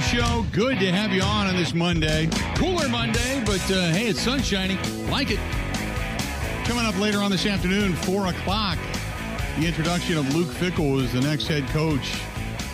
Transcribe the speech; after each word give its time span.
Fickle 0.00 0.18
Show. 0.18 0.46
Good 0.52 0.78
to 0.80 0.92
have 0.92 1.12
you 1.12 1.22
on 1.22 1.46
on 1.46 1.56
this 1.56 1.74
Monday. 1.74 2.28
Cooler 2.56 2.88
Monday, 2.88 3.42
but 3.44 3.60
uh, 3.70 3.90
hey, 3.90 4.08
it's 4.08 4.20
sunshiny. 4.20 4.78
Like 5.10 5.30
it. 5.30 5.40
Coming 6.64 6.84
up 6.84 6.98
later 6.98 7.18
on 7.18 7.30
this 7.30 7.46
afternoon, 7.46 7.94
4 7.94 8.28
o'clock, 8.28 8.78
the 9.58 9.66
introduction 9.66 10.18
of 10.18 10.34
Luke 10.34 10.48
Fickell 10.48 11.02
as 11.02 11.12
the 11.12 11.20
next 11.20 11.46
head 11.46 11.66
coach 11.68 12.06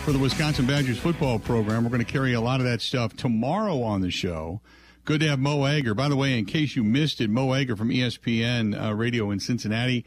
for 0.03 0.11
the 0.11 0.19
Wisconsin 0.19 0.65
Badgers 0.65 0.99
football 0.99 1.39
program. 1.39 1.83
We're 1.83 1.89
going 1.89 2.05
to 2.05 2.11
carry 2.11 2.33
a 2.33 2.41
lot 2.41 2.59
of 2.59 2.65
that 2.65 2.81
stuff 2.81 3.15
tomorrow 3.15 3.81
on 3.81 4.01
the 4.01 4.11
show. 4.11 4.61
Good 5.05 5.21
to 5.21 5.29
have 5.29 5.39
Mo 5.39 5.63
Egger. 5.63 5.93
By 5.93 6.09
the 6.09 6.15
way, 6.15 6.37
in 6.37 6.45
case 6.45 6.75
you 6.75 6.83
missed 6.83 7.21
it, 7.21 7.29
Mo 7.29 7.53
Egger 7.53 7.75
from 7.75 7.89
ESPN 7.89 8.79
uh, 8.79 8.93
Radio 8.93 9.31
in 9.31 9.39
Cincinnati 9.39 10.05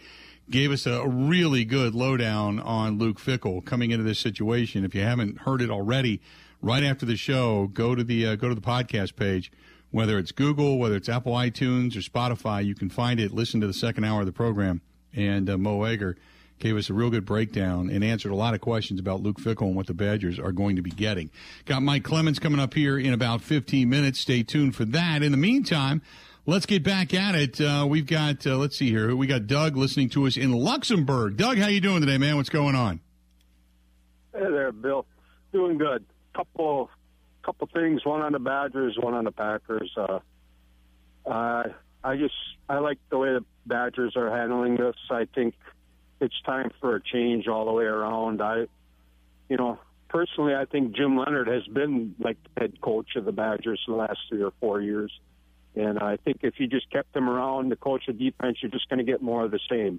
gave 0.50 0.70
us 0.70 0.86
a 0.86 1.06
really 1.06 1.64
good 1.64 1.94
lowdown 1.94 2.58
on 2.60 2.98
Luke 2.98 3.18
Fickell 3.18 3.64
coming 3.64 3.90
into 3.90 4.04
this 4.04 4.18
situation. 4.18 4.84
If 4.84 4.94
you 4.94 5.02
haven't 5.02 5.38
heard 5.40 5.60
it 5.60 5.70
already, 5.70 6.20
right 6.62 6.82
after 6.82 7.06
the 7.06 7.16
show, 7.16 7.66
go 7.68 7.94
to 7.94 8.04
the 8.04 8.26
uh, 8.26 8.36
go 8.36 8.48
to 8.48 8.54
the 8.54 8.60
podcast 8.60 9.16
page. 9.16 9.52
Whether 9.90 10.18
it's 10.18 10.32
Google, 10.32 10.78
whether 10.78 10.96
it's 10.96 11.08
Apple 11.08 11.32
iTunes 11.32 11.96
or 11.96 12.00
Spotify, 12.00 12.64
you 12.64 12.74
can 12.74 12.90
find 12.90 13.18
it. 13.18 13.32
Listen 13.32 13.60
to 13.62 13.66
the 13.66 13.72
second 13.72 14.04
hour 14.04 14.20
of 14.20 14.26
the 14.26 14.32
program, 14.32 14.82
and 15.14 15.48
uh, 15.48 15.56
Mo 15.56 15.84
Egger 15.84 16.16
gave 16.58 16.76
us 16.76 16.90
a 16.90 16.94
real 16.94 17.10
good 17.10 17.24
breakdown 17.24 17.88
and 17.88 18.04
answered 18.04 18.32
a 18.32 18.34
lot 18.34 18.54
of 18.54 18.60
questions 18.60 19.00
about 19.00 19.22
Luke 19.22 19.38
Fickell 19.38 19.68
and 19.68 19.76
what 19.76 19.86
the 19.86 19.94
Badgers 19.94 20.38
are 20.38 20.52
going 20.52 20.76
to 20.76 20.82
be 20.82 20.90
getting. 20.90 21.30
Got 21.64 21.82
Mike 21.82 22.04
Clemens 22.04 22.38
coming 22.38 22.60
up 22.60 22.74
here 22.74 22.98
in 22.98 23.12
about 23.12 23.42
15 23.42 23.88
minutes. 23.88 24.20
Stay 24.20 24.42
tuned 24.42 24.74
for 24.74 24.84
that. 24.86 25.22
In 25.22 25.30
the 25.32 25.38
meantime, 25.38 26.02
let's 26.46 26.66
get 26.66 26.82
back 26.82 27.14
at 27.14 27.34
it. 27.34 27.60
Uh, 27.60 27.86
we've 27.88 28.06
got, 28.06 28.46
uh, 28.46 28.56
let's 28.56 28.76
see 28.76 28.90
here, 28.90 29.14
we 29.14 29.26
got 29.26 29.46
Doug 29.46 29.76
listening 29.76 30.08
to 30.10 30.26
us 30.26 30.36
in 30.36 30.52
Luxembourg. 30.52 31.36
Doug, 31.36 31.58
how 31.58 31.68
you 31.68 31.80
doing 31.80 32.00
today, 32.00 32.18
man? 32.18 32.36
What's 32.36 32.50
going 32.50 32.74
on? 32.74 33.00
Hey 34.32 34.50
there, 34.50 34.72
Bill. 34.72 35.06
Doing 35.52 35.78
good. 35.78 36.04
Couple, 36.38 36.88
couple 37.42 37.68
things. 37.74 38.04
One 38.04 38.22
on 38.22 38.30
the 38.30 38.38
Badgers, 38.38 38.96
one 38.96 39.12
on 39.12 39.24
the 39.24 39.32
Packers. 39.32 39.90
Uh, 39.96 40.20
uh, 41.26 41.64
I 42.04 42.16
just 42.16 42.34
I 42.68 42.78
like 42.78 42.98
the 43.10 43.18
way 43.18 43.32
the 43.32 43.44
Badgers 43.66 44.14
are 44.14 44.30
handling 44.30 44.76
this. 44.76 44.94
I 45.10 45.26
think 45.34 45.56
it's 46.20 46.40
time 46.42 46.70
for 46.80 46.94
a 46.94 47.02
change 47.02 47.48
all 47.48 47.64
the 47.64 47.72
way 47.72 47.86
around. 47.86 48.40
I, 48.40 48.66
you 49.48 49.56
know, 49.56 49.80
personally, 50.08 50.54
I 50.54 50.64
think 50.64 50.94
Jim 50.94 51.16
Leonhard 51.16 51.48
has 51.48 51.66
been 51.66 52.14
like 52.20 52.36
head 52.56 52.80
coach 52.80 53.16
of 53.16 53.24
the 53.24 53.32
Badgers 53.32 53.82
the 53.88 53.94
last 53.94 54.20
three 54.28 54.44
or 54.44 54.52
four 54.60 54.80
years. 54.80 55.10
And 55.74 55.98
I 55.98 56.18
think 56.18 56.38
if 56.42 56.60
you 56.60 56.68
just 56.68 56.88
kept 56.92 57.16
him 57.16 57.28
around, 57.28 57.70
the 57.70 57.76
coach 57.76 58.06
of 58.06 58.16
defense, 58.16 58.58
you're 58.62 58.70
just 58.70 58.88
going 58.88 58.98
to 58.98 59.04
get 59.04 59.20
more 59.22 59.44
of 59.44 59.50
the 59.50 59.60
same. 59.68 59.98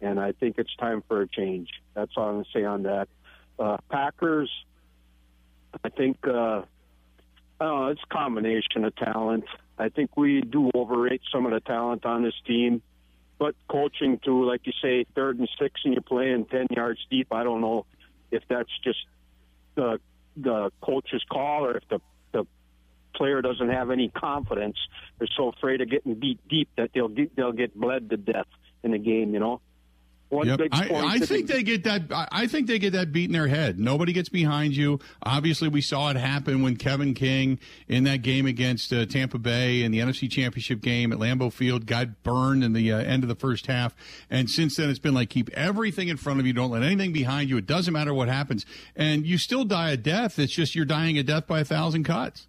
And 0.00 0.20
I 0.20 0.30
think 0.30 0.54
it's 0.56 0.74
time 0.76 1.02
for 1.08 1.22
a 1.22 1.26
change. 1.26 1.68
That's 1.94 2.12
all 2.16 2.28
I'm 2.28 2.34
going 2.34 2.44
to 2.44 2.50
say 2.52 2.64
on 2.64 2.84
that. 2.84 3.08
Uh, 3.58 3.78
Packers, 3.90 4.48
I 5.84 5.88
think, 5.88 6.18
uh, 6.26 6.62
oh, 7.60 7.86
it's 7.88 8.02
a 8.02 8.14
combination 8.14 8.84
of 8.84 8.94
talent. 8.96 9.44
I 9.78 9.88
think 9.88 10.16
we 10.16 10.40
do 10.42 10.70
overrate 10.74 11.22
some 11.32 11.46
of 11.46 11.52
the 11.52 11.60
talent 11.60 12.04
on 12.04 12.22
this 12.22 12.34
team. 12.46 12.82
But 13.38 13.54
coaching 13.68 14.18
to, 14.26 14.44
like 14.44 14.66
you 14.66 14.72
say, 14.82 15.06
third 15.14 15.38
and 15.38 15.48
six, 15.58 15.80
and 15.84 15.94
you're 15.94 16.02
playing 16.02 16.44
ten 16.46 16.66
yards 16.70 17.00
deep. 17.10 17.28
I 17.32 17.42
don't 17.42 17.62
know 17.62 17.86
if 18.30 18.42
that's 18.48 18.70
just 18.84 18.98
the 19.76 19.98
the 20.36 20.70
coach's 20.82 21.24
call 21.30 21.64
or 21.64 21.78
if 21.78 21.88
the 21.88 22.00
the 22.32 22.46
player 23.14 23.40
doesn't 23.40 23.70
have 23.70 23.90
any 23.90 24.10
confidence. 24.10 24.76
They're 25.18 25.28
so 25.34 25.48
afraid 25.48 25.80
of 25.80 25.88
getting 25.88 26.14
beat 26.14 26.46
deep 26.48 26.68
that 26.76 26.90
they'll 26.94 27.08
get 27.08 27.34
they'll 27.34 27.52
get 27.52 27.74
bled 27.74 28.10
to 28.10 28.18
death 28.18 28.48
in 28.82 28.90
the 28.90 28.98
game. 28.98 29.32
You 29.32 29.40
know. 29.40 29.60
One 30.30 30.46
yep. 30.46 30.58
big 30.58 30.68
I, 30.72 30.88
I 30.92 31.18
think 31.18 31.48
the, 31.48 31.54
they 31.54 31.62
get 31.64 31.82
that. 31.84 32.02
I 32.30 32.46
think 32.46 32.68
they 32.68 32.78
get 32.78 32.92
that 32.92 33.10
beat 33.10 33.24
in 33.24 33.32
their 33.32 33.48
head. 33.48 33.80
Nobody 33.80 34.12
gets 34.12 34.28
behind 34.28 34.76
you. 34.76 35.00
Obviously, 35.24 35.66
we 35.66 35.80
saw 35.80 36.08
it 36.10 36.16
happen 36.16 36.62
when 36.62 36.76
Kevin 36.76 37.14
King 37.14 37.58
in 37.88 38.04
that 38.04 38.22
game 38.22 38.46
against 38.46 38.92
uh, 38.92 39.06
Tampa 39.06 39.38
Bay 39.38 39.82
in 39.82 39.90
the 39.90 39.98
NFC 39.98 40.30
Championship 40.30 40.82
game 40.82 41.12
at 41.12 41.18
Lambeau 41.18 41.52
Field 41.52 41.84
got 41.84 42.22
burned 42.22 42.62
in 42.62 42.74
the 42.74 42.92
uh, 42.92 42.98
end 42.98 43.24
of 43.24 43.28
the 43.28 43.34
first 43.34 43.66
half. 43.66 43.96
And 44.30 44.48
since 44.48 44.76
then, 44.76 44.88
it's 44.88 45.00
been 45.00 45.14
like 45.14 45.30
keep 45.30 45.50
everything 45.50 46.06
in 46.06 46.16
front 46.16 46.38
of 46.38 46.46
you. 46.46 46.52
Don't 46.52 46.70
let 46.70 46.84
anything 46.84 47.12
behind 47.12 47.50
you. 47.50 47.56
It 47.56 47.66
doesn't 47.66 47.92
matter 47.92 48.14
what 48.14 48.28
happens, 48.28 48.64
and 48.94 49.26
you 49.26 49.36
still 49.36 49.64
die 49.64 49.90
a 49.90 49.96
death. 49.96 50.38
It's 50.38 50.52
just 50.52 50.76
you're 50.76 50.84
dying 50.84 51.18
a 51.18 51.24
death 51.24 51.48
by 51.48 51.58
a 51.58 51.64
thousand 51.64 52.04
cuts. 52.04 52.46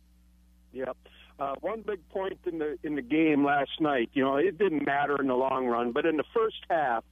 Yep. 0.71 0.95
Uh, 1.39 1.55
one 1.61 1.81
big 1.81 2.07
point 2.09 2.37
in 2.45 2.59
the 2.59 2.77
in 2.83 2.93
the 2.93 3.01
game 3.01 3.43
last 3.43 3.71
night. 3.79 4.11
You 4.13 4.23
know, 4.23 4.35
it 4.35 4.59
didn't 4.59 4.85
matter 4.85 5.19
in 5.19 5.25
the 5.25 5.35
long 5.35 5.65
run, 5.65 5.91
but 5.91 6.05
in 6.05 6.17
the 6.17 6.23
first 6.31 6.57
half 6.69 7.03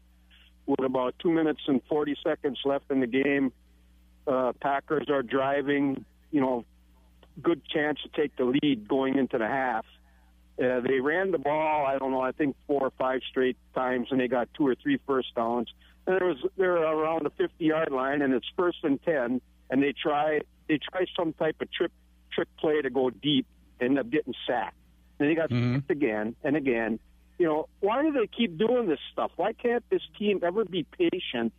with 0.70 0.86
about 0.86 1.16
two 1.18 1.32
minutes 1.32 1.62
and 1.68 1.82
40 1.90 2.16
seconds 2.24 2.60
left 2.64 2.92
in 2.92 3.00
the 3.00 3.08
game. 3.08 3.52
Uh, 4.28 4.54
Packers 4.62 5.10
are 5.10 5.24
driving, 5.24 6.06
you 6.32 6.40
know, 6.40 6.64
good 7.42 7.62
chance 7.66 7.98
to 8.04 8.22
take 8.22 8.36
the 8.36 8.46
lead 8.46 8.88
going 8.88 9.18
into 9.18 9.40
the 9.40 9.48
half. 9.48 9.86
Uh, 10.62 10.82
they 10.82 11.00
ran 11.00 11.32
the 11.32 11.40
ball, 11.40 11.88
I 11.88 11.98
don't 11.98 12.12
know, 12.12 12.22
I 12.22 12.34
think 12.34 12.56
four 12.68 12.82
or 12.82 12.92
five 13.00 13.22
straight 13.28 13.58
times, 13.74 14.10
and 14.12 14.20
they 14.20 14.28
got 14.28 14.48
two 14.54 14.68
or 14.68 14.76
three 14.76 15.00
first 15.08 15.34
downs. 15.36 15.70
And 16.06 16.20
there 16.20 16.28
was 16.28 16.38
they're 16.56 16.76
around 16.76 17.26
the 17.26 17.32
50 17.32 17.66
yard 17.66 17.92
line, 17.92 18.22
and 18.22 18.34
it's 18.34 18.48
first 18.56 18.78
and 18.84 19.02
ten, 19.04 19.42
and 19.72 19.82
they 19.82 19.94
try 19.94 20.42
they 20.68 20.78
try 20.78 21.06
some 21.18 21.34
type 21.34 21.56
of 21.62 21.72
trick 21.72 21.92
trick 22.32 22.48
play 22.60 22.82
to 22.82 22.90
go 22.92 23.10
deep, 23.10 23.48
end 23.82 23.98
up 23.98 24.10
getting 24.12 24.34
sacked. 24.46 24.76
And 25.18 25.30
they 25.30 25.36
got 25.36 25.50
mm-hmm. 25.50 25.76
sacked 25.76 25.92
again 25.92 26.36
and 26.44 26.56
again, 26.56 27.00
you 27.40 27.46
know, 27.46 27.70
why 27.80 28.04
do 28.04 28.12
they 28.12 28.28
keep 28.28 28.58
doing 28.58 28.88
this 28.88 29.00
stuff? 29.12 29.32
Why 29.38 29.54
can't 29.54 29.84
this 29.90 30.02
team 30.20 30.42
ever 30.44 30.66
be 30.66 30.84
patient 30.84 31.54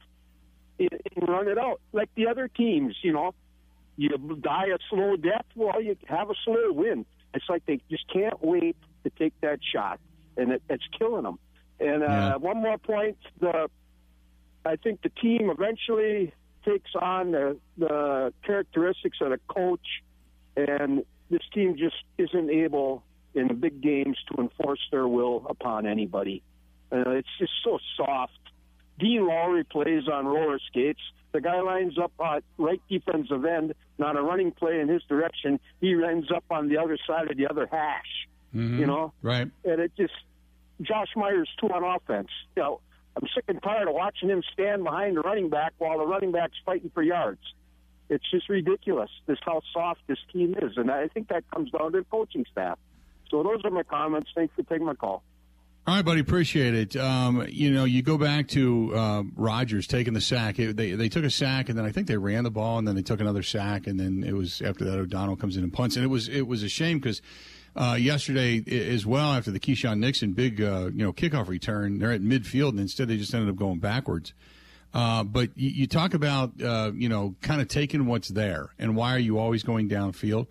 and, 0.79 0.91
run 1.27 1.49
it 1.49 1.59
out 1.59 1.81
like 1.93 2.11
the 2.15 2.29
other 2.29 2.49
teams? 2.49 2.97
You 3.03 3.15
know, 3.15 3.35
you 3.97 4.11
die 4.41 4.67
a 4.67 4.79
slow 4.91 5.17
death, 5.17 5.47
well, 5.57 5.83
you 5.83 5.97
have 6.07 6.31
a 6.31 6.35
slow 6.45 6.71
win. 6.71 7.07
It's 7.33 7.47
like 7.49 7.65
they 7.65 7.81
just 7.91 8.07
can't 8.13 8.45
wait 8.45 8.77
to 9.05 9.11
take 9.11 9.33
that 9.41 9.61
shot, 9.63 10.01
and 10.37 10.53
it, 10.53 10.63
it's 10.69 10.85
killing 10.99 11.23
them. 11.23 11.39
And 11.79 12.03
uh, 12.03 12.07
yeah. 12.07 12.37
one 12.37 12.59
more 12.59 12.77
point: 12.77 13.17
the 13.41 13.71
I 14.65 14.77
think 14.77 15.01
the 15.03 15.09
team 15.09 15.49
eventually 15.49 16.35
takes 16.65 16.91
on 16.95 17.33
the, 17.33 17.57
the 17.79 18.35
characteristics 18.45 19.19
of 19.23 19.31
the 19.31 19.41
coach, 19.49 20.03
and 20.57 21.05
this 21.31 21.41
team 21.55 21.77
just 21.79 21.97
isn't 22.19 22.51
able 22.51 23.03
in 23.35 23.49
the 23.49 23.55
big 23.55 23.81
games 23.81 24.17
to 24.31 24.41
enforce 24.41 24.81
their 24.91 25.07
will 25.07 25.47
upon 25.49 25.87
anybody. 25.87 26.43
Uh, 26.93 27.11
it's 27.11 27.29
just 27.39 27.53
so 27.65 27.79
soft. 27.97 28.33
Dean 28.99 29.27
Lowry 29.27 29.65
plays 29.65 30.09
on 30.09 30.27
roller 30.27 30.59
skates. 30.69 31.01
The 31.33 31.41
guy 31.41 31.61
lines 31.61 31.97
up 31.99 32.13
at 32.23 32.43
right 32.59 32.83
defensive 32.89 33.45
end, 33.45 33.75
not 33.99 34.17
a 34.17 34.23
running 34.23 34.51
play 34.51 34.81
in 34.81 34.89
his 34.89 35.03
direction. 35.05 35.61
He 35.81 35.95
ends 35.95 36.29
up 36.35 36.45
on 36.51 36.69
the 36.69 36.79
other 36.79 36.99
side 37.07 37.31
of 37.31 37.37
the 37.37 37.47
other 37.47 37.69
hash. 37.71 38.29
Mm-hmm. 38.55 38.81
You 38.81 38.87
know, 38.87 39.13
right? 39.23 39.49
And 39.65 39.81
it 39.81 39.93
just 39.97 40.13
Josh 40.83 41.09
Myers 41.15 41.49
too 41.61 41.69
on 41.69 41.85
offense. 41.85 42.29
You 42.57 42.63
know, 42.63 42.81
I'm 43.17 43.29
sick 43.35 43.45
and 43.47 43.63
tired 43.63 43.87
of 43.87 43.95
watching 43.95 44.29
him 44.29 44.43
stand 44.53 44.83
behind 44.83 45.17
the 45.17 45.21
running 45.21 45.51
back 45.51 45.73
while 45.79 45.99
the 45.99 46.07
running 46.07 46.33
back's 46.33 46.57
fighting 46.67 46.91
for 46.93 47.03
yards. 47.03 47.41
It's 48.09 48.29
just 48.29 48.49
ridiculous. 48.49 49.11
This 49.27 49.39
how 49.43 49.63
soft 49.73 50.01
this 50.09 50.19
team 50.33 50.57
is, 50.61 50.73
and 50.77 50.91
I 50.91 51.07
think 51.07 51.29
that 51.29 51.49
comes 51.53 51.71
down 51.71 51.93
to 51.93 51.99
the 52.01 52.05
coaching 52.11 52.45
staff. 52.51 52.79
So 53.31 53.43
those 53.43 53.65
are 53.65 53.71
my 53.71 53.85
comments. 53.85 54.31
Thanks 54.35 54.55
for 54.55 54.63
taking 54.63 54.87
my 54.87 54.95
call. 54.95 55.23
All 55.87 55.97
right, 55.97 56.05
buddy, 56.05 56.21
appreciate 56.21 56.75
it. 56.75 56.97
Um, 56.97 57.47
you 57.49 57.71
know, 57.71 57.85
you 57.85 58.03
go 58.03 58.19
back 58.19 58.49
to 58.49 58.95
uh, 58.95 59.23
Rodgers 59.35 59.87
taking 59.87 60.13
the 60.13 60.21
sack. 60.21 60.59
It, 60.59 60.77
they 60.77 60.93
they 60.93 61.09
took 61.09 61.25
a 61.25 61.31
sack, 61.31 61.69
and 61.69 61.79
then 61.79 61.87
I 61.87 61.91
think 61.91 62.07
they 62.07 62.19
ran 62.19 62.45
the 62.45 62.51
ball, 62.51 62.79
and 62.79 62.87
then 62.87 62.95
they 62.95 63.03
took 63.03 63.21
another 63.21 63.43
sack, 63.43 63.87
and 63.87 63.99
then 63.99 64.23
it 64.23 64.35
was 64.35 64.61
after 64.61 64.85
that 64.85 64.99
O'Donnell 64.99 65.37
comes 65.37 65.57
in 65.57 65.65
and 65.65 65.73
punts, 65.73 65.97
and 65.97 66.05
it 66.05 66.09
was 66.09 66.29
it 66.29 66.47
was 66.47 66.63
a 66.63 66.69
shame 66.69 66.99
because 66.99 67.23
uh, 67.75 67.97
yesterday 67.99 68.63
as 68.93 69.07
well 69.07 69.33
after 69.33 69.51
the 69.51 69.59
Keisean 69.59 69.99
Nixon 69.99 70.33
big 70.33 70.61
uh, 70.61 70.91
you 70.93 71.03
know 71.05 71.13
kickoff 71.13 71.49
return, 71.49 71.99
they're 71.99 72.13
at 72.13 72.21
midfield, 72.21 72.71
and 72.71 72.81
instead 72.81 73.09
they 73.09 73.17
just 73.17 73.33
ended 73.33 73.49
up 73.49 73.57
going 73.57 73.79
backwards. 73.79 74.35
Uh, 74.93 75.25
but 75.25 75.51
you, 75.57 75.71
you, 75.71 75.87
talk 75.87 76.15
about 76.15 76.61
uh, 76.63 76.91
you 76.95 77.09
know 77.09 77.35
kind 77.41 77.61
of 77.61 77.69
taking 77.69 78.07
what's 78.07 78.29
there, 78.29 78.75
and 78.79 78.97
why 78.97 79.15
are 79.15 79.21
you 79.21 79.39
always 79.39 79.63
going 79.63 79.89
downfield? 79.89 80.47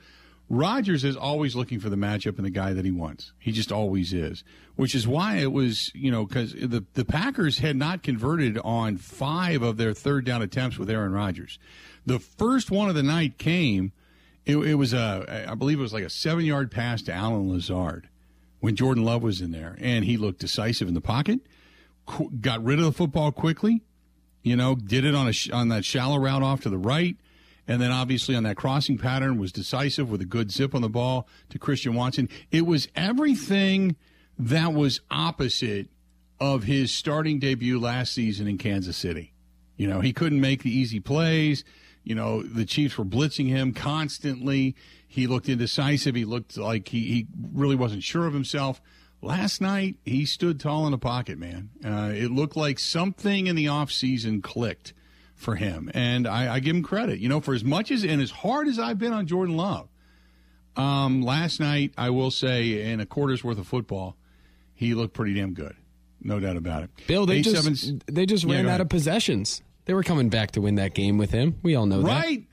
Rodgers 0.50 1.04
is 1.04 1.16
always 1.16 1.56
looking 1.56 1.80
for 1.80 1.90
the 1.90 1.96
matchup 1.96 2.38
and 2.38 2.46
the 2.46 2.50
guy 2.50 2.74
that 2.74 2.84
he 2.84 2.90
wants. 2.90 3.34
He 3.38 3.52
just 3.52 3.72
always 3.72 4.14
is, 4.14 4.44
which 4.76 4.96
is 4.96 5.08
why 5.08 5.38
it 5.38 5.52
was, 5.52 5.92
you 5.94 6.10
know, 6.10 6.26
because 6.26 6.54
the, 6.54 6.84
the 6.96 7.06
Packers 7.06 7.60
had 7.60 7.76
not 7.76 8.02
converted 8.02 8.58
on 8.64 8.98
five 8.98 9.62
of 9.62 9.78
their 9.78 9.94
third 9.94 10.26
down 10.26 10.42
attempts 10.42 10.80
with 10.80 10.90
Aaron 10.90 11.12
Rodgers. 11.12 11.60
The 12.06 12.18
first 12.18 12.72
one 12.72 12.90
of 12.90 12.96
the 12.96 13.04
night 13.04 13.38
came, 13.38 13.92
it, 14.48 14.58
it 14.58 14.76
was 14.76 14.92
a, 14.92 15.46
I 15.48 15.54
believe 15.54 15.78
it 15.78 15.84
was 15.84 15.94
like 15.94 16.04
a 16.04 16.10
seven 16.10 16.46
yard 16.46 16.72
pass 16.72 17.04
to 17.04 17.14
Allen 17.14 17.52
Lazard 17.52 18.10
when 18.60 18.76
Jordan 18.76 19.06
Love 19.06 19.22
was 19.22 19.42
in 19.42 19.52
there, 19.52 19.78
and 19.80 20.04
he 20.04 20.18
looked 20.18 20.40
decisive 20.40 20.88
in 20.88 20.96
the 20.96 21.02
pocket, 21.02 21.42
got 22.42 22.64
rid 22.64 22.80
of 22.80 22.86
the 22.86 22.92
football 22.92 23.32
quickly, 23.32 23.84
you 24.42 24.56
know, 24.56 24.74
did 24.74 25.06
it 25.06 25.14
on 25.14 25.28
a 25.28 25.54
on 25.54 25.70
that 25.70 25.86
shallow 25.86 26.18
route 26.18 26.42
off 26.42 26.62
to 26.62 26.70
the 26.70 26.78
right 26.78 27.18
and 27.70 27.80
then 27.80 27.92
obviously 27.92 28.36
on 28.36 28.44
that 28.44 28.58
crossing 28.58 28.98
pattern 28.98 29.38
was 29.38 29.52
decisive 29.52 30.10
with 30.10 30.22
a 30.22 30.26
good 30.26 30.52
zip 30.52 30.74
on 30.74 30.82
the 30.82 30.90
ball 30.90 31.28
to 31.50 31.60
Christian 31.60 31.94
Watson. 31.94 32.28
It 32.50 32.66
was 32.66 32.88
everything 32.96 33.96
that 34.40 34.74
was 34.74 35.02
opposite 35.12 35.88
of 36.40 36.64
his 36.64 36.92
starting 36.92 37.38
debut 37.38 37.80
last 37.80 38.12
season 38.12 38.48
in 38.48 38.58
Kansas 38.58 38.98
City. 38.98 39.34
You 39.78 39.88
know, 39.88 40.00
he 40.02 40.14
couldn't 40.14 40.42
make 40.42 40.64
the 40.64 40.76
easy 40.76 41.00
plays. 41.00 41.64
You 42.04 42.16
know, 42.16 42.42
the 42.42 42.66
Chiefs 42.66 42.98
were 42.98 43.06
blitzing 43.06 43.50
him 43.50 43.72
constantly. 43.72 44.76
He 45.08 45.28
looked 45.28 45.48
indecisive. 45.48 46.16
He 46.16 46.26
looked 46.26 46.58
like 46.58 46.88
he, 46.88 47.02
he 47.02 47.28
really 47.54 47.76
wasn't 47.76 48.02
sure 48.02 48.26
of 48.26 48.34
himself. 48.34 48.82
Last 49.22 49.62
night, 49.62 49.98
he 50.06 50.26
stood 50.26 50.60
tall 50.60 50.86
in 50.86 50.92
the 50.92 50.98
pocket, 50.98 51.38
man. 51.38 51.70
Uh, 51.86 52.12
it 52.16 52.32
looked 52.32 52.58
like 52.58 52.80
something 52.80 53.46
in 53.46 53.56
the 53.56 53.66
offseason 53.66 54.42
clicked 54.42 54.94
for 55.40 55.56
him. 55.56 55.90
And 55.94 56.28
I, 56.28 56.56
I, 56.56 56.60
give 56.60 56.76
him 56.76 56.84
credit. 56.84 57.20
You 57.20 57.30
know, 57.30 57.40
for 57.40 57.54
as 57.54 57.64
much 57.64 57.92
as 57.92 58.04
and 58.04 58.22
as 58.22 58.30
hard 58.30 58.68
as 58.68 58.78
I've 58.78 59.00
been 59.00 59.14
on 59.14 59.26
Jordan 59.26 59.56
Love, 59.56 59.88
um, 60.76 61.22
last 61.22 61.60
night, 61.60 61.94
I 61.98 62.10
will 62.10 62.30
say, 62.30 62.92
in 62.92 63.00
a 63.00 63.06
quarter's 63.06 63.44
worth 63.44 63.58
of 63.58 63.66
football, 63.66 64.18
he 64.76 64.94
looked 64.94 65.14
pretty 65.14 65.34
damn 65.34 65.54
good. 65.54 65.76
No 66.22 66.40
doubt 66.40 66.58
about 66.58 66.84
it. 66.84 66.90
Bill, 67.08 67.26
they 67.26 67.38
Eight, 67.38 67.46
just 67.46 68.06
they 68.08 68.26
just 68.26 68.44
yeah, 68.44 68.56
ran 68.56 68.68
out 68.68 68.82
of 68.82 68.90
possessions. 68.90 69.62
They 69.86 69.94
were 69.94 70.04
coming 70.04 70.30
back 70.30 70.52
to 70.52 70.62
win 70.62 70.76
that 70.76 70.94
game 70.94 71.18
with 71.18 71.32
him. 71.32 71.58
We 71.64 71.76
all 71.76 71.86
know 71.86 72.02
right. 72.02 72.06
that. 72.06 72.28
Right. 72.28 72.46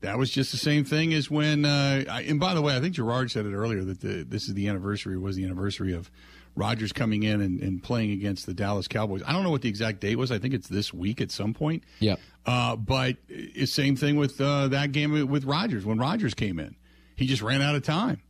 That 0.00 0.18
was 0.18 0.30
just 0.30 0.50
the 0.50 0.58
same 0.58 0.84
thing 0.84 1.12
as 1.12 1.30
when. 1.30 1.66
Uh, 1.66 2.04
I, 2.10 2.22
and 2.22 2.40
by 2.40 2.54
the 2.54 2.62
way, 2.62 2.74
I 2.74 2.80
think 2.80 2.94
Gerard 2.94 3.30
said 3.30 3.44
it 3.44 3.52
earlier 3.52 3.84
that 3.84 4.00
the, 4.00 4.24
this 4.26 4.48
is 4.48 4.54
the 4.54 4.68
anniversary. 4.68 5.18
Was 5.18 5.36
the 5.36 5.44
anniversary 5.44 5.92
of 5.92 6.10
Rodgers 6.56 6.92
coming 6.92 7.22
in 7.22 7.40
and, 7.40 7.60
and, 7.60 7.82
playing 7.82 8.10
against 8.10 8.46
the 8.46 8.54
Dallas 8.54 8.88
Cowboys. 8.88 9.22
I 9.26 9.32
don't 9.32 9.44
know 9.44 9.50
what 9.50 9.62
the 9.62 9.68
exact 9.68 10.00
date 10.00 10.16
was. 10.16 10.30
I 10.30 10.38
think 10.38 10.52
it's 10.54 10.68
this 10.68 10.92
week 10.92 11.20
at 11.20 11.30
some 11.30 11.54
point. 11.54 11.84
Yeah. 12.00 12.16
Uh, 12.44 12.76
but 12.76 13.16
same 13.64 13.96
thing 13.96 14.16
with 14.16 14.40
uh, 14.40 14.68
that 14.68 14.92
game 14.92 15.28
with 15.28 15.44
Rodgers 15.44 15.84
when 15.86 15.98
Rodgers 15.98 16.34
came 16.34 16.58
in. 16.58 16.76
He 17.16 17.26
just 17.26 17.42
ran 17.42 17.62
out 17.62 17.74
of 17.74 17.82
time. 17.82 18.22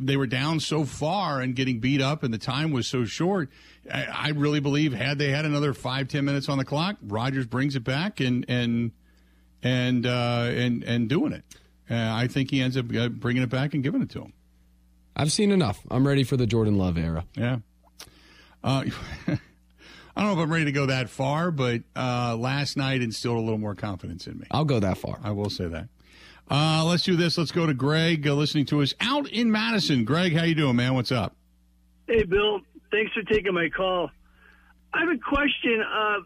They 0.00 0.16
were 0.16 0.26
down 0.26 0.60
so 0.60 0.84
far 0.84 1.40
and 1.40 1.54
getting 1.54 1.78
beat 1.78 2.02
up, 2.02 2.22
and 2.22 2.34
the 2.34 2.38
time 2.38 2.72
was 2.72 2.86
so 2.86 3.04
short. 3.04 3.48
I, 3.90 4.30
really 4.30 4.60
believe 4.60 4.92
had 4.92 5.18
they 5.18 5.30
had 5.30 5.46
another 5.46 5.72
five 5.72 6.08
ten 6.08 6.24
minutes 6.24 6.48
on 6.48 6.58
the 6.58 6.64
clock, 6.64 6.96
Rodgers 7.02 7.46
brings 7.46 7.74
it 7.74 7.84
back 7.84 8.20
and 8.20 8.44
and 8.48 8.92
and 9.62 10.04
uh, 10.04 10.50
and 10.50 10.82
and 10.84 11.08
doing 11.08 11.32
it. 11.32 11.44
Uh, 11.90 11.94
I 11.96 12.26
think 12.26 12.50
he 12.50 12.60
ends 12.60 12.76
up 12.76 12.86
uh, 12.94 13.08
bringing 13.08 13.42
it 13.42 13.48
back 13.48 13.72
and 13.72 13.82
giving 13.82 14.02
it 14.02 14.10
to 14.10 14.22
him. 14.22 14.32
I've 15.18 15.32
seen 15.32 15.50
enough. 15.50 15.80
I'm 15.90 16.06
ready 16.06 16.22
for 16.22 16.36
the 16.36 16.46
Jordan 16.46 16.78
Love 16.78 16.96
era. 16.96 17.24
Yeah. 17.34 17.58
Uh, 18.62 18.84
I 19.26 20.22
don't 20.22 20.26
know 20.26 20.32
if 20.32 20.38
I'm 20.38 20.52
ready 20.52 20.66
to 20.66 20.72
go 20.72 20.86
that 20.86 21.10
far, 21.10 21.50
but 21.50 21.82
uh, 21.94 22.36
last 22.36 22.76
night 22.76 23.02
instilled 23.02 23.36
a 23.36 23.40
little 23.40 23.58
more 23.58 23.74
confidence 23.74 24.26
in 24.26 24.38
me. 24.38 24.46
I'll 24.50 24.64
go 24.64 24.80
that 24.80 24.98
far. 24.98 25.18
I 25.22 25.32
will 25.32 25.50
say 25.50 25.66
that. 25.66 25.88
Uh, 26.50 26.84
let's 26.84 27.02
do 27.02 27.14
this. 27.14 27.36
Let's 27.36 27.52
go 27.52 27.66
to 27.66 27.74
Greg, 27.74 28.26
uh, 28.26 28.34
listening 28.34 28.66
to 28.66 28.80
us 28.80 28.94
out 29.00 29.28
in 29.28 29.50
Madison. 29.50 30.04
Greg, 30.04 30.34
how 30.34 30.44
you 30.44 30.54
doing, 30.54 30.76
man? 30.76 30.94
What's 30.94 31.12
up? 31.12 31.36
Hey, 32.06 32.22
Bill. 32.22 32.60
Thanks 32.90 33.12
for 33.12 33.22
taking 33.22 33.52
my 33.52 33.68
call. 33.68 34.10
I 34.94 35.00
have 35.00 35.10
a 35.10 35.18
question. 35.18 35.82
Uh, 35.82 36.20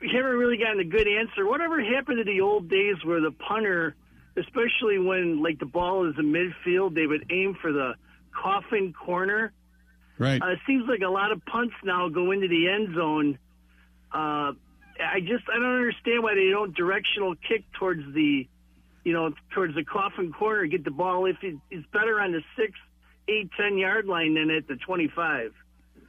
we 0.00 0.10
haven't 0.14 0.36
really 0.36 0.56
gotten 0.56 0.80
a 0.80 0.84
good 0.84 1.08
answer. 1.08 1.46
Whatever 1.46 1.82
happened 1.82 2.18
to 2.18 2.24
the 2.24 2.40
old 2.40 2.70
days 2.70 2.96
where 3.04 3.20
the 3.20 3.32
punter, 3.32 3.96
especially 4.36 4.98
when 4.98 5.42
like 5.42 5.58
the 5.58 5.66
ball 5.66 6.08
is 6.08 6.14
in 6.18 6.32
midfield, 6.32 6.94
they 6.94 7.06
would 7.06 7.26
aim 7.30 7.56
for 7.60 7.72
the 7.72 7.94
coffin 8.32 8.92
corner. 8.92 9.52
Right. 10.18 10.40
Uh, 10.40 10.52
it 10.52 10.58
seems 10.66 10.88
like 10.88 11.00
a 11.00 11.08
lot 11.08 11.32
of 11.32 11.44
punts 11.46 11.74
now 11.82 12.08
go 12.08 12.30
into 12.30 12.48
the 12.48 12.68
end 12.68 12.94
zone. 12.94 13.38
Uh, 14.12 14.52
I 15.02 15.20
just 15.20 15.44
I 15.48 15.56
don't 15.58 15.76
understand 15.76 16.22
why 16.22 16.34
they 16.34 16.50
don't 16.50 16.74
directional 16.74 17.34
kick 17.48 17.64
towards 17.78 18.02
the 18.14 18.46
you 19.04 19.12
know, 19.12 19.32
towards 19.54 19.74
the 19.74 19.84
coffin 19.84 20.32
corner, 20.32 20.66
get 20.66 20.84
the 20.84 20.90
ball. 20.90 21.26
If 21.26 21.36
it, 21.42 21.56
it's 21.70 21.86
better 21.92 22.20
on 22.20 22.32
the 22.32 22.42
six, 22.56 22.72
eight, 23.28 23.50
ten 23.58 23.78
yard 23.78 24.06
line 24.06 24.34
than 24.34 24.50
at 24.50 24.68
the 24.68 24.76
twenty-five. 24.76 25.52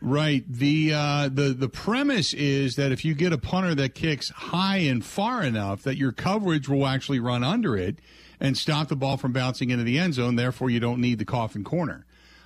Right. 0.02 0.44
The 0.52 0.94
uh, 0.96 1.30
the 1.32 1.54
the 1.54 1.70
premise 1.70 2.34
is 2.34 2.76
that 2.76 2.92
if 2.92 3.06
you 3.06 3.14
get 3.14 3.34
a 3.34 3.38
punter 3.38 3.76
that 3.76 3.94
kicks 3.94 4.30
high 4.30 4.78
and 4.78 5.06
far 5.06 5.44
enough, 5.44 5.84
that 5.84 5.96
your 5.96 6.12
coverage 6.12 6.68
will 6.68 6.88
actually 6.88 7.20
run 7.20 7.44
under 7.44 7.78
it 7.78 8.00
and 8.40 8.58
stop 8.58 8.88
the 8.88 8.96
ball 8.96 9.18
from 9.18 9.32
bouncing 9.32 9.70
into 9.70 9.84
the 9.84 10.00
end 10.00 10.16
zone. 10.16 10.36
Therefore, 10.36 10.72
you 10.72 10.80
don't 10.80 11.00
need 11.00 11.20
the 11.20 11.26
coffin 11.26 11.64
corner. 11.64 12.06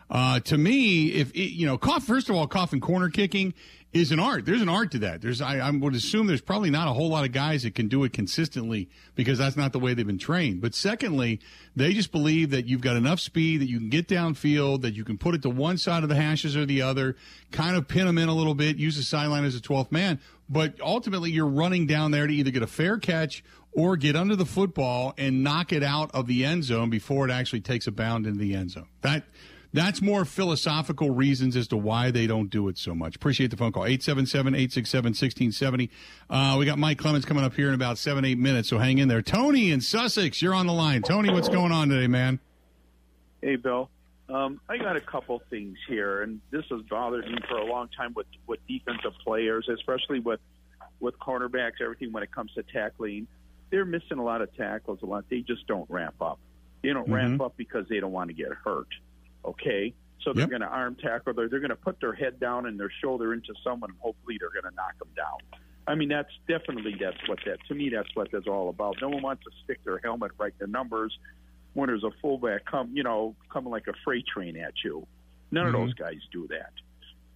Uh, 0.10 0.40
to 0.42 0.57
me, 0.57 1.07
if 1.13 1.31
it, 1.31 1.54
you 1.54 1.66
know, 1.66 1.78
first 1.78 2.30
of 2.30 2.36
all, 2.36 2.48
coffin 2.48 2.80
corner 2.80 3.10
kicking 3.10 3.54
is 3.96 4.12
an 4.12 4.19
art. 4.19 4.46
There's 4.46 4.62
an 4.62 4.68
art 4.68 4.92
to 4.92 5.00
that. 5.00 5.22
There's, 5.22 5.40
I, 5.42 5.60
I, 5.60 5.72
would 5.72 5.96
assume 5.96 6.28
there's 6.28 6.42
probably 6.42 6.69
not 6.69 6.90
a 6.90 6.94
whole 6.94 7.07
lot 7.07 7.24
of 7.24 7.31
guys 7.31 7.63
that 7.63 7.75
can 7.75 7.88
do 7.88 8.04
it 8.04 8.12
consistently 8.12 8.90
because 9.16 9.38
that's 9.38 9.56
not 9.56 9.72
the 9.72 9.80
way 9.80 9.94
they've 9.94 10.06
been 10.06 10.18
trained. 10.18 10.60
But 10.60 10.75
secondly, 10.75 11.40
they 11.78 11.94
just 11.94 12.12
believe 12.12 12.50
that 12.50 12.66
you've 12.66 12.81
got 12.81 12.98
enough 12.98 13.22
speed 13.22 13.62
that 13.62 13.69
you 13.69 13.80
can 13.80 13.90
get 13.90 14.10
downfield, 14.10 14.81
that 14.81 14.96
you 14.96 15.06
can 15.06 15.18
put 15.18 15.34
it 15.34 15.42
to 15.44 15.50
one 15.50 15.78
side 15.78 16.04
of 16.04 16.10
the 16.10 16.16
hashes 16.16 16.57
or 16.57 16.66
the 16.66 16.81
other, 16.81 17.16
kind 17.52 17.78
of 17.78 17.88
pin 17.88 18.06
them 18.06 18.18
in 18.18 18.28
a 18.28 18.36
little 18.36 18.54
bit, 18.54 18.75
use 18.75 18.98
the 18.98 19.04
sideline 19.04 19.46
as 19.46 19.56
a 19.56 19.62
12th 19.62 19.94
man. 19.94 20.19
But 20.50 20.75
ultimately, 20.81 21.31
you're 21.31 21.48
running 21.48 21.88
down 21.88 22.12
there 22.12 22.28
to 22.28 22.34
either 22.34 22.52
get 22.52 22.63
a 22.63 22.68
fair 22.68 22.98
catch 22.98 23.46
or 23.72 23.96
get 23.96 24.18
under 24.18 24.36
the 24.36 24.46
football 24.46 25.13
and 25.18 25.42
knock 25.42 25.72
it 25.72 25.84
out 25.84 26.12
of 26.13 26.28
the 26.28 26.44
end 26.44 26.66
zone 26.66 26.90
before 26.90 27.28
it 27.28 27.31
actually 27.31 27.62
takes 27.62 27.88
a 27.88 27.92
bound 27.92 28.28
into 28.28 28.40
the 28.40 28.56
end 28.56 28.72
zone. 28.72 28.88
That 29.02 29.24
that's 29.73 30.01
more 30.01 30.25
philosophical 30.25 31.12
reasons 31.12 31.56
as 31.56 31.67
to 31.69 31.77
why 31.77 32.12
they 32.12 32.27
don't 32.27 32.50
do 32.50 32.67
it 32.67 32.77
so 32.77 32.95
much. 32.95 33.15
Appreciate 33.15 33.51
the 33.51 33.57
phone 33.57 33.71
call. 33.71 33.83
877-867-1670. 33.83 35.89
Uh, 36.29 36.56
we 36.57 36.65
got 36.65 36.77
Mike 36.77 36.97
Clemens 36.97 37.25
coming 37.25 37.44
up 37.44 37.53
here 37.53 37.67
in 37.67 37.73
about 37.73 37.97
seven, 37.97 38.25
eight 38.25 38.38
minutes, 38.38 38.69
so 38.69 38.77
hang 38.77 38.97
in 38.97 39.07
there. 39.07 39.21
Tony 39.21 39.71
in 39.71 39.81
Sussex, 39.81 40.41
you're 40.41 40.53
on 40.53 40.67
the 40.67 40.73
line. 40.73 41.01
Tony, 41.01 41.31
what's 41.31 41.50
going 41.50 41.71
on 41.71 41.89
today, 41.89 42.07
man? 42.07 42.39
Hey, 43.41 43.56
Bill. 43.56 43.89
Um, 44.27 44.59
I 44.67 44.77
got 44.77 44.95
a 44.95 45.01
couple 45.01 45.41
things 45.50 45.77
here, 45.88 46.23
and 46.23 46.41
this 46.50 46.65
has 46.71 46.81
bothered 46.89 47.27
me 47.27 47.38
for 47.47 47.57
a 47.57 47.65
long 47.65 47.89
time 47.95 48.13
with, 48.15 48.25
with 48.47 48.59
defensive 48.68 49.13
players, 49.23 49.69
especially 49.69 50.19
with, 50.19 50.39
with 51.00 51.18
cornerbacks, 51.19 51.81
everything 51.81 52.11
when 52.11 52.23
it 52.23 52.31
comes 52.31 52.51
to 52.53 52.63
tackling. 52.63 53.27
They're 53.69 53.85
missing 53.85 54.18
a 54.18 54.23
lot 54.23 54.41
of 54.41 54.56
tackles 54.56 55.00
a 55.03 55.06
lot. 55.06 55.25
They 55.29 55.41
just 55.41 55.68
don't 55.68 55.88
ramp 55.89 56.15
up. 56.21 56.39
They 56.81 56.94
don't 56.94 57.03
mm-hmm. 57.03 57.13
ramp 57.13 57.41
up 57.41 57.53
because 57.56 57.88
they 57.88 58.00
don't 58.00 58.11
want 58.11 58.29
to 58.29 58.33
get 58.33 58.51
hurt. 58.51 58.88
Okay, 59.45 59.94
so 60.21 60.33
they're 60.33 60.42
yep. 60.42 60.50
going 60.50 60.62
to 60.62 60.68
arm 60.68 60.95
tackle. 60.95 61.33
They're, 61.33 61.47
they're 61.47 61.59
going 61.59 61.69
to 61.69 61.75
put 61.75 62.00
their 62.00 62.13
head 62.13 62.39
down 62.39 62.65
and 62.65 62.80
their 62.80 62.92
shoulder 63.01 63.33
into 63.33 63.53
someone, 63.63 63.92
and 63.92 64.00
hopefully 64.00 64.38
they're 64.39 64.50
going 64.50 64.69
to 64.69 64.75
knock 64.75 64.97
them 64.97 65.09
down. 65.15 65.62
I 65.88 65.95
mean, 65.95 66.09
that's 66.09 66.31
definitely 66.47 66.95
that's 67.00 67.18
what 67.27 67.39
that 67.45 67.59
to 67.68 67.75
me 67.75 67.89
that's 67.89 68.09
what 68.15 68.30
that's 68.31 68.47
all 68.47 68.69
about. 68.69 68.95
No 69.01 69.09
one 69.09 69.21
wants 69.21 69.44
to 69.44 69.51
stick 69.63 69.83
their 69.83 70.00
helmet 70.03 70.31
right 70.38 70.53
the 70.57 70.68
numbers 70.68 71.18
when 71.74 71.88
there's 71.88 72.03
a 72.03 72.12
fullback 72.21 72.65
come 72.65 72.89
you 72.94 73.03
know 73.03 73.36
coming 73.51 73.69
like 73.69 73.88
a 73.88 73.94
freight 74.03 74.25
train 74.25 74.57
at 74.57 74.74
you. 74.83 75.06
None 75.51 75.65
mm-hmm. 75.65 75.75
of 75.75 75.81
those 75.81 75.94
guys 75.94 76.18
do 76.31 76.47
that, 76.47 76.74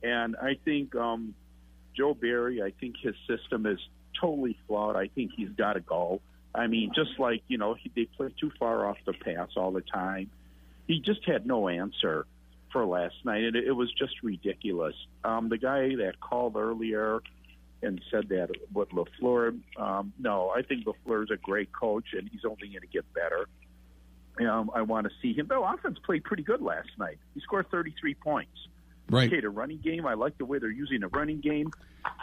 and 0.01 0.35
I 0.35 0.57
think 0.65 0.95
um, 0.95 1.35
Joe 1.95 2.15
Barry. 2.15 2.63
I 2.63 2.71
think 2.79 2.95
his 2.99 3.13
system 3.27 3.67
is 3.67 3.77
totally 4.19 4.57
flawed. 4.67 4.95
I 4.95 5.09
think 5.09 5.31
he's 5.37 5.49
got 5.49 5.73
to 5.73 5.79
go. 5.79 6.19
I 6.55 6.65
mean, 6.65 6.91
just 6.95 7.19
like 7.19 7.43
you 7.47 7.59
know, 7.59 7.75
he, 7.75 7.91
they 7.95 8.05
play 8.05 8.33
too 8.39 8.51
far 8.57 8.87
off 8.87 8.97
the 9.05 9.13
pass 9.13 9.49
all 9.55 9.71
the 9.71 9.81
time 9.81 10.31
he 10.89 10.99
just 10.99 11.23
had 11.23 11.45
no 11.45 11.69
answer 11.69 12.25
for 12.71 12.83
last 12.83 13.13
night, 13.23 13.43
and 13.43 13.55
it, 13.55 13.71
was 13.71 13.91
just 13.93 14.23
ridiculous. 14.23 14.95
Um, 15.23 15.47
the 15.47 15.57
guy 15.57 15.95
that 15.97 16.19
called 16.19 16.55
earlier 16.55 17.21
and 17.83 18.01
said 18.11 18.29
that 18.29 18.49
what 18.73 18.89
Lafleur, 18.89 19.57
um, 19.77 20.11
no, 20.19 20.49
I 20.49 20.63
think 20.63 20.85
Lafleur 20.85 21.23
is 21.23 21.29
a 21.31 21.37
great 21.37 21.71
coach, 21.71 22.05
and 22.13 22.27
he's 22.31 22.41
only 22.43 22.69
going 22.69 22.81
to 22.81 22.87
get 22.87 23.05
better. 23.13 23.47
Um, 24.49 24.71
I 24.73 24.81
want 24.81 25.05
to 25.05 25.11
see 25.21 25.33
him. 25.33 25.45
Though 25.47 25.63
offense 25.63 25.99
played 26.03 26.23
pretty 26.23 26.43
good 26.43 26.61
last 26.61 26.89
night. 26.97 27.19
He 27.35 27.41
scored 27.41 27.69
33 27.69 28.15
points. 28.15 28.51
Right. 29.11 29.31
Okay, 29.31 29.41
the 29.41 29.49
running 29.49 29.79
game. 29.79 30.07
I 30.07 30.15
like 30.15 30.39
the 30.39 30.45
way 30.45 30.57
they're 30.57 30.71
using 30.71 31.01
the 31.01 31.07
running 31.07 31.39
game, 31.39 31.71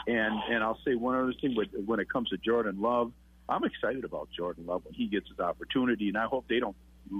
and 0.08 0.34
and 0.50 0.62
I'll 0.62 0.78
say 0.84 0.94
one 0.94 1.16
other 1.16 1.34
thing 1.40 1.54
with, 1.56 1.68
when 1.84 2.00
it 2.00 2.10
comes 2.10 2.30
to 2.30 2.36
Jordan 2.36 2.80
Love. 2.80 3.12
I'm 3.48 3.62
excited 3.64 4.04
about 4.04 4.28
Jordan 4.36 4.66
Love 4.66 4.84
when 4.84 4.94
he 4.94 5.06
gets 5.06 5.28
his 5.28 5.38
opportunity, 5.38 6.08
and 6.08 6.18
I 6.18 6.24
hope 6.24 6.46
they 6.48 6.58
don't 6.58 6.76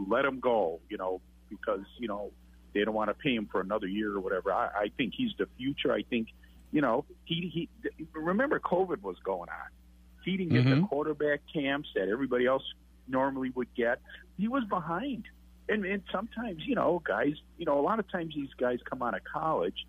let 0.08 0.24
him 0.24 0.40
go. 0.40 0.80
You 0.88 0.98
know, 0.98 1.20
because 1.48 1.84
you 1.98 2.08
know 2.08 2.30
they 2.74 2.84
don't 2.84 2.94
want 2.94 3.08
to 3.08 3.14
pay 3.14 3.34
him 3.34 3.48
for 3.50 3.60
another 3.60 3.86
year 3.86 4.12
or 4.12 4.20
whatever. 4.20 4.52
I, 4.52 4.66
I 4.66 4.90
think 4.96 5.14
he's 5.16 5.32
the 5.38 5.46
future. 5.56 5.92
I 5.92 6.02
think 6.02 6.28
you 6.72 6.80
know 6.80 7.04
he 7.24 7.50
he. 7.52 7.68
Remember, 8.12 8.60
COVID 8.60 9.02
was 9.02 9.16
going 9.24 9.48
on. 9.48 9.70
He 10.24 10.36
didn't 10.36 10.52
get 10.52 10.64
mm-hmm. 10.64 10.80
the 10.82 10.86
quarterback 10.88 11.40
camps 11.52 11.88
that 11.94 12.08
everybody 12.08 12.46
else 12.46 12.64
normally 13.08 13.50
would 13.50 13.72
get. 13.74 14.00
He 14.36 14.48
was 14.48 14.64
behind, 14.64 15.24
and 15.68 15.84
and 15.84 16.02
sometimes 16.12 16.62
you 16.66 16.74
know 16.74 17.00
guys, 17.04 17.34
you 17.58 17.64
know 17.64 17.78
a 17.78 17.82
lot 17.82 17.98
of 17.98 18.10
times 18.10 18.34
these 18.34 18.52
guys 18.58 18.78
come 18.88 19.02
out 19.02 19.14
of 19.14 19.22
college. 19.24 19.86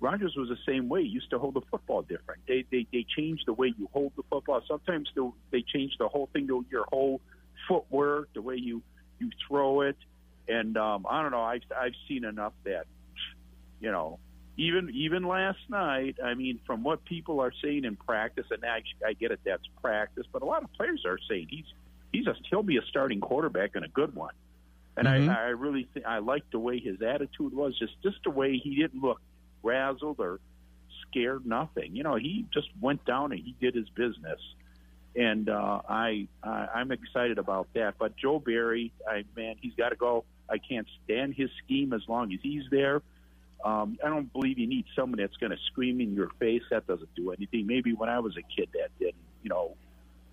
Rodgers 0.00 0.34
was 0.36 0.48
the 0.48 0.58
same 0.64 0.88
way. 0.88 1.02
He 1.02 1.08
used 1.08 1.30
to 1.30 1.40
hold 1.40 1.54
the 1.54 1.60
football 1.70 2.02
different. 2.02 2.42
They 2.46 2.64
they 2.70 2.86
they 2.92 3.04
changed 3.16 3.44
the 3.46 3.52
way 3.52 3.72
you 3.76 3.88
hold 3.92 4.12
the 4.16 4.22
football. 4.30 4.62
Sometimes 4.68 5.08
they 5.16 5.22
they 5.50 5.62
change 5.62 5.92
the 5.98 6.08
whole 6.08 6.28
thing 6.32 6.46
to 6.48 6.64
your 6.70 6.84
whole 6.88 7.20
footwork, 7.68 8.32
the 8.34 8.42
way 8.42 8.56
you 8.56 8.82
you 9.18 9.30
throw 9.46 9.82
it. 9.82 9.96
And 10.48 10.76
um, 10.76 11.06
I 11.08 11.22
don't 11.22 11.30
know. 11.30 11.42
I've 11.42 11.62
I've 11.76 11.94
seen 12.08 12.24
enough 12.24 12.54
that 12.64 12.86
you 13.80 13.92
know 13.92 14.18
even 14.56 14.90
even 14.90 15.22
last 15.24 15.58
night. 15.68 16.16
I 16.24 16.34
mean, 16.34 16.58
from 16.66 16.82
what 16.82 17.04
people 17.04 17.40
are 17.40 17.52
saying 17.62 17.84
in 17.84 17.96
practice, 17.96 18.46
and 18.50 18.64
I, 18.64 18.82
I 19.06 19.12
get 19.12 19.30
it, 19.30 19.40
that's 19.44 19.62
practice, 19.82 20.26
but 20.32 20.42
a 20.42 20.46
lot 20.46 20.62
of 20.64 20.72
players 20.72 21.04
are 21.06 21.18
saying 21.28 21.48
he's 21.50 21.66
he's 22.12 22.26
a 22.26 22.34
he'll 22.50 22.62
be 22.62 22.78
a 22.78 22.82
starting 22.88 23.20
quarterback 23.20 23.76
and 23.76 23.84
a 23.84 23.88
good 23.88 24.14
one. 24.14 24.34
And 24.96 25.06
mm-hmm. 25.06 25.30
I, 25.30 25.34
I 25.34 25.48
really 25.50 25.86
think 25.94 26.06
I 26.06 26.18
like 26.18 26.42
the 26.50 26.58
way 26.58 26.80
his 26.80 27.02
attitude 27.02 27.54
was, 27.54 27.78
just 27.78 27.92
just 28.02 28.16
the 28.24 28.30
way 28.30 28.56
he 28.56 28.74
didn't 28.74 29.00
look 29.00 29.20
razzled 29.62 30.18
or 30.18 30.40
scared. 31.02 31.46
Nothing, 31.46 31.94
you 31.94 32.02
know. 32.02 32.16
He 32.16 32.46
just 32.52 32.68
went 32.80 33.04
down 33.04 33.32
and 33.32 33.40
he 33.40 33.54
did 33.60 33.74
his 33.74 33.88
business. 33.90 34.40
and 35.14 35.48
uh, 35.48 35.82
I, 35.88 36.28
I 36.42 36.68
I'm 36.76 36.92
excited 36.92 37.38
about 37.38 37.68
that. 37.74 37.94
But 37.98 38.16
Joe 38.16 38.38
Barry, 38.38 38.92
I 39.06 39.24
man, 39.36 39.56
he's 39.60 39.74
got 39.74 39.90
to 39.90 39.96
go. 39.96 40.24
I 40.50 40.58
can't 40.58 40.86
stand 41.04 41.34
his 41.34 41.50
scheme 41.64 41.92
as 41.92 42.02
long 42.08 42.32
as 42.32 42.40
he's 42.42 42.64
there. 42.70 43.02
Um, 43.64 43.98
I 44.04 44.08
don't 44.08 44.32
believe 44.32 44.58
you 44.58 44.66
need 44.66 44.84
someone 44.94 45.18
that's 45.18 45.36
going 45.36 45.50
to 45.50 45.58
scream 45.66 46.00
in 46.00 46.14
your 46.14 46.30
face. 46.38 46.62
That 46.70 46.86
doesn't 46.86 47.14
do 47.16 47.32
anything. 47.32 47.66
Maybe 47.66 47.92
when 47.92 48.08
I 48.08 48.20
was 48.20 48.36
a 48.36 48.42
kid, 48.42 48.68
that 48.74 48.90
didn't. 48.98 49.16
You 49.42 49.50
know, 49.50 49.76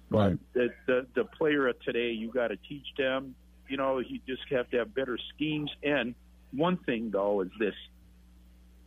right. 0.10 0.38
the 0.54 0.70
the, 0.86 1.08
the 1.16 1.26
player 1.26 1.68
of 1.68 1.80
today, 1.82 2.12
you 2.12 2.32
got 2.32 2.50
to 2.50 2.58
teach 2.58 2.86
them. 2.98 3.36
You 3.68 3.78
know, 3.78 4.00
you 4.00 4.20
just 4.28 4.44
have 4.52 4.70
to 4.72 4.78
have 4.78 4.94
better 4.94 5.18
schemes. 5.34 5.72
And 5.84 6.14
one 6.52 6.78
thing 6.78 7.10
though 7.12 7.42
is 7.42 7.50
this, 7.60 7.74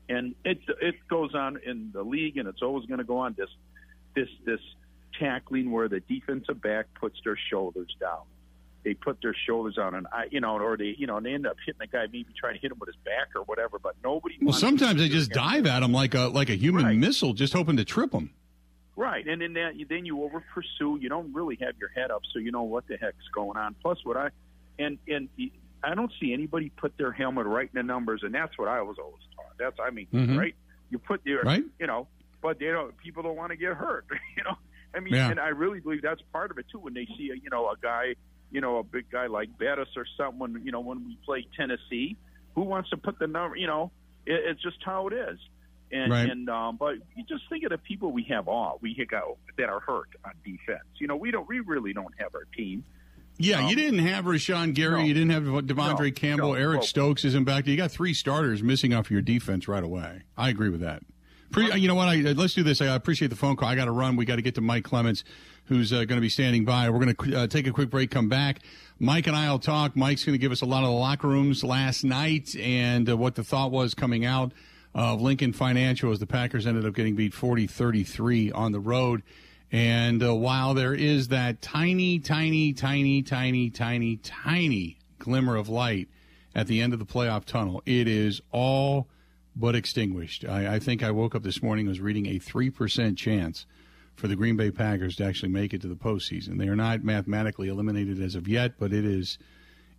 and 0.09 0.35
it 0.45 0.61
it 0.81 0.95
goes 1.09 1.35
on 1.35 1.59
in 1.65 1.91
the 1.93 2.03
league, 2.03 2.37
and 2.37 2.49
it's 2.49 2.63
always 2.63 2.87
going 2.87 2.99
to 2.99 3.05
go 3.05 3.19
on. 3.19 3.35
This 3.37 3.51
this 4.15 4.29
this 4.45 4.61
tackling 5.19 5.73
where 5.73 5.89
the 5.89 6.01
defensive 6.01 6.63
back 6.63 6.87
puts 7.01 7.19
their 7.25 7.39
shoulders 7.51 7.95
down. 7.99 8.23
They 8.85 8.95
put 8.95 9.19
their 9.23 9.35
shoulders 9.47 9.77
on, 9.77 9.95
and 9.95 10.07
I, 10.13 10.27
you 10.31 10.41
know, 10.41 10.57
or 10.59 10.77
they, 10.77 10.95
you 10.97 11.07
know, 11.07 11.17
and 11.17 11.27
they 11.27 11.35
end 11.35 11.47
up 11.47 11.57
hitting 11.67 11.81
the 11.81 11.87
guy, 11.89 12.05
maybe 12.13 12.27
trying 12.39 12.55
to 12.55 12.61
hit 12.61 12.71
him 12.71 12.79
with 12.79 12.87
his 12.89 12.97
back 13.05 13.29
or 13.35 13.43
whatever. 13.43 13.79
But 13.79 13.97
nobody. 14.05 14.37
Well, 14.41 14.53
sometimes 14.55 15.01
they 15.01 15.09
just 15.09 15.31
dive 15.33 15.67
at 15.67 15.83
him 15.83 15.93
like 15.93 16.15
a 16.15 16.29
like 16.29 16.49
a 16.49 16.55
human 16.57 16.85
right. 16.85 16.97
missile, 16.97 17.33
just 17.35 17.53
hoping 17.53 17.77
to 17.77 17.85
trip 17.85 18.13
him. 18.13 18.31
Right, 18.97 19.27
and 19.27 19.41
then 19.43 19.53
that, 19.55 19.73
then 19.89 20.05
you 20.07 20.23
over 20.25 20.43
pursue. 20.55 20.99
You 21.01 21.09
don't 21.09 21.33
really 21.33 21.57
have 21.61 21.75
your 21.79 21.89
head 21.91 22.11
up, 22.11 22.23
so 22.33 22.39
you 22.41 22.51
know 22.51 22.63
what 22.65 22.87
the 22.89 22.97
heck's 22.97 23.29
going 23.33 23.57
on. 23.57 23.75
Plus, 23.83 23.99
what 24.05 24.17
I 24.17 24.31
and 24.79 24.99
and 25.07 25.29
I 25.85 25.95
don't 25.95 26.11
see 26.21 26.33
anybody 26.33 26.71
put 26.77 26.97
their 26.99 27.13
helmet 27.13 27.47
right 27.47 27.69
in 27.73 27.77
the 27.79 27.83
numbers, 27.85 28.23
and 28.25 28.35
that's 28.35 28.57
what 28.59 28.69
I 28.69 28.83
was 28.83 28.97
always 28.99 29.23
taught. 29.37 29.57
That's 29.59 29.77
I 29.85 29.91
mean, 29.91 30.07
Mhm. 30.13 30.39
right? 30.39 30.55
You 30.91 30.99
put 30.99 31.21
your 31.27 31.43
Right. 31.43 31.65
you 31.79 31.87
know, 31.87 32.09
but 32.41 32.59
they 32.59 32.67
don't. 32.67 32.97
People 32.99 33.23
don't 33.23 33.37
want 33.37 33.51
to 33.51 33.57
get 33.57 33.75
hurt. 33.75 34.07
You 34.37 34.43
know, 34.45 34.57
I 34.95 35.01
mean, 35.01 35.15
Yeah. 35.15 35.31
and 35.31 35.39
I 35.39 35.49
really 35.49 35.81
believe 35.81 36.03
that's 36.03 36.23
part 36.33 36.51
of 36.51 36.59
it 36.59 36.67
too. 36.73 36.79
When 36.79 36.95
they 36.95 37.07
see 37.17 37.31
a 37.31 37.35
you 37.37 37.51
know 37.51 37.69
a 37.69 37.77
guy, 37.81 38.15
you 38.51 38.61
know, 38.61 38.79
a 38.79 38.83
big 38.83 39.11
guy 39.11 39.27
like 39.27 39.57
Bettis 39.59 39.89
or 39.97 40.07
someone, 40.17 40.61
you 40.65 40.73
know, 40.73 40.81
when 40.81 41.05
we 41.05 41.19
play 41.25 41.47
Tennessee, 41.57 42.17
who 42.55 42.63
wants 42.63 42.91
to 42.91 42.97
put 42.97 43.19
the 43.19 43.27
number? 43.27 43.57
You 43.57 43.67
know, 43.67 43.91
it, 44.27 44.41
it's 44.51 44.63
just 44.63 44.79
how 44.85 45.09
it 45.09 45.13
is. 45.13 45.39
And 45.91 46.13
Right. 46.13 46.29
and 46.29 46.49
um, 46.51 46.77
but 46.77 46.97
you 47.17 47.25
just 47.29 47.49
think 47.49 47.65
of 47.65 47.71
the 47.71 47.79
people 47.79 48.13
we 48.13 48.25
have 48.25 48.47
all 48.49 48.79
we 48.83 48.95
got 49.11 49.23
that 49.57 49.69
are 49.71 49.81
hurt 49.81 50.09
on 50.25 50.33
defense. 50.45 50.85
You 50.99 51.07
know, 51.07 51.17
we 51.17 51.31
don't 51.31 51.49
we 51.49 51.61
really 51.61 51.93
don't 51.95 52.13
have 52.19 52.35
our 52.35 52.45
team. 52.57 52.85
Yeah, 53.41 53.61
Um, 53.61 53.69
you 53.69 53.77
didn't 53.77 54.01
have 54.01 54.25
Rashan 54.25 54.75
Gary. 54.75 55.01
no. 55.03 55.05
you 55.07 55.15
didn't 55.15 55.31
have 55.31 55.45
De'Vondre 55.45 56.07
No, 56.07 56.11
Campbell. 56.11 56.49
no. 56.49 56.55
Eric 56.55 56.83
Stokes 56.83 57.25
isn't 57.25 57.45
back. 57.45 57.67
You 57.69 57.77
got 57.77 57.91
three 57.93 58.13
starters 58.13 58.63
missing 58.65 58.93
off 58.93 59.11
your 59.13 59.23
defense 59.23 59.69
right 59.69 59.83
away. 59.85 60.23
I 60.37 60.49
agree 60.51 60.69
with 60.71 60.81
that. 60.81 61.03
Pre- 61.51 61.75
you 61.79 61.89
know 61.89 61.95
what? 61.95 62.09
I, 62.09 62.17
let's 62.17 62.55
do 62.55 62.63
this. 62.63 62.81
I 62.81 62.95
appreciate 62.95 63.29
the 63.29 63.37
phone 63.37 63.57
call. 63.57 63.69
I 63.69 63.75
got 63.75 63.87
to 63.87 63.93
run. 63.93 64.17
We 64.17 64.25
got 64.25 64.37
to 64.37 64.43
get 64.43 64.55
to 64.57 64.61
Mike 64.61 64.85
Clemens, 64.85 65.25
who's 65.65 65.93
uh, 65.93 66.05
going 66.05 66.17
to 66.17 66.21
be 66.21 66.29
standing 66.29 66.65
by. 66.65 66.91
We're 66.91 67.05
going 67.05 67.15
to 67.15 67.41
uh, 67.41 67.47
take 67.47 67.67
a 67.67 67.73
quick 67.73 67.91
break. 67.91 68.11
Come 68.11 68.29
back. 68.29 68.61
Mike 68.99 69.27
and 69.27 69.37
I 69.37 69.51
will 69.51 69.59
talk. 69.59 69.97
Mike's 69.97 70.25
going 70.25 70.35
to 70.35 70.39
give 70.39 70.53
us 70.53 70.61
a 70.61 70.67
lot 70.67 70.83
of 70.83 70.91
the 70.91 70.97
locker 70.97 71.29
rooms 71.29 71.65
last 71.65 72.05
night 72.05 72.55
and 72.57 73.09
uh, 73.09 73.17
what 73.17 73.35
the 73.35 73.45
thought 73.45 73.71
was 73.71 73.95
coming 73.95 74.25
out 74.25 74.53
of 74.95 75.21
Lincoln 75.21 75.53
Financial 75.53 76.11
as 76.13 76.19
the 76.19 76.27
Packers 76.27 76.67
ended 76.67 76.85
up 76.85 76.95
getting 76.95 77.15
beat 77.15 77.33
40-33 77.33 78.55
on 78.55 78.73
the 78.73 78.81
road. 78.81 79.23
And 79.71 80.23
uh, 80.23 80.35
while 80.35 80.75
there 80.75 80.95
is 80.95 81.29
that 81.29 81.63
tiny, 81.63 82.19
tiny, 82.19 82.73
tiny, 82.73 83.23
tiny, 83.23 83.71
tiny, 83.71 84.17
tiny 84.17 84.99
glimmer 85.19 85.57
of 85.57 85.69
light 85.69 86.09
at 86.55 86.67
the 86.67 86.81
end 86.81 86.93
of 86.93 86.99
the 86.99 87.07
playoff 87.07 87.45
tunnel, 87.45 87.83
it 87.87 88.09
is 88.09 88.41
all 88.51 89.09
but 89.59 89.75
extinguished. 89.75 90.45
I, 90.45 90.77
I 90.77 90.79
think 90.79 91.03
I 91.03 91.11
woke 91.11 91.35
up 91.35 91.43
this 91.43 91.63
morning 91.63 91.89
was 91.89 92.01
reading 92.01 92.27
a 92.27 92.39
3% 92.39 93.17
chance 93.17 93.67
for 94.15 94.29
the 94.29 94.37
Green 94.37 94.57
Bay 94.57 94.71
Packers 94.71 95.17
to 95.17 95.25
actually 95.25 95.51
make 95.51 95.75
it 95.75 95.81
to 95.83 95.89
the 95.89 95.97
postseason. 95.97 96.59
They 96.59 96.69
are 96.69 96.77
not 96.77 97.05
mathematically 97.05 97.69
eliminated 97.69 98.23
as 98.23 98.35
of 98.35 98.47
yet, 98.47 98.79
but 98.79 98.93
it 98.93 99.05
is 99.05 99.39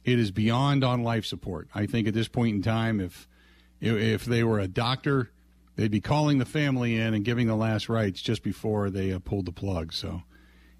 it 0.06 0.18
is 0.18 0.32
beyond 0.32 0.84
on 0.84 1.04
life 1.04 1.26
support. 1.26 1.68
I 1.76 1.86
think 1.86 2.08
at 2.08 2.14
this 2.14 2.30
point 2.30 2.56
in 2.56 2.62
time, 2.62 3.02
if 3.02 3.28
if 3.82 4.26
they 4.26 4.44
were 4.44 4.60
a 4.60 4.68
doctor, 4.68 5.32
they'd 5.76 5.92
be 5.92 6.02
calling 6.02 6.38
the 6.38 6.46
family 6.46 6.96
in 6.96 7.14
and 7.14 7.26
giving 7.26 7.48
the 7.48 7.56
last 7.56 7.90
rites 7.90 8.22
just 8.22 8.44
before 8.44 8.90
they 8.90 9.12
uh, 9.12 9.20
pulled 9.20 9.46
the 9.46 9.52
plug. 9.52 9.94
So 9.94 10.24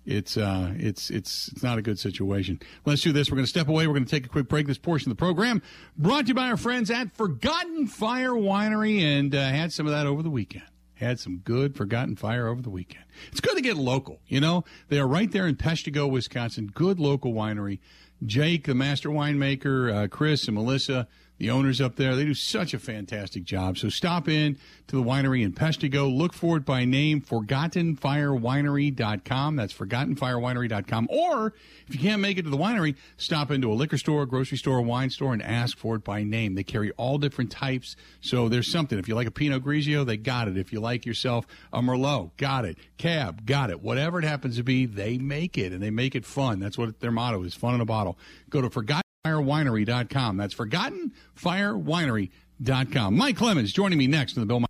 it's 0.10 0.38
uh, 0.38 0.74
it's 0.76 1.10
it's 1.12 1.50
it's 1.50 1.62
not 1.62 1.78
a 1.78 1.82
good 1.82 2.00
situation. 2.00 2.60
Let's 2.86 3.02
do 3.02 3.12
this. 3.12 3.30
We're 3.30 3.36
going 3.36 3.46
to 3.46 3.50
step 3.50 3.68
away. 3.68 3.86
We're 3.86 3.94
going 3.94 4.06
to 4.06 4.12
take 4.12 4.26
a 4.26 4.30
quick 4.30 4.50
break. 4.50 4.66
This 4.66 4.80
portion 4.80 5.12
of 5.12 5.18
the 5.18 5.22
program 5.22 5.62
brought 5.98 6.26
to 6.26 6.30
you 6.30 6.34
by 6.34 6.50
our 6.50 6.58
friends 6.58 6.90
at 6.90 7.16
Forgotten 7.16 7.88
Fire 7.88 8.32
Winery, 8.32 9.02
and 9.02 9.34
uh, 9.36 9.50
had 9.50 9.72
some 9.72 9.86
of 9.86 9.94
that 9.94 10.08
over 10.08 10.24
the 10.24 10.30
weekend. 10.30 10.66
Had 10.96 11.20
some 11.20 11.38
good 11.38 11.76
Forgotten 11.76 12.16
Fire 12.16 12.48
over 12.48 12.62
the 12.62 12.72
weekend. 12.72 13.06
It's 13.32 13.40
good 13.40 13.56
to 13.56 13.62
get 13.62 13.78
local. 13.78 14.20
You 14.28 14.42
know, 14.42 14.66
they 14.90 15.00
are 15.00 15.08
right 15.08 15.32
there 15.32 15.48
in 15.48 15.56
Peshtigo, 15.56 16.10
Wisconsin. 16.10 16.72
Good 16.74 17.00
local 17.00 17.34
winery. 17.34 17.80
Jake, 18.26 18.66
the 18.66 18.76
master 18.76 19.10
winemaker, 19.10 19.94
uh, 19.94 20.08
Chris 20.08 20.48
and 20.48 20.56
Melissa, 20.56 21.08
the 21.40 21.50
owners 21.50 21.82
up 21.82 21.96
there, 21.96 22.16
they 22.16 22.26
do 22.26 22.34
such 22.34 22.74
a 22.74 22.80
fantastic 22.80 23.46
job. 23.46 23.78
So 23.78 23.88
stop 23.90 24.28
in 24.28 24.58
to 24.88 24.98
the 24.98 25.02
winery 25.02 25.44
in 25.44 25.54
Peshtigo. 25.54 26.14
Look 26.16 26.34
for 26.34 26.58
it 26.58 26.66
by 26.66 26.84
name, 26.84 27.22
ForgottenFireWinery.com. 27.22 29.56
That's 29.56 29.74
ForgottenFireWinery.com. 29.74 31.08
Or 31.10 31.54
if 31.88 31.96
you 31.96 32.02
can't 32.02 32.22
make 32.22 32.38
it 32.38 32.42
to 32.44 32.50
the 32.50 32.58
winery, 32.58 32.98
stop 33.16 33.52
into 33.52 33.72
a 33.72 33.74
liquor 33.74 33.98
store, 33.98 34.26
grocery 34.26 34.58
store, 34.58 34.82
wine 34.82 35.10
store, 35.10 35.32
and 35.32 35.42
ask 35.42 35.78
for 35.78 35.96
it 35.96 36.04
by 36.04 36.24
name. 36.24 36.56
They 36.56 36.64
carry 36.64 36.92
all 36.92 37.18
different 37.18 37.52
types. 37.52 37.96
So 38.20 38.50
there's 38.50 38.70
something. 38.70 39.00
If 39.00 39.08
you 39.08 39.16
like 39.16 39.28
a 39.28 39.32
Pinot 39.32 39.64
Grigio, 39.64 40.06
they 40.06 40.18
got 40.18 40.50
it. 40.50 40.58
If 40.58 40.74
you 40.74 40.82
like 40.82 41.06
yourself 41.06 41.48
a 41.72 41.82
Merlot, 41.82 42.32
got 42.36 42.66
it. 42.66 42.78
Cab, 42.98 43.46
got 43.46 43.70
it. 43.70 43.82
Whatever 43.82 44.20
it 44.20 44.26
happens 44.26 44.58
to 44.58 44.64
be, 44.64 44.86
they 44.86 45.18
make 45.18 45.58
it, 45.58 45.72
and 45.72 45.82
they 45.82 45.90
make 45.90 46.16
it 46.16 46.26
fun. 46.26 46.60
That's 46.60 46.78
what 46.78 47.00
their 47.00 47.12
motto 47.12 47.44
is, 47.44 47.56
fun 47.56 47.76
in 47.76 47.82
a 47.82 47.86
bottle. 47.86 48.18
Go 48.50 48.62
to 48.62 48.70
ForgottenFireWinery.com. 49.26 50.38
That's 50.38 50.54
ForgottenFireWinery.com. 50.56 53.18
Mike 53.18 53.36
Clemens 53.38 53.72
joining 53.74 53.98
me 53.98 54.06
next 54.08 54.38
in 54.38 54.42
the 54.42 54.46
Bill. 54.46 54.64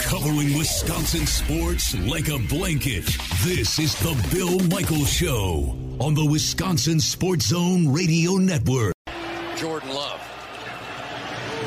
Covering 0.00 0.56
Wisconsin 0.56 1.26
sports 1.26 1.94
like 2.06 2.28
a 2.28 2.38
blanket. 2.48 3.04
This 3.42 3.78
is 3.78 3.94
the 4.00 4.14
Bill 4.32 4.58
Michaels 4.68 5.10
Show 5.10 5.76
on 6.00 6.14
the 6.14 6.24
Wisconsin 6.24 6.98
Sports 7.00 7.48
Zone 7.48 7.92
Radio 7.92 8.36
Network. 8.36 8.94
Jordan 9.56 9.90
Love. 9.90 10.20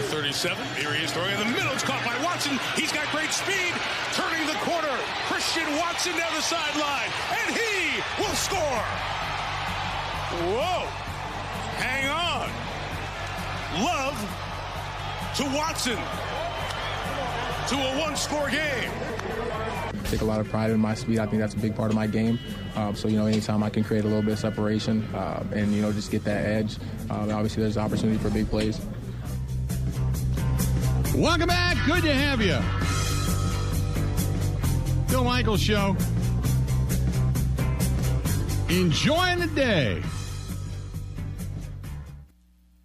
37. 0.10 0.58
Here 0.76 0.94
he 0.94 1.04
is 1.04 1.12
throwing 1.12 1.32
in 1.34 1.40
the 1.40 1.46
middle. 1.46 1.72
It's 1.74 1.84
caught 1.84 2.04
by 2.06 2.18
Watson. 2.24 2.58
He's 2.76 2.92
got 2.92 3.08
great 3.12 3.32
speed. 3.32 3.74
Turning 4.14 4.46
the 4.48 4.54
corner. 4.64 4.98
Christian 5.28 5.70
Watson 5.78 6.14
down 6.18 6.34
the 6.34 6.42
sideline. 6.42 7.10
And 7.46 7.56
he 7.56 8.00
will 8.20 8.34
score. 8.36 8.84
Whoa. 10.56 10.88
Hang 11.78 12.10
on. 12.10 12.50
Love 13.84 14.18
to 15.38 15.44
Watson. 15.56 15.98
To 17.68 17.76
a 17.76 18.00
one 18.00 18.16
score 18.16 18.50
game. 18.50 18.92
take 20.06 20.22
a 20.22 20.26
lot 20.26 20.40
of 20.40 20.50
pride 20.50 20.72
in 20.72 20.80
my 20.80 20.96
speed. 20.96 21.20
I 21.20 21.26
think 21.26 21.40
that's 21.40 21.54
a 21.54 21.60
big 21.60 21.76
part 21.76 21.90
of 21.92 21.96
my 21.96 22.08
game. 22.08 22.40
Um, 22.76 22.96
so, 22.96 23.08
you 23.08 23.18
know, 23.18 23.26
anytime 23.26 23.62
I 23.62 23.70
can 23.70 23.84
create 23.84 24.06
a 24.06 24.08
little 24.08 24.22
bit 24.22 24.34
of 24.34 24.40
separation 24.40 25.04
uh, 25.14 25.44
and, 25.52 25.74
you 25.74 25.82
know, 25.82 25.92
just 25.92 26.12
get 26.12 26.24
that 26.24 26.46
edge, 26.46 26.78
um, 27.10 27.30
obviously 27.32 27.64
there's 27.64 27.78
opportunity 27.78 28.18
for 28.18 28.30
big 28.30 28.50
plays. 28.50 28.80
Welcome 31.14 31.48
back. 31.48 31.78
Good 31.86 32.04
to 32.04 32.14
have 32.14 32.42
you. 32.42 32.58
Bill 35.10 35.24
Michaels 35.24 35.62
Show. 35.62 35.96
Enjoying 38.70 39.40
the 39.40 39.48
day. 39.48 40.04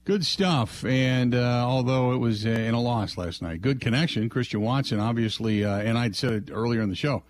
Good 0.05 0.27
stuff. 0.27 0.85
And 0.85 1.33
uh, 1.33 1.65
although 1.65 2.13
it 2.13 2.17
was 2.17 2.45
uh, 2.45 2.51
in 2.51 2.75
a 2.75 2.81
loss 2.81 3.17
last 3.17 3.41
night, 3.41 3.63
good 3.63 3.81
connection. 3.81 4.29
Christian 4.29 4.61
Watson, 4.61 4.99
obviously, 4.99 5.65
uh, 5.65 5.79
and 5.79 5.97
I'd 5.97 6.17
said 6.17 6.33
it 6.33 6.51
earlier 6.53 6.83
in 6.83 6.89
the 6.89 6.97
show, 6.97 7.23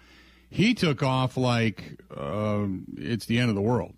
he 0.48 0.72
took 0.72 1.02
off 1.02 1.36
like 1.36 1.98
um 2.16 2.84
it's 2.96 3.26
the 3.26 3.38
end 3.38 3.50
of 3.50 3.54
the 3.54 3.62
world. 3.62 3.92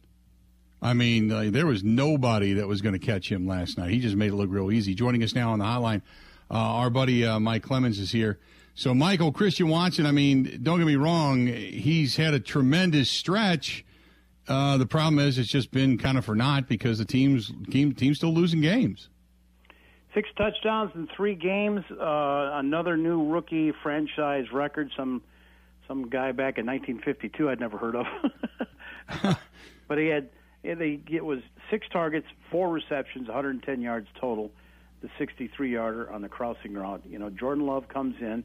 I 0.83 0.93
mean, 0.93 1.31
uh, 1.31 1.51
there 1.51 1.67
was 1.67 1.83
nobody 1.85 2.53
that 2.55 2.67
was 2.67 2.83
going 2.83 2.93
to 2.93 2.99
catch 2.99 3.31
him 3.31 3.47
last 3.47 3.79
night. 3.79 3.91
He 3.91 4.01
just 4.01 4.17
made 4.17 4.33
it 4.33 4.35
look 4.35 4.51
real 4.51 4.71
easy. 4.71 4.95
Joining 4.95 5.23
us 5.23 5.35
now 5.35 5.53
on 5.53 5.61
the 5.61 5.65
hotline, 5.65 6.03
uh, 6.51 6.55
our 6.55 6.91
buddy 6.91 7.25
uh, 7.25 7.41
Mike 7.41 7.63
Clemens 7.63 7.99
is 7.99 8.13
here. 8.13 8.39
So, 8.75 8.93
Michael 8.93 9.31
Christian 9.31 9.69
Watson, 9.69 10.05
I 10.05 10.11
mean, 10.11 10.59
don't 10.63 10.79
get 10.79 10.87
me 10.87 10.97
wrong, 10.97 11.47
he's 11.47 12.17
had 12.17 12.35
a 12.35 12.41
tremendous 12.41 13.09
stretch. 13.09 13.85
Uh, 14.47 14.77
the 14.77 14.87
problem 14.87 15.19
is 15.19 15.39
it's 15.39 15.49
just 15.49 15.71
been 15.71 15.97
kind 15.97 16.19
of 16.19 16.25
for 16.25 16.35
naught 16.35 16.69
because 16.69 16.99
the 16.99 17.05
team's 17.05 17.51
team 17.71 17.95
team's 17.95 18.19
still 18.19 18.33
losing 18.33 18.61
games. 18.61 19.09
Six 20.15 20.29
touchdowns 20.37 20.93
in 20.95 21.09
three 21.17 21.35
games. 21.35 21.85
Uh, 21.91 22.51
another 22.55 22.97
new 22.97 23.27
rookie 23.27 23.73
franchise 23.83 24.53
record. 24.53 24.91
Some 24.97 25.23
some 25.89 26.09
guy 26.09 26.33
back 26.33 26.59
in 26.59 26.67
1952 26.67 27.51
I'd 27.51 27.61
never 27.61 27.79
heard 27.79 27.97
of. 27.97 28.07
but 29.89 29.99
he 29.99 30.07
had 30.07 30.29
they 30.63 31.01
it 31.11 31.25
was 31.25 31.41
six 31.71 31.87
targets, 31.91 32.27
four 32.51 32.71
receptions, 32.71 33.29
110 33.29 33.81
yards 33.81 34.09
total. 34.21 34.51
The 35.03 35.11
63 35.19 35.73
yarder 35.73 36.11
on 36.11 36.23
the 36.23 36.31
crossing 36.31 36.73
route. 36.73 37.03
You 37.07 37.19
know, 37.19 37.29
Jordan 37.29 37.67
Love 37.67 37.89
comes 37.89 38.17
in 38.21 38.43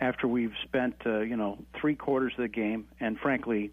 after 0.00 0.28
we've 0.28 0.52
spent 0.62 0.96
uh, 1.06 1.20
you 1.20 1.36
know 1.36 1.58
three 1.80 1.94
quarters 1.94 2.32
of 2.36 2.42
the 2.42 2.48
game, 2.48 2.86
and 3.00 3.18
frankly, 3.18 3.72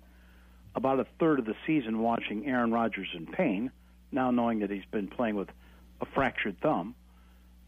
about 0.76 1.00
a 1.00 1.06
third 1.20 1.40
of 1.40 1.46
the 1.46 1.56
season 1.66 2.00
watching 2.00 2.48
Aaron 2.48 2.72
Rodgers 2.72 3.10
in 3.14 3.26
pain, 3.26 3.72
now 4.12 4.32
knowing 4.32 4.60
that 4.60 4.70
he's 4.70 4.86
been 4.92 5.08
playing 5.08 5.36
with 5.36 5.50
a 6.00 6.06
fractured 6.06 6.60
thumb. 6.62 6.96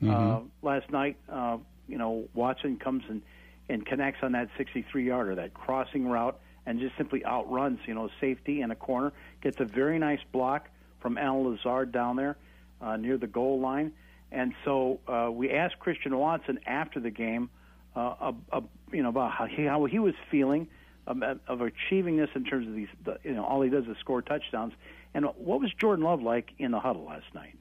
Mm-hmm. 0.02 0.12
Uh, 0.12 0.40
last 0.62 0.90
night, 0.92 1.18
uh, 1.30 1.58
you 1.88 1.98
know, 1.98 2.26
Watson 2.34 2.78
comes 2.78 3.04
and, 3.10 3.22
and 3.70 3.86
connects 3.86 4.20
on 4.24 4.34
that 4.34 4.50
63 4.58 5.06
yarder, 5.06 5.36
that 5.36 5.54
crossing 5.54 6.08
route, 6.08 6.40
and 6.66 6.80
just 6.80 6.96
simply 6.98 7.26
outruns, 7.26 7.80
you 7.86 7.94
know, 7.94 8.10
safety 8.22 8.62
in 8.62 8.72
a 8.72 8.76
corner. 8.76 9.12
Gets 9.42 9.60
a 9.60 9.66
very 9.66 10.00
nice 10.00 10.22
block 10.32 10.70
from 11.02 11.18
Al 11.18 11.44
Lazard 11.44 11.92
down 11.92 12.16
there 12.16 12.38
uh, 12.82 12.96
near 12.96 13.18
the 13.18 13.28
goal 13.28 13.60
line. 13.60 13.92
And 14.32 14.54
so 14.66 15.00
uh, 15.08 15.30
we 15.32 15.52
asked 15.52 15.80
Christian 15.80 16.18
Watson 16.18 16.60
after 16.66 17.00
the 17.00 17.12
game, 17.12 17.50
uh, 17.96 18.32
uh, 18.52 18.62
you 18.92 19.04
know, 19.04 19.10
about 19.10 19.32
how 19.32 19.46
he, 19.46 19.66
how 19.66 19.86
he 19.86 20.00
was 20.00 20.16
feeling 20.32 20.68
of, 21.08 21.22
of 21.48 21.62
achieving 21.62 22.18
this 22.18 22.30
in 22.36 22.44
terms 22.46 22.68
of 22.68 22.76
these, 22.76 22.88
the, 23.04 23.18
you 23.24 23.34
know, 23.34 23.44
all 23.44 23.62
he 23.62 23.70
does 23.70 23.86
is 23.86 23.98
score 24.00 24.22
touchdowns. 24.22 24.74
And 25.14 25.26
what 25.26 25.62
was 25.62 25.72
Jordan 25.74 26.06
Love 26.06 26.22
like 26.22 26.52
in 26.58 26.72
the 26.72 26.80
huddle 26.80 27.06
last 27.06 27.26
night? 27.34 27.56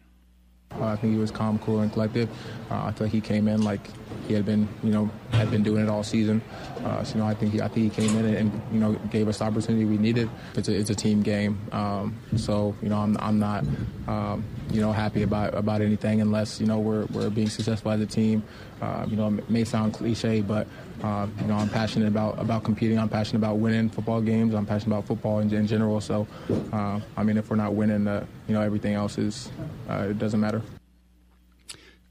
Uh, 0.80 0.86
I 0.86 0.96
think 0.96 1.12
he 1.12 1.18
was 1.18 1.30
calm, 1.30 1.58
cool, 1.58 1.80
and 1.80 1.92
collected. 1.92 2.28
Uh, 2.70 2.84
I 2.84 2.92
feel 2.92 3.06
like 3.06 3.12
he 3.12 3.20
came 3.20 3.48
in 3.48 3.62
like 3.62 3.88
he 4.28 4.34
had 4.34 4.44
been, 4.46 4.68
you 4.82 4.90
know, 4.90 5.10
had 5.32 5.50
been 5.50 5.62
doing 5.62 5.82
it 5.82 5.88
all 5.88 6.02
season. 6.02 6.40
Uh, 6.84 7.02
so, 7.02 7.14
you 7.14 7.20
know, 7.20 7.26
I 7.26 7.34
think 7.34 7.52
he, 7.52 7.60
I 7.60 7.68
think 7.68 7.92
he 7.92 8.06
came 8.06 8.16
in 8.16 8.26
and, 8.26 8.36
and, 8.36 8.62
you 8.72 8.80
know 8.80 8.92
gave 9.10 9.28
us 9.28 9.38
the 9.38 9.44
opportunity 9.44 9.84
we 9.84 9.98
needed. 9.98 10.28
It's 10.54 10.68
a, 10.68 10.74
it's 10.74 10.90
a 10.90 10.94
team 10.94 11.22
game, 11.22 11.60
um, 11.72 12.16
so 12.36 12.74
you 12.82 12.88
know 12.88 12.98
I'm, 12.98 13.16
I'm 13.20 13.38
not 13.38 13.64
um, 14.08 14.44
you 14.70 14.80
know 14.80 14.92
happy 14.92 15.22
about 15.22 15.54
about 15.54 15.82
anything 15.82 16.20
unless 16.20 16.60
you 16.60 16.66
know 16.66 16.78
we're 16.78 17.04
we're 17.06 17.30
being 17.30 17.48
successful 17.48 17.90
as 17.90 18.00
a 18.00 18.06
team. 18.06 18.42
Uh, 18.80 19.06
you 19.08 19.16
know, 19.16 19.28
it 19.28 19.48
may 19.48 19.64
sound 19.64 19.94
cliche, 19.94 20.40
but 20.40 20.66
uh, 21.02 21.26
you 21.40 21.46
know 21.46 21.54
I'm 21.54 21.68
passionate 21.68 22.08
about 22.08 22.40
about 22.40 22.64
competing. 22.64 22.98
I'm 22.98 23.08
passionate 23.08 23.38
about 23.38 23.58
winning 23.58 23.88
football 23.90 24.20
games. 24.20 24.54
I'm 24.54 24.66
passionate 24.66 24.96
about 24.96 25.06
football 25.06 25.38
in, 25.40 25.52
in 25.52 25.66
general. 25.66 26.00
So, 26.00 26.26
uh, 26.72 27.00
I 27.16 27.22
mean, 27.22 27.36
if 27.36 27.50
we're 27.50 27.56
not 27.56 27.74
winning, 27.74 28.08
uh, 28.08 28.26
you 28.48 28.54
know, 28.54 28.62
everything 28.62 28.94
else 28.94 29.18
is 29.18 29.50
it 29.88 30.18
doesn't 30.18 30.40
matter. 30.40 30.61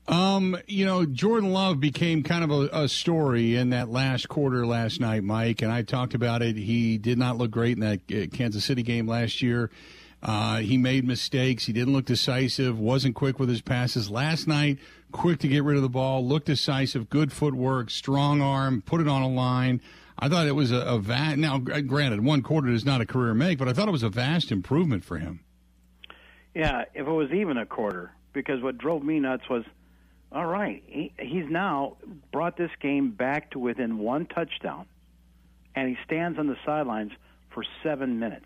Um, 0.07 0.57
you 0.67 0.85
know, 0.85 1.05
Jordan 1.05 1.51
Love 1.51 1.79
became 1.79 2.23
kind 2.23 2.43
of 2.43 2.51
a, 2.51 2.83
a, 2.83 2.87
story 2.89 3.55
in 3.55 3.69
that 3.69 3.89
last 3.89 4.27
quarter 4.27 4.65
last 4.65 4.99
night, 4.99 5.23
Mike, 5.23 5.61
and 5.61 5.71
I 5.71 5.83
talked 5.83 6.15
about 6.15 6.41
it. 6.41 6.57
He 6.57 6.97
did 6.97 7.17
not 7.19 7.37
look 7.37 7.51
great 7.51 7.77
in 7.77 7.81
that 7.81 7.99
uh, 8.11 8.35
Kansas 8.35 8.65
City 8.65 8.81
game 8.81 9.07
last 9.07 9.41
year. 9.41 9.69
Uh, 10.23 10.57
he 10.57 10.77
made 10.77 11.05
mistakes. 11.05 11.65
He 11.65 11.73
didn't 11.73 11.93
look 11.93 12.05
decisive. 12.05 12.79
wasn't 12.79 13.15
quick 13.15 13.39
with 13.39 13.49
his 13.49 13.61
passes 13.61 14.09
last 14.09 14.47
night. 14.47 14.79
Quick 15.11 15.39
to 15.39 15.47
get 15.47 15.63
rid 15.63 15.77
of 15.77 15.83
the 15.83 15.89
ball. 15.89 16.25
Looked 16.25 16.47
decisive. 16.47 17.09
Good 17.09 17.31
footwork. 17.31 17.89
Strong 17.89 18.41
arm. 18.41 18.81
Put 18.81 19.01
it 19.01 19.07
on 19.07 19.21
a 19.21 19.29
line. 19.29 19.81
I 20.17 20.29
thought 20.29 20.45
it 20.45 20.55
was 20.55 20.71
a, 20.71 20.81
a 20.81 20.99
vast. 20.99 21.37
Now, 21.37 21.57
granted, 21.57 22.23
one 22.23 22.43
quarter 22.43 22.69
is 22.69 22.85
not 22.85 23.01
a 23.01 23.05
career 23.05 23.33
make, 23.33 23.57
but 23.57 23.67
I 23.67 23.73
thought 23.73 23.87
it 23.87 23.91
was 23.91 24.03
a 24.03 24.09
vast 24.09 24.51
improvement 24.51 25.03
for 25.03 25.17
him. 25.17 25.39
Yeah, 26.53 26.85
if 26.93 27.07
it 27.07 27.11
was 27.11 27.31
even 27.31 27.57
a 27.57 27.65
quarter, 27.65 28.11
because 28.33 28.61
what 28.61 28.77
drove 28.77 29.03
me 29.03 29.19
nuts 29.19 29.49
was 29.49 29.63
all 30.31 30.45
right. 30.45 30.83
He, 30.87 31.11
he's 31.19 31.49
now 31.49 31.97
brought 32.31 32.57
this 32.57 32.71
game 32.81 33.11
back 33.11 33.51
to 33.51 33.59
within 33.59 33.97
one 33.97 34.25
touchdown, 34.25 34.85
and 35.75 35.89
he 35.89 35.97
stands 36.05 36.39
on 36.39 36.47
the 36.47 36.57
sidelines 36.65 37.11
for 37.53 37.63
seven 37.83 38.19
minutes, 38.19 38.45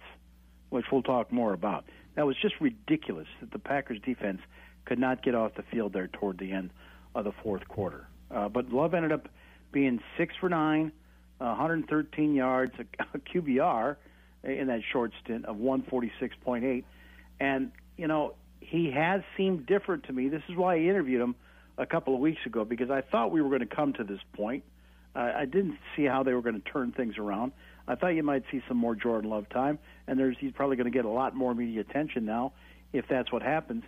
which 0.69 0.85
we'll 0.91 1.03
talk 1.03 1.31
more 1.31 1.53
about. 1.53 1.85
That 2.15 2.25
was 2.25 2.35
just 2.41 2.55
ridiculous 2.59 3.27
that 3.39 3.51
the 3.51 3.59
Packers 3.59 3.99
defense 4.03 4.41
could 4.85 4.99
not 4.99 5.23
get 5.23 5.35
off 5.35 5.53
the 5.55 5.63
field 5.63 5.93
there 5.93 6.07
toward 6.07 6.37
the 6.39 6.51
end 6.51 6.71
of 7.13 7.23
the 7.23 7.33
fourth 7.43 7.67
quarter. 7.67 8.07
Uh, 8.31 8.49
but 8.49 8.71
Love 8.71 8.93
ended 8.93 9.11
up 9.11 9.27
being 9.71 9.99
six 10.17 10.33
for 10.39 10.49
nine, 10.49 10.91
113 11.37 12.33
yards, 12.33 12.73
a, 12.79 13.03
a 13.13 13.19
QBR 13.19 13.95
in 14.43 14.67
that 14.67 14.81
short 14.91 15.11
stint 15.23 15.45
of 15.45 15.57
146.8. 15.57 16.83
And, 17.39 17.71
you 17.97 18.07
know, 18.07 18.35
he 18.59 18.91
has 18.91 19.21
seemed 19.35 19.65
different 19.65 20.05
to 20.05 20.13
me. 20.13 20.29
This 20.29 20.41
is 20.49 20.55
why 20.55 20.75
I 20.75 20.79
interviewed 20.79 21.21
him 21.21 21.35
a 21.77 21.85
couple 21.85 22.13
of 22.13 22.19
weeks 22.19 22.41
ago 22.45 22.65
because 22.65 22.89
I 22.89 23.01
thought 23.01 23.31
we 23.31 23.41
were 23.41 23.49
going 23.49 23.67
to 23.67 23.75
come 23.75 23.93
to 23.93 24.03
this 24.03 24.19
point. 24.33 24.63
Uh, 25.15 25.31
I 25.35 25.45
didn't 25.45 25.77
see 25.95 26.05
how 26.05 26.23
they 26.23 26.33
were 26.33 26.41
going 26.41 26.61
to 26.61 26.71
turn 26.71 26.91
things 26.91 27.17
around. 27.17 27.53
I 27.87 27.95
thought 27.95 28.09
you 28.09 28.23
might 28.23 28.43
see 28.51 28.61
some 28.67 28.77
more 28.77 28.95
Jordan 28.95 29.29
Love 29.29 29.47
time, 29.49 29.79
and 30.07 30.19
there's 30.19 30.35
he's 30.39 30.51
probably 30.51 30.75
going 30.75 30.91
to 30.91 30.97
get 30.97 31.05
a 31.05 31.09
lot 31.09 31.35
more 31.35 31.53
media 31.53 31.81
attention 31.81 32.25
now 32.25 32.53
if 32.91 33.05
that's 33.07 33.31
what 33.31 33.41
happens. 33.41 33.83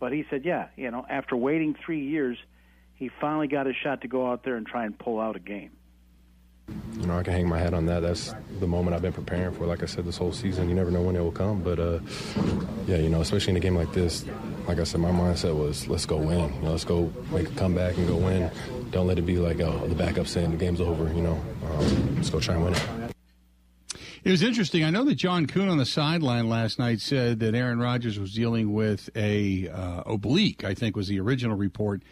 But 0.00 0.12
he 0.12 0.24
said, 0.30 0.44
yeah, 0.44 0.68
you 0.76 0.90
know, 0.90 1.04
after 1.08 1.36
waiting 1.36 1.74
three 1.84 2.06
years, 2.06 2.38
he 2.94 3.10
finally 3.20 3.48
got 3.48 3.66
a 3.66 3.72
shot 3.72 4.02
to 4.02 4.08
go 4.08 4.30
out 4.30 4.44
there 4.44 4.56
and 4.56 4.66
try 4.66 4.84
and 4.84 4.96
pull 4.96 5.18
out 5.18 5.36
a 5.36 5.40
game 5.40 5.70
you 7.00 7.06
know, 7.06 7.18
I 7.18 7.22
can 7.22 7.32
hang 7.32 7.48
my 7.48 7.58
hat 7.58 7.74
on 7.74 7.86
that. 7.86 8.00
That's 8.00 8.34
the 8.60 8.66
moment 8.66 8.94
I've 8.94 9.02
been 9.02 9.12
preparing 9.12 9.54
for. 9.54 9.66
Like 9.66 9.82
I 9.82 9.86
said, 9.86 10.04
this 10.04 10.16
whole 10.16 10.32
season, 10.32 10.68
you 10.68 10.74
never 10.74 10.90
know 10.90 11.02
when 11.02 11.16
it 11.16 11.20
will 11.20 11.32
come. 11.32 11.62
But 11.62 11.78
uh, 11.78 12.00
yeah, 12.86 12.96
you 12.96 13.08
know, 13.08 13.20
especially 13.20 13.52
in 13.52 13.56
a 13.56 13.60
game 13.60 13.76
like 13.76 13.92
this, 13.92 14.24
like 14.66 14.78
I 14.78 14.84
said, 14.84 15.00
my 15.00 15.10
mindset 15.10 15.56
was 15.56 15.88
let's 15.88 16.06
go 16.06 16.16
win. 16.16 16.52
You 16.54 16.62
know, 16.62 16.70
let's 16.72 16.84
go 16.84 17.12
make 17.30 17.48
a 17.48 17.54
comeback 17.54 17.96
and 17.96 18.06
go 18.06 18.16
win. 18.16 18.50
Don't 18.90 19.06
let 19.06 19.18
it 19.18 19.22
be 19.22 19.38
like 19.38 19.60
oh, 19.60 19.86
the 19.86 19.94
backup 19.94 20.26
saying 20.26 20.50
the 20.50 20.56
game's 20.56 20.80
over. 20.80 21.12
You 21.14 21.22
know, 21.22 21.44
um, 21.70 22.16
let's 22.16 22.30
go 22.30 22.40
try 22.40 22.54
and 22.54 22.64
win 22.64 22.74
it. 22.74 22.82
It 24.24 24.30
was 24.32 24.42
interesting. 24.42 24.84
I 24.84 24.90
know 24.90 25.04
that 25.04 25.14
John 25.14 25.46
Kuhn 25.46 25.68
on 25.68 25.78
the 25.78 25.86
sideline 25.86 26.48
last 26.48 26.78
night 26.78 27.00
said 27.00 27.38
that 27.40 27.54
Aaron 27.54 27.78
Rodgers 27.78 28.18
was 28.18 28.34
dealing 28.34 28.72
with 28.74 29.08
a 29.14 29.68
uh, 29.68 30.02
oblique. 30.04 30.64
I 30.64 30.74
think 30.74 30.96
was 30.96 31.08
the 31.08 31.20
original 31.20 31.56
report 31.56 32.02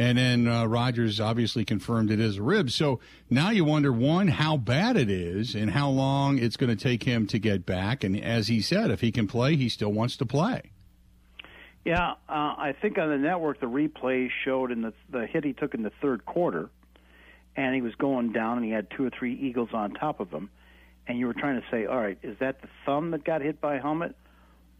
and 0.00 0.16
then 0.16 0.48
uh, 0.48 0.64
Rodgers 0.64 1.20
obviously 1.20 1.62
confirmed 1.62 2.10
it 2.10 2.20
is 2.20 2.38
a 2.38 2.42
rib. 2.42 2.70
So 2.70 3.00
now 3.28 3.50
you 3.50 3.66
wonder 3.66 3.92
one 3.92 4.28
how 4.28 4.56
bad 4.56 4.96
it 4.96 5.10
is 5.10 5.54
and 5.54 5.70
how 5.70 5.90
long 5.90 6.38
it's 6.38 6.56
going 6.56 6.74
to 6.74 6.82
take 6.82 7.02
him 7.02 7.26
to 7.26 7.38
get 7.38 7.66
back. 7.66 8.02
And 8.02 8.18
as 8.18 8.48
he 8.48 8.62
said, 8.62 8.90
if 8.90 9.02
he 9.02 9.12
can 9.12 9.26
play, 9.26 9.56
he 9.56 9.68
still 9.68 9.92
wants 9.92 10.16
to 10.16 10.24
play. 10.24 10.70
Yeah, 11.84 12.12
uh, 12.30 12.32
I 12.32 12.74
think 12.80 12.96
on 12.96 13.10
the 13.10 13.18
network 13.18 13.60
the 13.60 13.66
replay 13.66 14.30
showed 14.42 14.70
in 14.70 14.80
the 14.80 14.94
the 15.10 15.26
hit 15.26 15.44
he 15.44 15.52
took 15.52 15.74
in 15.74 15.82
the 15.82 15.92
third 16.00 16.24
quarter, 16.24 16.70
and 17.54 17.74
he 17.74 17.82
was 17.82 17.94
going 17.96 18.32
down 18.32 18.56
and 18.56 18.64
he 18.64 18.72
had 18.72 18.86
two 18.96 19.04
or 19.04 19.10
three 19.10 19.34
eagles 19.34 19.68
on 19.74 19.92
top 19.92 20.20
of 20.20 20.30
him, 20.30 20.48
and 21.06 21.18
you 21.18 21.26
were 21.26 21.34
trying 21.34 21.60
to 21.60 21.66
say, 21.70 21.84
all 21.84 22.00
right, 22.00 22.18
is 22.22 22.38
that 22.38 22.62
the 22.62 22.68
thumb 22.86 23.10
that 23.10 23.22
got 23.22 23.42
hit 23.42 23.60
by 23.60 23.78
helmet, 23.78 24.16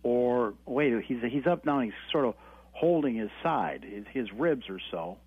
or 0.02 0.54
wait, 0.64 0.94
he's 1.04 1.18
he's 1.28 1.46
up 1.46 1.66
now, 1.66 1.78
and 1.78 1.92
he's 1.92 2.10
sort 2.10 2.24
of 2.24 2.34
holding 2.80 3.14
his 3.14 3.28
side, 3.42 3.84
his, 3.84 4.04
his 4.10 4.32
ribs 4.32 4.70
or 4.70 4.80
so. 4.90 5.18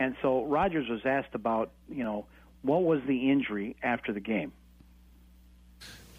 And 0.00 0.16
so 0.22 0.44
Rodgers 0.44 0.88
was 0.88 1.02
asked 1.04 1.34
about, 1.34 1.70
you 1.88 2.02
know, 2.02 2.26
what 2.62 2.82
was 2.82 3.00
the 3.06 3.30
injury 3.30 3.76
after 3.80 4.12
the 4.12 4.20
game? 4.20 4.52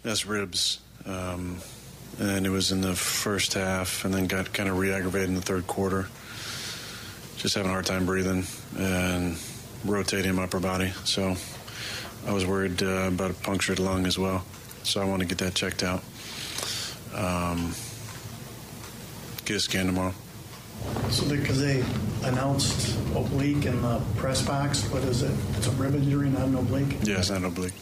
That's 0.02 0.24
ribs. 0.24 0.80
Um, 1.04 1.58
and 2.18 2.46
it 2.46 2.48
was 2.48 2.72
in 2.72 2.80
the 2.80 2.94
first 2.94 3.52
half 3.52 4.06
and 4.06 4.14
then 4.14 4.26
got 4.26 4.54
kind 4.54 4.68
of 4.68 4.78
re 4.78 4.92
aggravated 4.92 5.28
in 5.28 5.34
the 5.34 5.42
third 5.42 5.66
quarter. 5.66 6.08
Just 7.36 7.54
having 7.54 7.68
a 7.68 7.72
hard 7.72 7.84
time 7.84 8.06
breathing 8.06 8.44
and 8.78 9.36
rotating 9.84 10.34
my 10.34 10.44
upper 10.44 10.60
body. 10.60 10.92
So 11.04 11.36
I 12.26 12.32
was 12.32 12.46
worried 12.46 12.82
uh, 12.82 13.08
about 13.08 13.30
a 13.30 13.34
punctured 13.34 13.78
lung 13.78 14.06
as 14.06 14.18
well. 14.18 14.44
So 14.84 15.02
I 15.02 15.04
want 15.04 15.20
to 15.20 15.26
get 15.26 15.38
that 15.38 15.54
checked 15.54 15.82
out. 15.82 16.02
Um, 17.14 17.74
get 19.44 19.56
a 19.56 19.60
scan 19.60 19.86
tomorrow. 19.86 20.14
So 21.10 21.28
because 21.28 21.60
they 21.60 21.84
announced 22.24 22.96
oblique 23.14 23.66
in 23.66 23.82
the 23.82 24.00
press 24.16 24.42
box, 24.42 24.82
what 24.90 25.02
is 25.04 25.22
it? 25.22 25.32
It's 25.56 25.66
a 25.66 25.70
rib 25.72 25.94
injury, 25.94 26.30
not 26.30 26.42
an 26.48 26.54
oblique? 26.54 26.96
Yeah, 27.02 27.18
it's 27.18 27.30
not 27.30 27.38
an 27.38 27.46
oblique. 27.46 27.74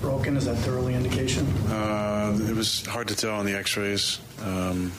Broken, 0.00 0.36
is 0.36 0.44
that 0.44 0.56
the 0.58 0.70
early 0.70 0.94
indication? 0.94 1.46
Uh, 1.68 2.38
it 2.48 2.54
was 2.54 2.84
hard 2.86 3.08
to 3.08 3.16
tell 3.16 3.34
on 3.34 3.46
the 3.46 3.54
x-rays, 3.54 4.20
um, 4.42 4.92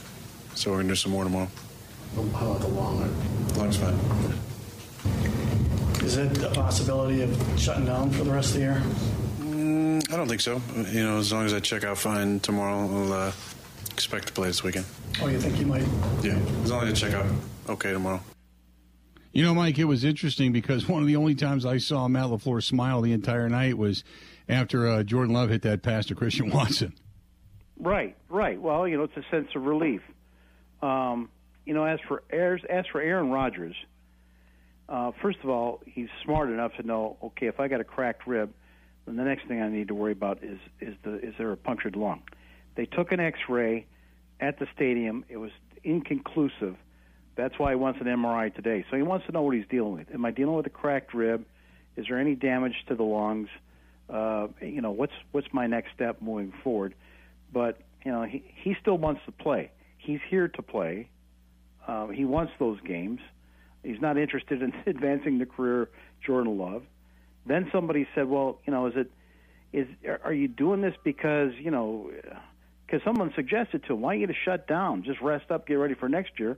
so 0.55 0.71
we're 0.71 0.77
going 0.77 0.87
to 0.87 0.91
do 0.91 0.95
some 0.95 1.11
more 1.11 1.23
tomorrow. 1.23 1.49
How 2.15 2.51
about 2.51 2.61
the 2.61 2.67
lung? 2.67 3.53
Lung's 3.55 3.77
fine. 3.77 3.97
Is 6.03 6.17
it 6.17 6.43
a 6.43 6.49
possibility 6.51 7.21
of 7.23 7.37
shutting 7.57 7.85
down 7.85 8.11
for 8.11 8.23
the 8.23 8.31
rest 8.31 8.49
of 8.49 8.53
the 8.55 8.59
year? 8.61 8.81
Mm, 9.39 10.13
I 10.13 10.17
don't 10.17 10.27
think 10.27 10.41
so. 10.41 10.61
You 10.91 11.03
know, 11.03 11.17
as 11.17 11.31
long 11.33 11.45
as 11.45 11.53
I 11.53 11.59
check 11.59 11.83
out 11.83 11.97
fine 11.97 12.39
tomorrow, 12.39 12.79
I'll 12.79 13.13
uh, 13.13 13.31
expect 13.95 14.27
to 14.27 14.33
play 14.33 14.47
this 14.47 14.61
weekend. 14.61 14.85
Oh, 15.21 15.27
you 15.27 15.39
think 15.39 15.57
you 15.57 15.65
might? 15.65 15.85
Yeah, 16.21 16.37
as 16.63 16.71
long 16.71 16.83
as 16.83 17.01
I 17.01 17.07
check 17.07 17.13
out 17.13 17.25
okay 17.69 17.93
tomorrow. 17.93 18.19
You 19.31 19.43
know, 19.43 19.55
Mike, 19.55 19.79
it 19.79 19.85
was 19.85 20.03
interesting 20.03 20.51
because 20.51 20.89
one 20.89 21.01
of 21.01 21.07
the 21.07 21.15
only 21.15 21.33
times 21.33 21.65
I 21.65 21.77
saw 21.77 22.09
Matt 22.09 22.25
LaFleur 22.25 22.61
smile 22.61 23.01
the 23.01 23.13
entire 23.13 23.47
night 23.47 23.77
was 23.77 24.03
after 24.49 24.85
uh, 24.87 25.03
Jordan 25.03 25.33
Love 25.33 25.49
hit 25.49 25.61
that 25.61 25.81
pass 25.81 26.07
to 26.07 26.15
Christian 26.15 26.49
Watson. 26.51 26.93
Right, 27.79 28.17
right. 28.29 28.61
Well, 28.61 28.85
you 28.85 28.97
know, 28.97 29.03
it's 29.03 29.15
a 29.15 29.23
sense 29.31 29.47
of 29.55 29.63
relief. 29.63 30.01
Um, 30.81 31.29
you 31.65 31.73
know, 31.73 31.85
as 31.85 31.99
for 32.05 32.21
as 32.29 32.85
for 32.91 33.01
Aaron 33.01 33.29
Rodgers, 33.29 33.75
uh, 34.89 35.11
first 35.21 35.39
of 35.41 35.49
all, 35.49 35.81
he's 35.85 36.09
smart 36.23 36.49
enough 36.49 36.73
to 36.75 36.83
know, 36.83 37.17
okay, 37.23 37.47
if 37.47 37.61
I 37.61 37.69
got 37.69 37.79
a 37.79 37.85
cracked 37.85 38.27
rib, 38.27 38.53
then 39.05 39.15
the 39.15 39.23
next 39.23 39.47
thing 39.47 39.61
I 39.61 39.69
need 39.69 39.87
to 39.87 39.95
worry 39.95 40.11
about 40.11 40.43
is 40.43 40.59
is 40.81 40.95
the 41.03 41.15
is 41.25 41.33
there 41.37 41.51
a 41.53 41.57
punctured 41.57 41.95
lung? 41.95 42.23
They 42.75 42.85
took 42.85 43.11
an 43.11 43.19
X-ray 43.19 43.85
at 44.39 44.59
the 44.59 44.67
stadium. 44.75 45.25
It 45.29 45.37
was 45.37 45.51
inconclusive. 45.83 46.75
That's 47.35 47.57
why 47.57 47.71
he 47.71 47.75
wants 47.75 47.99
an 48.01 48.07
MRI 48.07 48.53
today. 48.53 48.85
So 48.89 48.97
he 48.97 49.03
wants 49.03 49.25
to 49.25 49.31
know 49.31 49.41
what 49.41 49.55
he's 49.55 49.67
dealing 49.69 49.93
with. 49.93 50.07
Am 50.13 50.25
I 50.25 50.31
dealing 50.31 50.55
with 50.55 50.65
a 50.65 50.71
cracked 50.71 51.13
rib? 51.13 51.45
Is 51.95 52.05
there 52.09 52.19
any 52.19 52.35
damage 52.35 52.75
to 52.87 52.95
the 52.95 53.03
lungs? 53.03 53.49
Uh, 54.09 54.47
you 54.61 54.81
know, 54.81 54.91
what's 54.91 55.13
what's 55.31 55.47
my 55.51 55.67
next 55.67 55.93
step 55.93 56.21
moving 56.21 56.53
forward? 56.63 56.93
but 57.55 57.79
you 58.03 58.11
know 58.11 58.23
he 58.23 58.43
he 58.53 58.75
still 58.79 58.97
wants 58.97 59.21
to 59.25 59.31
play. 59.31 59.71
He's 59.97 60.19
here 60.29 60.47
to 60.47 60.61
play. 60.61 61.09
Um, 61.87 62.11
he 62.11 62.25
wants 62.25 62.51
those 62.59 62.79
games. 62.81 63.21
He's 63.83 64.01
not 64.01 64.17
interested 64.17 64.61
in 64.61 64.73
advancing 64.85 65.39
the 65.39 65.45
career 65.45 65.89
Jordan 66.23 66.57
Love. 66.57 66.83
Then 67.47 67.69
somebody 67.71 68.07
said, 68.13 68.27
"Well, 68.27 68.59
you 68.65 68.73
know, 68.73 68.87
is 68.87 68.93
it 68.95 69.11
is 69.73 69.87
are 70.23 70.33
you 70.33 70.47
doing 70.47 70.81
this 70.81 70.93
because 71.03 71.51
you 71.59 71.71
know 71.71 72.11
because 72.85 73.01
someone 73.03 73.31
suggested 73.35 73.83
to 73.85 73.93
him, 73.93 74.01
why 74.01 74.13
don't 74.13 74.21
you 74.21 74.27
just 74.27 74.39
shut 74.43 74.67
down, 74.67 75.03
just 75.03 75.21
rest 75.21 75.49
up, 75.51 75.67
get 75.67 75.75
ready 75.75 75.93
for 75.93 76.09
next 76.09 76.39
year?" 76.39 76.57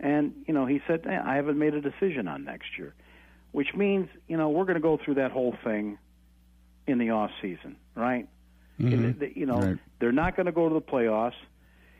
And 0.00 0.32
you 0.46 0.54
know, 0.54 0.66
he 0.66 0.80
said, 0.86 1.06
eh, 1.06 1.20
"I 1.24 1.36
haven't 1.36 1.58
made 1.58 1.74
a 1.74 1.80
decision 1.80 2.28
on 2.28 2.44
next 2.44 2.78
year," 2.78 2.94
which 3.52 3.74
means 3.74 4.08
you 4.28 4.36
know 4.36 4.50
we're 4.50 4.64
going 4.64 4.74
to 4.74 4.80
go 4.80 4.96
through 4.96 5.14
that 5.14 5.30
whole 5.30 5.56
thing 5.64 5.98
in 6.86 6.98
the 6.98 7.10
off 7.10 7.30
season, 7.40 7.76
right? 7.94 8.26
Mhm. 8.80 9.18
The- 9.18 9.38
you 9.38 9.46
know, 9.46 9.60
Right. 9.60 9.78
they're 10.00 10.10
not 10.12 10.34
going 10.34 10.46
to 10.46 10.52
go 10.52 10.68
to 10.68 10.74
the 10.74 10.80
playoffs. 10.80 11.36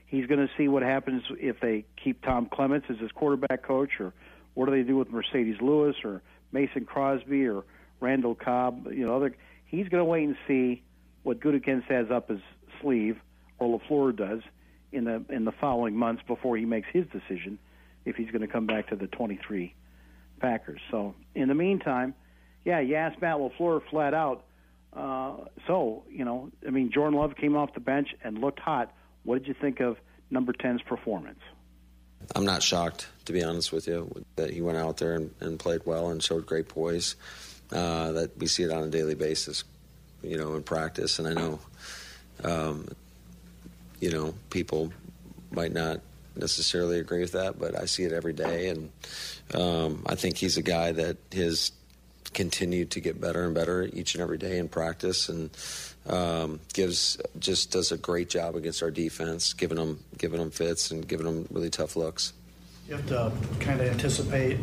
He's 0.07 0.27
going 0.27 0.47
to 0.47 0.53
see 0.57 0.67
what 0.69 0.83
happens 0.83 1.23
if 1.41 1.61
they 1.61 1.85
keep 1.97 2.23
Tom 2.23 2.47
Clements 2.47 2.87
as 2.91 2.99
his 2.99 3.13
quarterback 3.13 3.63
coach, 3.63 4.01
or 4.01 4.13
what 4.55 4.67
do 4.67 4.73
they 4.73 4.83
do 4.83 4.97
with 4.97 5.11
Marcedes 5.11 5.61
Lewis 5.63 5.97
or 6.05 6.21
Mason 6.51 6.85
Crosby 6.85 7.47
or 7.47 7.65
Randall 8.01 8.35
Cobb? 8.35 8.89
You 8.93 9.07
know, 9.07 9.17
other. 9.17 9.35
He's 9.65 9.89
going 9.89 10.01
to 10.01 10.05
wait 10.05 10.25
and 10.25 10.37
see 10.47 10.83
what 11.23 11.39
Gutekunst 11.41 11.85
has 11.85 12.11
up 12.11 12.29
his 12.29 12.41
sleeve, 12.81 13.19
or 13.63 13.79
Lafleur 13.79 14.15
does 14.17 14.43
in 14.91 15.05
the 15.05 15.25
in 15.31 15.45
the 15.45 15.53
following 15.53 15.97
months 15.97 16.23
before 16.27 16.57
he 16.57 16.65
makes 16.65 16.89
his 16.93 17.07
decision 17.07 17.59
if 18.05 18.17
he's 18.17 18.31
going 18.31 18.43
to 18.43 18.49
come 18.49 18.67
back 18.67 18.89
to 18.89 18.97
the 18.97 19.07
23 19.07 19.75
Packers. 20.41 20.81
So 20.91 21.15
in 21.35 21.49
the 21.49 21.55
meantime, 21.55 22.15
yeah, 22.65 22.81
you 22.81 22.97
asked 22.97 23.21
Matt 23.21 23.37
Lafleur 23.37 23.81
flat 23.91 24.15
out. 24.15 24.45
Uh, 24.93 25.37
so 25.67 26.05
you 26.11 26.25
know, 26.25 26.51
I 26.67 26.71
mean, 26.71 26.91
Jordan 26.93 27.19
Love 27.19 27.37
came 27.37 27.57
off 27.57 27.73
the 27.75 27.81
bench 27.81 28.09
and 28.23 28.39
looked 28.39 28.61
hot. 28.61 28.93
What 29.25 29.39
did 29.39 29.49
you 29.49 29.55
think 29.55 29.81
of 29.81 29.97
number 30.31 30.53
10's 30.53 30.83
performance? 30.83 31.41
I'm 32.35 32.45
not 32.45 32.63
shocked, 32.63 33.09
to 33.25 33.33
be 33.33 33.43
honest 33.43 33.73
with 33.73 33.87
you, 33.87 34.25
that 34.37 34.51
he 34.51 34.61
went 34.61 34.79
out 34.79 34.99
there 34.99 35.15
and, 35.15 35.35
and 35.41 35.59
played 35.59 35.83
well 35.85 36.11
and 36.11 36.23
showed 36.23 36.47
great 36.47 36.69
poise. 36.69 37.17
Uh, 37.73 38.13
that 38.13 38.37
we 38.39 38.47
see 38.47 38.63
it 38.63 38.71
on 38.71 38.83
a 38.85 38.91
daily 38.91 39.15
basis, 39.15 39.65
you 40.23 40.37
know, 40.37 40.55
in 40.55 40.63
practice. 40.63 41.19
And 41.19 41.27
I 41.27 41.33
know, 41.33 41.59
um, 42.45 42.89
you 44.03 44.11
know, 44.11 44.35
people 44.51 44.93
might 45.53 45.73
not 45.73 46.01
necessarily 46.35 46.99
agree 46.99 47.21
with 47.21 47.33
that, 47.33 47.59
but 47.59 47.79
I 47.79 47.85
see 47.85 48.03
it 48.03 48.13
every 48.13 48.33
day. 48.33 48.69
And 48.69 48.91
um, 49.55 50.03
I 50.07 50.17
think 50.17 50.37
he's 50.37 50.57
a 50.57 50.63
guy 50.63 50.91
that 50.91 51.19
has 51.33 51.71
continued 52.35 52.91
to 52.91 53.01
get 53.01 53.21
better 53.21 53.45
and 53.45 53.55
better 53.55 53.89
each 53.93 54.15
and 54.15 54.23
every 54.23 54.39
day 54.39 54.59
in 54.59 54.69
practice, 54.69 55.29
and 55.29 55.51
um, 56.09 56.59
gives 56.73 57.17
just 57.39 57.71
does 57.71 57.93
a 57.93 57.97
great 57.97 58.29
job 58.29 58.57
against 58.57 58.83
our 58.83 58.91
defense, 58.91 59.53
giving 59.53 59.79
them 59.79 60.03
giving 60.19 60.41
them 60.41 60.51
fits 60.51 60.91
and 60.91 61.07
giving 61.07 61.27
them 61.27 61.47
really 61.51 61.71
tough 61.71 61.95
looks. 61.95 62.33
You 62.89 62.97
have 62.97 63.07
to 63.09 63.33
kind 63.61 63.81
of 63.81 63.87
anticipate, 63.87 64.59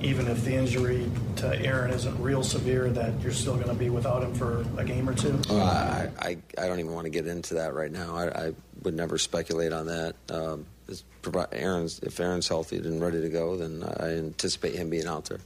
even 0.00 0.26
if 0.28 0.44
the 0.44 0.54
injury 0.54 1.10
to 1.36 1.58
Aaron 1.64 1.90
isn't 1.92 2.20
real 2.20 2.42
severe, 2.42 2.88
that 2.90 3.20
you're 3.20 3.32
still 3.32 3.54
going 3.54 3.68
to 3.68 3.74
be 3.74 3.90
without 3.90 4.22
him 4.22 4.34
for 4.34 4.64
a 4.76 4.84
game 4.84 5.08
or 5.08 5.14
two. 5.14 5.38
Uh, 5.48 5.54
I, 5.54 6.10
I 6.20 6.38
I 6.58 6.66
don't 6.66 6.80
even 6.80 6.92
want 6.92 7.04
to 7.04 7.10
get 7.10 7.26
into 7.26 7.54
that 7.54 7.74
right 7.74 7.90
now. 7.92 8.16
I, 8.16 8.46
I 8.46 8.52
would 8.82 8.94
never 8.94 9.18
speculate 9.18 9.72
on 9.72 9.86
that. 9.86 10.14
Um, 10.30 10.66
it's 10.88 11.04
Aaron's 11.52 12.00
if 12.00 12.18
Aaron's 12.18 12.48
healthy 12.48 12.78
and 12.78 13.00
ready 13.00 13.20
to 13.20 13.28
go, 13.28 13.56
then 13.56 13.84
I 13.84 14.16
anticipate 14.16 14.74
him 14.74 14.90
being 14.90 15.06
out 15.06 15.26
there. 15.26 15.40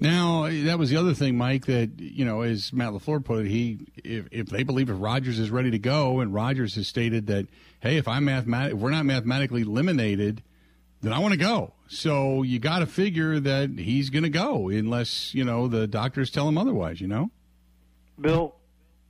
Now 0.00 0.48
that 0.50 0.78
was 0.78 0.90
the 0.90 0.96
other 0.96 1.14
thing, 1.14 1.36
Mike. 1.36 1.66
That 1.66 1.98
you 1.98 2.24
know, 2.24 2.42
as 2.42 2.72
Matt 2.72 2.92
Lafleur 2.92 3.24
put 3.24 3.46
it, 3.46 3.48
he 3.48 3.86
if, 3.96 4.26
if 4.30 4.46
they 4.48 4.62
believe 4.62 4.90
if 4.90 4.96
Rodgers 4.98 5.38
is 5.38 5.50
ready 5.50 5.70
to 5.70 5.78
go, 5.78 6.20
and 6.20 6.34
Rodgers 6.34 6.74
has 6.74 6.88
stated 6.88 7.28
that, 7.28 7.46
hey, 7.80 7.96
if 7.96 8.08
I'm 8.08 8.26
mathemat- 8.26 8.72
if 8.72 8.78
we're 8.78 8.90
not 8.90 9.06
mathematically 9.06 9.62
eliminated, 9.62 10.42
then 11.00 11.12
I 11.12 11.20
want 11.20 11.32
to 11.32 11.38
go. 11.38 11.72
So 11.86 12.42
you 12.42 12.58
got 12.58 12.78
to 12.80 12.86
figure 12.86 13.38
that 13.40 13.78
he's 13.78 14.10
going 14.10 14.22
to 14.22 14.30
go, 14.30 14.68
unless 14.68 15.34
you 15.34 15.44
know 15.44 15.68
the 15.68 15.86
doctors 15.86 16.30
tell 16.30 16.48
him 16.48 16.58
otherwise. 16.58 17.00
You 17.00 17.08
know. 17.08 17.30
Bill, 18.20 18.54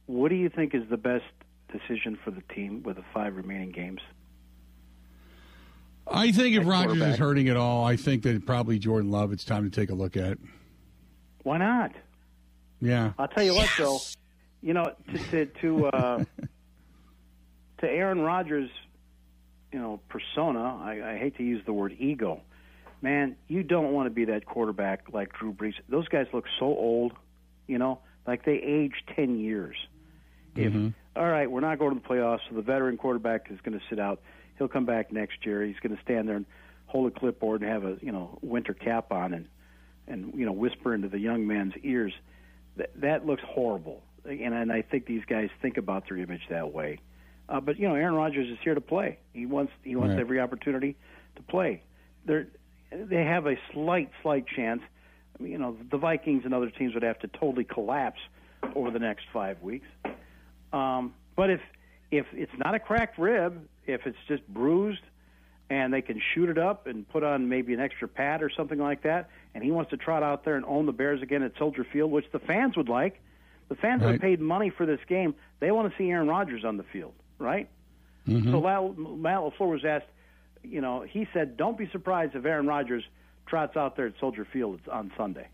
what 0.06 0.28
do 0.28 0.34
you 0.34 0.48
think 0.48 0.74
is 0.74 0.82
the 0.90 0.96
best 0.96 1.24
decision 1.70 2.18
for 2.24 2.30
the 2.30 2.42
team 2.54 2.82
with 2.82 2.96
the 2.96 3.04
five 3.12 3.36
remaining 3.36 3.70
games? 3.70 4.00
I 6.06 6.32
think 6.32 6.54
if 6.54 6.62
At 6.62 6.66
Rodgers 6.66 7.00
is 7.00 7.16
hurting 7.16 7.48
at 7.48 7.56
all, 7.56 7.84
I 7.84 7.96
think 7.96 8.22
that 8.24 8.44
probably 8.44 8.78
Jordan 8.78 9.10
Love. 9.10 9.32
It's 9.32 9.44
time 9.44 9.64
to 9.64 9.70
take 9.70 9.90
a 9.90 9.94
look 9.94 10.16
at. 10.16 10.38
Why 11.42 11.58
not? 11.58 11.92
Yeah. 12.80 13.12
I'll 13.18 13.28
tell 13.28 13.44
you 13.44 13.54
what, 13.54 13.70
though. 13.78 13.98
You 14.62 14.74
know, 14.74 14.92
to 15.12 15.18
to 15.18 15.46
to, 15.60 15.86
uh, 15.86 16.24
to 17.78 17.88
Aaron 17.88 18.20
Rodgers, 18.20 18.70
you 19.72 19.78
know, 19.78 20.00
persona. 20.08 20.78
I, 20.82 21.14
I 21.14 21.18
hate 21.18 21.36
to 21.38 21.42
use 21.42 21.64
the 21.64 21.72
word 21.72 21.96
ego. 21.98 22.42
Man, 23.04 23.36
you 23.48 23.62
don't 23.62 23.92
want 23.92 24.06
to 24.06 24.10
be 24.10 24.24
that 24.24 24.46
quarterback 24.46 25.12
like 25.12 25.30
Drew 25.34 25.52
Brees. 25.52 25.74
Those 25.90 26.08
guys 26.08 26.26
look 26.32 26.46
so 26.58 26.64
old. 26.64 27.12
You 27.66 27.76
know, 27.76 27.98
like 28.26 28.46
they 28.46 28.54
age 28.54 28.94
ten 29.14 29.38
years. 29.38 29.76
If 30.56 30.72
all 31.14 31.26
right, 31.28 31.50
we're 31.50 31.60
not 31.60 31.78
going 31.78 31.94
to 31.94 32.00
the 32.00 32.08
playoffs, 32.08 32.40
so 32.48 32.56
the 32.56 32.62
veteran 32.62 32.96
quarterback 32.96 33.48
is 33.50 33.60
going 33.62 33.78
to 33.78 33.84
sit 33.90 33.98
out. 34.00 34.22
He'll 34.56 34.68
come 34.68 34.86
back 34.86 35.12
next 35.12 35.44
year. 35.44 35.62
He's 35.62 35.78
going 35.82 35.94
to 35.94 36.02
stand 36.02 36.26
there 36.28 36.36
and 36.36 36.46
hold 36.86 37.12
a 37.12 37.18
clipboard 37.20 37.60
and 37.60 37.70
have 37.70 37.84
a 37.84 37.98
you 38.00 38.10
know 38.10 38.38
winter 38.40 38.72
cap 38.72 39.12
on 39.12 39.34
and 39.34 39.48
and 40.08 40.32
you 40.34 40.46
know 40.46 40.52
whisper 40.52 40.94
into 40.94 41.08
the 41.10 41.18
young 41.18 41.46
man's 41.46 41.74
ears. 41.82 42.14
That 42.78 42.98
that 43.02 43.26
looks 43.26 43.42
horrible, 43.46 44.02
and 44.24 44.54
and 44.54 44.72
I 44.72 44.80
think 44.80 45.04
these 45.04 45.26
guys 45.26 45.50
think 45.60 45.76
about 45.76 46.08
their 46.08 46.16
image 46.16 46.48
that 46.48 46.72
way. 46.72 47.00
Uh, 47.50 47.60
but 47.60 47.78
you 47.78 47.86
know, 47.86 47.96
Aaron 47.96 48.14
Rodgers 48.14 48.48
is 48.48 48.56
here 48.64 48.74
to 48.74 48.80
play. 48.80 49.18
He 49.34 49.44
wants 49.44 49.72
he 49.82 49.94
wants 49.94 50.12
Right. 50.12 50.20
every 50.20 50.40
opportunity 50.40 50.96
to 51.36 51.42
play. 51.42 51.82
They 52.24 52.44
they 52.94 53.24
have 53.24 53.46
a 53.46 53.56
slight 53.72 54.10
slight 54.22 54.46
chance. 54.46 54.82
I 55.38 55.42
mean, 55.42 55.52
you 55.52 55.58
know, 55.58 55.76
the 55.90 55.98
Vikings 55.98 56.42
and 56.44 56.54
other 56.54 56.70
teams 56.70 56.94
would 56.94 57.02
have 57.02 57.18
to 57.20 57.28
totally 57.28 57.64
collapse 57.64 58.20
over 58.74 58.90
the 58.90 58.98
next 58.98 59.24
five 59.32 59.60
weeks. 59.62 59.86
Um, 60.72 61.14
but 61.36 61.50
if 61.50 61.60
if 62.10 62.26
it's 62.32 62.52
not 62.56 62.74
a 62.74 62.78
cracked 62.78 63.18
rib, 63.18 63.66
if 63.86 64.06
it's 64.06 64.16
just 64.28 64.46
bruised, 64.48 65.02
and 65.70 65.92
they 65.92 66.02
can 66.02 66.20
shoot 66.34 66.48
it 66.48 66.58
up 66.58 66.86
and 66.86 67.08
put 67.08 67.22
on 67.24 67.48
maybe 67.48 67.74
an 67.74 67.80
extra 67.80 68.06
pad 68.06 68.42
or 68.42 68.50
something 68.50 68.78
like 68.78 69.02
that, 69.02 69.28
and 69.54 69.64
he 69.64 69.70
wants 69.70 69.90
to 69.90 69.96
trot 69.96 70.22
out 70.22 70.44
there 70.44 70.56
and 70.56 70.64
own 70.66 70.86
the 70.86 70.92
Bears 70.92 71.22
again 71.22 71.42
at 71.42 71.52
Soldier 71.58 71.84
Field, 71.92 72.10
which 72.12 72.26
the 72.32 72.38
fans 72.38 72.76
would 72.76 72.88
like. 72.88 73.20
The 73.68 73.74
fans 73.76 74.02
Right. 74.02 74.12
have 74.12 74.20
paid 74.20 74.40
money 74.40 74.70
for 74.70 74.84
this 74.86 75.00
game. 75.08 75.34
They 75.60 75.70
want 75.70 75.90
to 75.90 75.96
see 75.98 76.10
Aaron 76.10 76.28
Rodgers 76.28 76.64
on 76.64 76.76
the 76.76 76.82
field, 76.84 77.14
right? 77.38 77.68
Mm-hmm. 78.28 78.52
So 78.52 78.60
Matt, 78.60 78.98
Matt 78.98 79.38
LaFleur 79.40 79.70
was 79.70 79.84
asked, 79.84 80.06
you 80.64 80.80
know, 80.80 81.02
he 81.02 81.28
said, 81.32 81.56
"Don't 81.56 81.78
be 81.78 81.88
surprised 81.90 82.34
if 82.34 82.44
Aaron 82.44 82.66
Rodgers 82.66 83.04
trots 83.46 83.76
out 83.76 83.96
there 83.96 84.06
at 84.06 84.14
Soldier 84.18 84.44
Field 84.44 84.80
on 84.90 85.12
Sunday." 85.16 85.48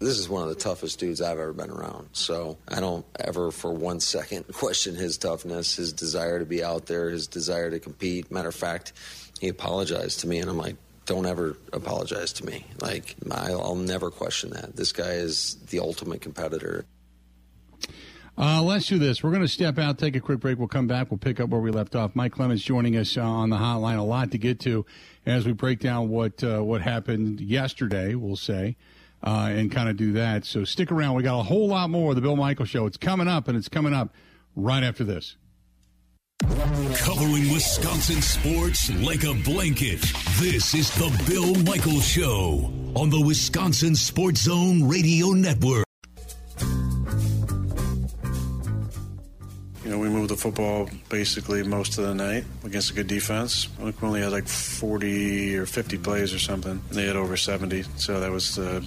This 0.00 0.16
is 0.16 0.30
one 0.30 0.42
of 0.42 0.48
the 0.48 0.54
toughest 0.54 0.98
dudes 0.98 1.20
I've 1.20 1.38
ever 1.38 1.52
been 1.52 1.70
around. 1.70 2.08
So 2.12 2.56
I 2.66 2.80
don't 2.80 3.04
ever 3.18 3.50
for 3.50 3.70
one 3.70 4.00
second 4.00 4.44
question 4.52 4.94
his 4.94 5.18
toughness, 5.18 5.76
his 5.76 5.92
desire 5.92 6.38
to 6.38 6.46
be 6.46 6.64
out 6.64 6.86
there, 6.86 7.10
his 7.10 7.26
desire 7.26 7.70
to 7.70 7.78
compete. 7.78 8.30
Matter 8.30 8.48
of 8.48 8.54
fact, 8.54 8.94
he 9.40 9.48
apologized 9.48 10.20
to 10.20 10.26
me, 10.26 10.38
and 10.38 10.48
I'm 10.48 10.56
like, 10.56 10.76
don't 11.04 11.26
ever 11.26 11.56
apologize 11.72 12.32
to 12.34 12.46
me. 12.46 12.64
Like, 12.80 13.16
I'll 13.30 13.74
never 13.74 14.10
question 14.10 14.50
that. 14.50 14.76
This 14.76 14.92
guy 14.92 15.12
is 15.12 15.56
the 15.68 15.80
ultimate 15.80 16.20
competitor. 16.20 16.86
Uh, 18.40 18.62
let's 18.62 18.86
do 18.86 18.98
this. 18.98 19.22
We're 19.22 19.32
going 19.32 19.42
to 19.42 19.48
step 19.48 19.78
out, 19.78 19.98
take 19.98 20.16
a 20.16 20.20
quick 20.20 20.40
break. 20.40 20.58
We'll 20.58 20.66
come 20.66 20.86
back. 20.86 21.10
We'll 21.10 21.18
pick 21.18 21.40
up 21.40 21.50
where 21.50 21.60
we 21.60 21.70
left 21.70 21.94
off. 21.94 22.16
Mike 22.16 22.32
Clemens 22.32 22.62
joining 22.62 22.96
us 22.96 23.18
uh, 23.18 23.20
on 23.20 23.50
the 23.50 23.58
hotline. 23.58 23.98
A 23.98 24.02
lot 24.02 24.30
to 24.30 24.38
get 24.38 24.58
to 24.60 24.86
as 25.26 25.44
we 25.44 25.52
break 25.52 25.78
down 25.78 26.08
what 26.08 26.42
uh, 26.42 26.60
what 26.60 26.80
happened 26.80 27.42
yesterday. 27.42 28.14
We'll 28.14 28.36
say. 28.36 28.76
Uh, 29.22 29.50
and 29.52 29.70
kind 29.70 29.90
of 29.90 29.98
do 29.98 30.12
that. 30.12 30.46
So 30.46 30.64
stick 30.64 30.90
around. 30.90 31.16
We 31.16 31.22
got 31.22 31.38
a 31.38 31.42
whole 31.42 31.68
lot 31.68 31.90
more 31.90 32.12
of 32.12 32.16
the 32.16 32.22
Bill 32.22 32.36
Michael 32.36 32.64
Show. 32.64 32.86
It's 32.86 32.96
coming 32.96 33.28
up, 33.28 33.48
and 33.48 33.58
it's 33.58 33.68
coming 33.68 33.92
up 33.92 34.14
right 34.56 34.82
after 34.82 35.04
this. 35.04 35.36
Covering 36.40 37.52
Wisconsin 37.52 38.22
sports 38.22 38.90
like 39.02 39.24
a 39.24 39.34
blanket. 39.44 40.00
This 40.38 40.72
is 40.74 40.90
the 40.92 41.24
Bill 41.28 41.54
Michael 41.64 42.00
Show 42.00 42.72
on 42.96 43.10
the 43.10 43.20
Wisconsin 43.20 43.94
Sports 43.94 44.44
Zone 44.44 44.88
Radio 44.88 45.32
Network. 45.32 45.84
You 49.90 49.96
know, 49.96 50.02
we 50.02 50.08
moved 50.08 50.30
the 50.30 50.36
football 50.36 50.88
basically 51.08 51.64
most 51.64 51.98
of 51.98 52.04
the 52.04 52.14
night 52.14 52.44
against 52.62 52.92
a 52.92 52.94
good 52.94 53.08
defense. 53.08 53.66
I 53.80 53.82
think 53.82 54.00
we 54.00 54.06
only 54.06 54.20
had 54.20 54.30
like 54.30 54.46
40 54.46 55.56
or 55.56 55.66
50 55.66 55.98
plays 55.98 56.32
or 56.32 56.38
something, 56.38 56.70
and 56.70 56.96
they 56.96 57.06
had 57.06 57.16
over 57.16 57.36
70. 57.36 57.82
So 57.96 58.20
that 58.20 58.30
was 58.30 58.56
uh, 58.56 58.82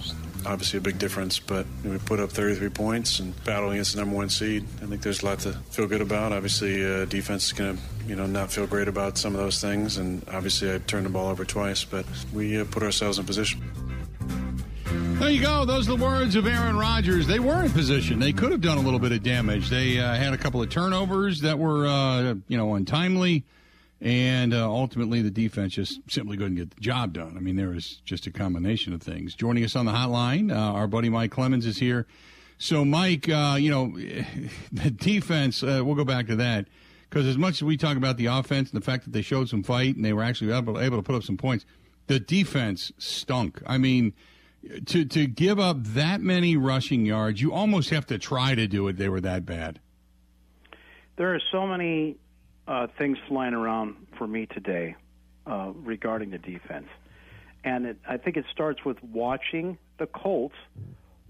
obviously 0.46 0.78
a 0.78 0.80
big 0.80 0.98
difference. 0.98 1.38
But 1.38 1.66
you 1.82 1.90
know, 1.90 1.92
we 1.92 1.98
put 1.98 2.20
up 2.20 2.32
33 2.32 2.70
points 2.70 3.18
and 3.18 3.34
battled 3.44 3.74
against 3.74 3.92
the 3.92 4.00
number 4.00 4.16
one 4.16 4.30
seed. 4.30 4.64
I 4.82 4.86
think 4.86 5.02
there's 5.02 5.22
a 5.22 5.26
lot 5.26 5.40
to 5.40 5.52
feel 5.72 5.86
good 5.86 6.00
about. 6.00 6.32
Obviously, 6.32 6.82
uh, 6.82 7.04
defense 7.04 7.48
is 7.48 7.52
going 7.52 7.76
to, 7.76 7.82
you 8.08 8.16
know, 8.16 8.24
not 8.24 8.50
feel 8.50 8.66
great 8.66 8.88
about 8.88 9.18
some 9.18 9.34
of 9.34 9.40
those 9.42 9.60
things. 9.60 9.98
And 9.98 10.26
obviously, 10.32 10.72
I 10.72 10.78
turned 10.78 11.04
the 11.04 11.10
ball 11.10 11.28
over 11.28 11.44
twice, 11.44 11.84
but 11.84 12.06
we 12.32 12.58
uh, 12.58 12.64
put 12.64 12.82
ourselves 12.82 13.18
in 13.18 13.26
position. 13.26 13.62
There 15.18 15.30
you 15.30 15.40
go. 15.40 15.64
Those 15.64 15.88
are 15.88 15.96
the 15.96 16.04
words 16.04 16.34
of 16.34 16.46
Aaron 16.46 16.76
Rodgers. 16.76 17.26
They 17.26 17.38
were 17.38 17.64
in 17.64 17.70
position. 17.70 18.18
They 18.18 18.32
could 18.32 18.50
have 18.50 18.60
done 18.60 18.78
a 18.78 18.80
little 18.80 18.98
bit 18.98 19.12
of 19.12 19.22
damage. 19.22 19.70
They 19.70 19.98
uh, 19.98 20.14
had 20.14 20.34
a 20.34 20.36
couple 20.36 20.60
of 20.60 20.68
turnovers 20.68 21.40
that 21.40 21.58
were, 21.58 21.86
uh, 21.86 22.34
you 22.48 22.58
know, 22.58 22.74
untimely, 22.74 23.44
and 24.00 24.52
uh, 24.52 24.68
ultimately 24.68 25.22
the 25.22 25.30
defense 25.30 25.74
just 25.74 26.00
simply 26.08 26.36
couldn't 26.36 26.56
get 26.56 26.70
the 26.70 26.80
job 26.80 27.14
done. 27.14 27.34
I 27.36 27.40
mean, 27.40 27.56
there 27.56 27.70
was 27.70 28.02
just 28.04 28.26
a 28.26 28.30
combination 28.30 28.92
of 28.92 29.02
things. 29.02 29.34
Joining 29.34 29.64
us 29.64 29.76
on 29.76 29.86
the 29.86 29.92
hotline, 29.92 30.52
uh, 30.52 30.56
our 30.56 30.86
buddy 30.86 31.08
Mike 31.08 31.30
Clemens 31.30 31.64
is 31.64 31.78
here. 31.78 32.06
So, 32.58 32.84
Mike, 32.84 33.28
uh, 33.28 33.56
you 33.58 33.70
know, 33.70 33.96
the 34.72 34.90
defense. 34.90 35.62
Uh, 35.62 35.80
we'll 35.84 35.94
go 35.94 36.04
back 36.04 36.26
to 36.26 36.36
that 36.36 36.66
because 37.08 37.26
as 37.26 37.38
much 37.38 37.54
as 37.54 37.62
we 37.62 37.76
talk 37.76 37.96
about 37.96 38.16
the 38.16 38.26
offense 38.26 38.70
and 38.72 38.80
the 38.80 38.84
fact 38.84 39.04
that 39.04 39.12
they 39.12 39.22
showed 39.22 39.48
some 39.48 39.62
fight 39.62 39.96
and 39.96 40.04
they 40.04 40.12
were 40.12 40.22
actually 40.22 40.52
able, 40.52 40.78
able 40.78 40.98
to 40.98 41.02
put 41.02 41.14
up 41.14 41.22
some 41.22 41.36
points, 41.36 41.64
the 42.08 42.20
defense 42.20 42.92
stunk. 42.98 43.62
I 43.66 43.78
mean 43.78 44.12
to 44.86 45.04
to 45.04 45.26
give 45.26 45.58
up 45.58 45.78
that 45.82 46.20
many 46.20 46.56
rushing 46.56 47.04
yards, 47.06 47.40
you 47.40 47.52
almost 47.52 47.90
have 47.90 48.06
to 48.06 48.18
try 48.18 48.54
to 48.54 48.66
do 48.66 48.88
it. 48.88 48.96
They 48.96 49.08
were 49.08 49.20
that 49.20 49.44
bad. 49.46 49.80
There 51.16 51.34
are 51.34 51.40
so 51.52 51.66
many 51.66 52.16
uh, 52.66 52.88
things 52.98 53.18
flying 53.28 53.54
around 53.54 53.94
for 54.18 54.26
me 54.26 54.46
today 54.46 54.96
uh, 55.46 55.72
regarding 55.74 56.30
the 56.30 56.38
defense, 56.38 56.88
and 57.62 57.86
it, 57.86 57.96
I 58.08 58.16
think 58.16 58.36
it 58.36 58.46
starts 58.52 58.84
with 58.84 59.02
watching 59.02 59.78
the 59.98 60.06
Colts 60.06 60.56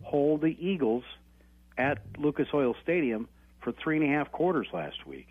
hold 0.03 0.41
the 0.41 0.57
Eagles 0.59 1.05
at 1.77 1.99
Lucas 2.19 2.49
Oil 2.55 2.75
Stadium 2.83 3.29
for 3.61 3.73
three 3.73 3.97
and 3.97 4.05
a 4.05 4.17
half 4.17 4.31
quarters 4.31 4.69
last 4.73 5.07
week. 5.07 5.29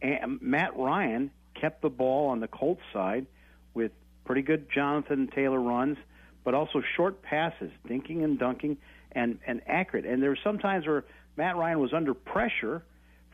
And 0.00 0.40
Matt 0.40 0.76
Ryan 0.76 1.30
kept 1.54 1.82
the 1.82 1.90
ball 1.90 2.28
on 2.28 2.40
the 2.40 2.48
Colts 2.48 2.82
side 2.92 3.26
with 3.74 3.92
pretty 4.24 4.42
good 4.42 4.68
Jonathan 4.72 5.28
Taylor 5.28 5.60
runs 5.60 5.98
but 6.46 6.54
also 6.54 6.80
short 6.94 7.22
passes, 7.22 7.72
dinking 7.88 8.22
and 8.22 8.38
dunking, 8.38 8.78
and 9.10 9.40
and 9.48 9.60
accurate. 9.66 10.06
And 10.06 10.22
there 10.22 10.30
were 10.30 10.38
some 10.44 10.60
times 10.60 10.86
where 10.86 11.04
Matt 11.36 11.56
Ryan 11.56 11.80
was 11.80 11.92
under 11.92 12.14
pressure 12.14 12.84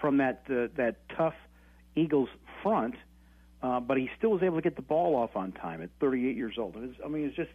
from 0.00 0.16
that 0.16 0.44
uh, 0.48 0.68
that 0.76 0.96
tough 1.14 1.34
Eagles 1.94 2.30
front, 2.62 2.94
uh, 3.62 3.80
but 3.80 3.98
he 3.98 4.08
still 4.16 4.30
was 4.30 4.42
able 4.42 4.56
to 4.56 4.62
get 4.62 4.76
the 4.76 4.82
ball 4.82 5.14
off 5.14 5.36
on 5.36 5.52
time 5.52 5.82
at 5.82 5.90
38 6.00 6.34
years 6.34 6.54
old. 6.56 6.74
Was, 6.74 6.88
I 7.04 7.08
mean, 7.08 7.26
it's 7.26 7.36
just 7.36 7.50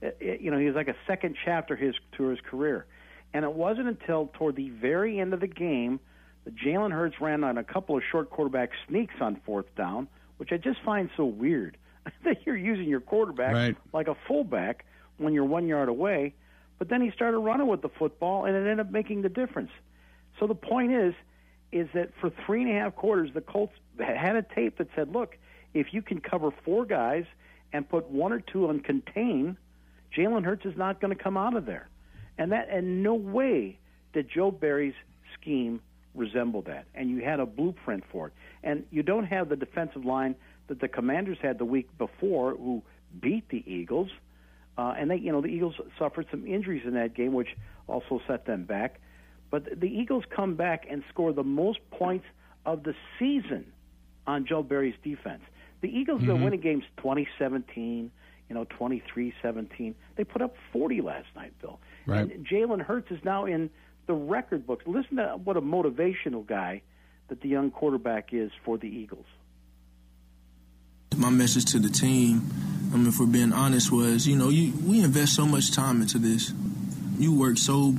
it, 0.00 0.40
you 0.40 0.52
know 0.52 0.58
he 0.58 0.66
was 0.66 0.76
like 0.76 0.86
a 0.86 0.96
second 1.04 1.36
chapter 1.44 1.74
his 1.74 1.96
to 2.16 2.28
his 2.28 2.38
career, 2.40 2.86
and 3.34 3.44
it 3.44 3.52
wasn't 3.52 3.88
until 3.88 4.30
toward 4.34 4.54
the 4.54 4.70
very 4.70 5.18
end 5.18 5.34
of 5.34 5.40
the 5.40 5.48
game 5.48 5.98
that 6.44 6.54
Jalen 6.54 6.92
Hurts 6.92 7.20
ran 7.20 7.42
on 7.42 7.58
a 7.58 7.64
couple 7.64 7.96
of 7.96 8.04
short 8.08 8.30
quarterback 8.30 8.70
sneaks 8.86 9.14
on 9.20 9.40
fourth 9.44 9.74
down, 9.74 10.06
which 10.36 10.52
I 10.52 10.58
just 10.58 10.78
find 10.84 11.10
so 11.16 11.24
weird 11.24 11.76
that 12.24 12.46
you're 12.46 12.56
using 12.56 12.88
your 12.88 13.00
quarterback 13.00 13.52
right. 13.52 13.76
like 13.92 14.06
a 14.06 14.16
fullback 14.28 14.84
when 15.18 15.34
you're 15.34 15.44
one 15.44 15.66
yard 15.66 15.88
away. 15.88 16.34
But 16.78 16.88
then 16.88 17.00
he 17.00 17.10
started 17.10 17.38
running 17.38 17.68
with 17.68 17.82
the 17.82 17.88
football, 17.88 18.44
and 18.44 18.56
it 18.56 18.60
ended 18.60 18.80
up 18.80 18.90
making 18.90 19.22
the 19.22 19.28
difference. 19.28 19.70
So 20.40 20.46
the 20.46 20.54
point 20.54 20.92
is, 20.92 21.14
is 21.70 21.88
that 21.94 22.10
for 22.20 22.30
three 22.44 22.62
and 22.62 22.70
a 22.70 22.74
half 22.74 22.96
quarters, 22.96 23.30
the 23.32 23.40
Colts 23.40 23.74
had 23.98 24.36
a 24.36 24.42
tape 24.42 24.78
that 24.78 24.88
said, 24.94 25.12
"Look, 25.12 25.38
if 25.74 25.94
you 25.94 26.02
can 26.02 26.20
cover 26.20 26.50
four 26.64 26.84
guys 26.84 27.24
and 27.72 27.88
put 27.88 28.10
one 28.10 28.32
or 28.32 28.40
two 28.40 28.68
on 28.68 28.80
contain, 28.80 29.56
Jalen 30.16 30.44
Hurts 30.44 30.66
is 30.66 30.76
not 30.76 31.00
going 31.00 31.16
to 31.16 31.22
come 31.22 31.36
out 31.36 31.54
of 31.54 31.66
there." 31.66 31.88
And 32.38 32.52
that, 32.52 32.68
and 32.68 33.02
no 33.02 33.14
way 33.14 33.78
did 34.12 34.28
Joe 34.28 34.50
Barry's 34.50 34.94
scheme 35.34 35.80
resemble 36.14 36.62
that. 36.62 36.86
And 36.94 37.10
you 37.10 37.22
had 37.22 37.40
a 37.40 37.46
blueprint 37.46 38.04
for 38.10 38.28
it. 38.28 38.32
And 38.62 38.84
you 38.90 39.02
don't 39.02 39.24
have 39.24 39.48
the 39.48 39.56
defensive 39.56 40.04
line 40.04 40.34
that 40.68 40.80
the 40.80 40.88
Commanders 40.88 41.38
had 41.40 41.58
the 41.58 41.64
week 41.64 41.88
before, 41.98 42.54
who 42.54 42.82
beat 43.20 43.48
the 43.48 43.62
Eagles. 43.66 44.10
Uh, 44.78 44.94
and 44.98 45.10
they, 45.10 45.16
you 45.16 45.32
know, 45.32 45.40
the 45.40 45.48
Eagles 45.48 45.74
suffered 45.98 46.26
some 46.30 46.46
injuries 46.46 46.82
in 46.86 46.94
that 46.94 47.14
game, 47.14 47.32
which 47.32 47.48
also 47.86 48.20
set 48.26 48.46
them 48.46 48.64
back. 48.64 49.00
But 49.50 49.80
the 49.80 49.86
Eagles 49.86 50.24
come 50.34 50.54
back 50.54 50.86
and 50.90 51.02
score 51.10 51.32
the 51.32 51.44
most 51.44 51.78
points 51.90 52.24
of 52.64 52.84
the 52.84 52.94
season 53.18 53.66
on 54.26 54.46
Joe 54.46 54.62
Barry's 54.62 54.94
defense. 55.02 55.42
The 55.82 55.88
Eagles 55.88 56.20
mm-hmm. 56.20 56.28
been 56.28 56.44
winning 56.44 56.60
games 56.60 56.84
2017, 56.98 58.10
you 58.48 58.54
know, 58.54 58.64
23-17. 58.64 59.94
They 60.16 60.24
put 60.24 60.40
up 60.40 60.54
40 60.72 61.02
last 61.02 61.26
night, 61.36 61.52
Bill. 61.60 61.78
Right. 62.06 62.32
And 62.32 62.46
Jalen 62.46 62.80
Hurts 62.80 63.10
is 63.10 63.18
now 63.24 63.44
in 63.44 63.68
the 64.06 64.14
record 64.14 64.66
books. 64.66 64.84
Listen 64.86 65.16
to 65.16 65.38
what 65.44 65.56
a 65.56 65.60
motivational 65.60 66.46
guy 66.46 66.82
that 67.28 67.40
the 67.40 67.48
young 67.48 67.70
quarterback 67.70 68.30
is 68.32 68.50
for 68.64 68.78
the 68.78 68.86
Eagles. 68.86 69.26
My 71.16 71.30
message 71.30 71.66
to 71.66 71.78
the 71.78 71.90
team 71.90 72.50
I 72.92 72.96
mean, 72.96 73.06
if 73.06 73.18
we're 73.18 73.26
being 73.26 73.52
honest, 73.52 73.90
was 73.90 74.26
you 74.26 74.36
know 74.36 74.50
you 74.50 74.72
we 74.86 75.02
invest 75.02 75.34
so 75.34 75.46
much 75.46 75.72
time 75.72 76.02
into 76.02 76.18
this. 76.18 76.52
You 77.18 77.34
work 77.38 77.56
so 77.56 77.94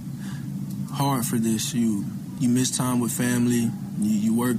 hard 0.91 1.25
for 1.25 1.37
this. 1.37 1.73
You 1.73 2.05
you 2.39 2.49
miss 2.49 2.75
time 2.75 2.99
with 2.99 3.11
family. 3.11 3.71
You, 3.99 4.11
you 4.11 4.35
work 4.35 4.57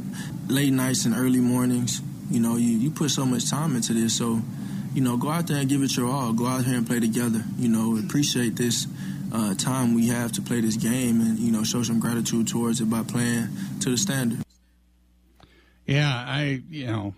late 0.49 0.73
nights 0.73 1.05
and 1.05 1.15
early 1.15 1.41
mornings. 1.41 2.03
You 2.31 2.41
know 2.41 2.57
you 2.57 2.77
you 2.77 2.91
put 2.91 3.11
so 3.11 3.25
much 3.25 3.49
time 3.49 3.77
into 3.77 3.93
this. 3.93 4.17
So 4.17 4.41
you 4.93 5.03
know 5.03 5.17
go 5.17 5.29
out 5.31 5.47
there 5.47 5.59
and 5.59 5.69
give 5.69 5.83
it 5.83 5.97
your 5.97 6.11
all. 6.11 6.33
Go 6.33 6.47
out 6.47 6.65
here 6.65 6.77
and 6.77 6.87
play 6.87 6.99
together. 6.99 7.45
You 7.57 7.69
know 7.69 7.97
appreciate 7.97 8.57
this. 8.57 8.89
Uh, 9.33 9.53
time 9.55 9.95
we 9.95 10.07
have 10.07 10.31
to 10.31 10.41
play 10.41 10.61
this 10.61 10.77
game 10.77 11.21
and 11.21 11.39
you 11.39 11.51
know 11.51 11.65
show 11.65 11.83
some 11.83 11.99
gratitude 11.99 12.47
towards 12.47 12.81
it 12.81 12.89
by 12.89 13.03
playing 13.03 13.49
to 13.81 13.91
the 13.91 13.97
standard. 13.97 14.39
Yeah, 15.87 16.09
I 16.09 16.63
you 16.71 16.87
know 16.87 17.15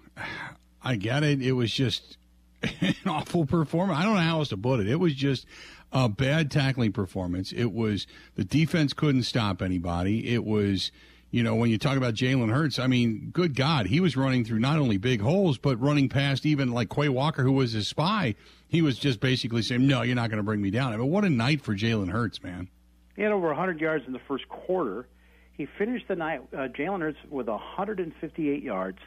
I 0.82 0.96
get 0.96 1.22
it. 1.22 1.40
It 1.40 1.52
was 1.52 1.72
just 1.72 2.16
an 2.80 2.94
awful 3.06 3.46
performance. 3.46 3.98
I 3.98 4.04
don't 4.04 4.14
know 4.14 4.20
how 4.20 4.38
else 4.38 4.48
to 4.48 4.56
put 4.56 4.80
it. 4.80 4.88
It 4.88 4.96
was 4.96 5.14
just 5.14 5.46
a 5.92 6.08
bad 6.08 6.50
tackling 6.50 6.92
performance. 6.92 7.52
It 7.52 7.72
was 7.72 8.06
the 8.34 8.44
defense 8.44 8.92
couldn't 8.92 9.24
stop 9.24 9.62
anybody. 9.62 10.32
It 10.34 10.44
was, 10.44 10.90
you 11.30 11.42
know, 11.42 11.54
when 11.54 11.70
you 11.70 11.78
talk 11.78 11.96
about 11.96 12.14
Jalen 12.14 12.52
Hurts, 12.52 12.78
I 12.78 12.86
mean, 12.86 13.30
good 13.32 13.54
God, 13.54 13.86
he 13.86 14.00
was 14.00 14.16
running 14.16 14.44
through 14.44 14.58
not 14.58 14.78
only 14.78 14.96
big 14.96 15.20
holes, 15.20 15.58
but 15.58 15.80
running 15.80 16.08
past 16.08 16.46
even 16.46 16.72
like 16.72 16.88
Quay 16.88 17.08
Walker, 17.08 17.42
who 17.42 17.52
was 17.52 17.72
his 17.72 17.88
spy. 17.88 18.34
He 18.68 18.82
was 18.82 18.98
just 18.98 19.20
basically 19.20 19.62
saying, 19.62 19.86
no, 19.86 20.02
you're 20.02 20.16
not 20.16 20.30
going 20.30 20.38
to 20.38 20.44
bring 20.44 20.60
me 20.60 20.70
down. 20.70 20.92
I 20.92 20.96
mean, 20.96 21.08
what 21.08 21.24
a 21.24 21.30
night 21.30 21.60
for 21.60 21.74
Jalen 21.74 22.10
Hurts, 22.10 22.42
man. 22.42 22.68
He 23.14 23.22
had 23.22 23.32
over 23.32 23.46
100 23.48 23.80
yards 23.80 24.04
in 24.06 24.12
the 24.12 24.20
first 24.26 24.48
quarter. 24.48 25.06
He 25.52 25.66
finished 25.78 26.08
the 26.08 26.16
night, 26.16 26.42
uh, 26.52 26.68
Jalen 26.68 27.00
Hurts, 27.00 27.18
with 27.30 27.48
158 27.48 28.62
yards 28.62 28.98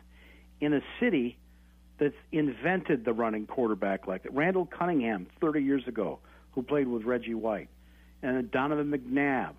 in 0.62 0.74
a 0.74 0.82
city– 1.00 1.38
that's 2.00 2.16
invented 2.32 3.06
the 3.06 3.14
running 3.14 3.46
quarterback 3.46 4.08
like 4.08 4.24
that. 4.24 4.34
Randall 4.34 4.66
Cunningham, 4.66 5.28
30 5.42 5.62
years 5.62 5.84
ago, 5.88 6.20
who 6.52 6.64
played 6.64 6.88
with 6.88 7.04
Reggie 7.04 7.34
White, 7.34 7.70
and 8.24 8.50
Donovan 8.52 8.92
McNabb, 8.92 9.54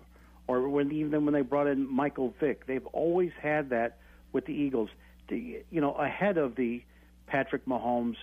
or 0.47 0.67
when 0.67 0.91
even 0.91 1.23
when 1.25 1.33
they 1.33 1.41
brought 1.41 1.67
in 1.67 1.91
Michael 1.91 2.33
Vick, 2.39 2.65
they've 2.65 2.85
always 2.87 3.31
had 3.41 3.69
that 3.69 3.97
with 4.33 4.45
the 4.45 4.53
Eagles. 4.53 4.89
To, 5.29 5.35
you 5.35 5.81
know, 5.81 5.93
ahead 5.93 6.37
of 6.37 6.55
the 6.55 6.83
Patrick 7.27 7.65
Mahomes, 7.65 8.17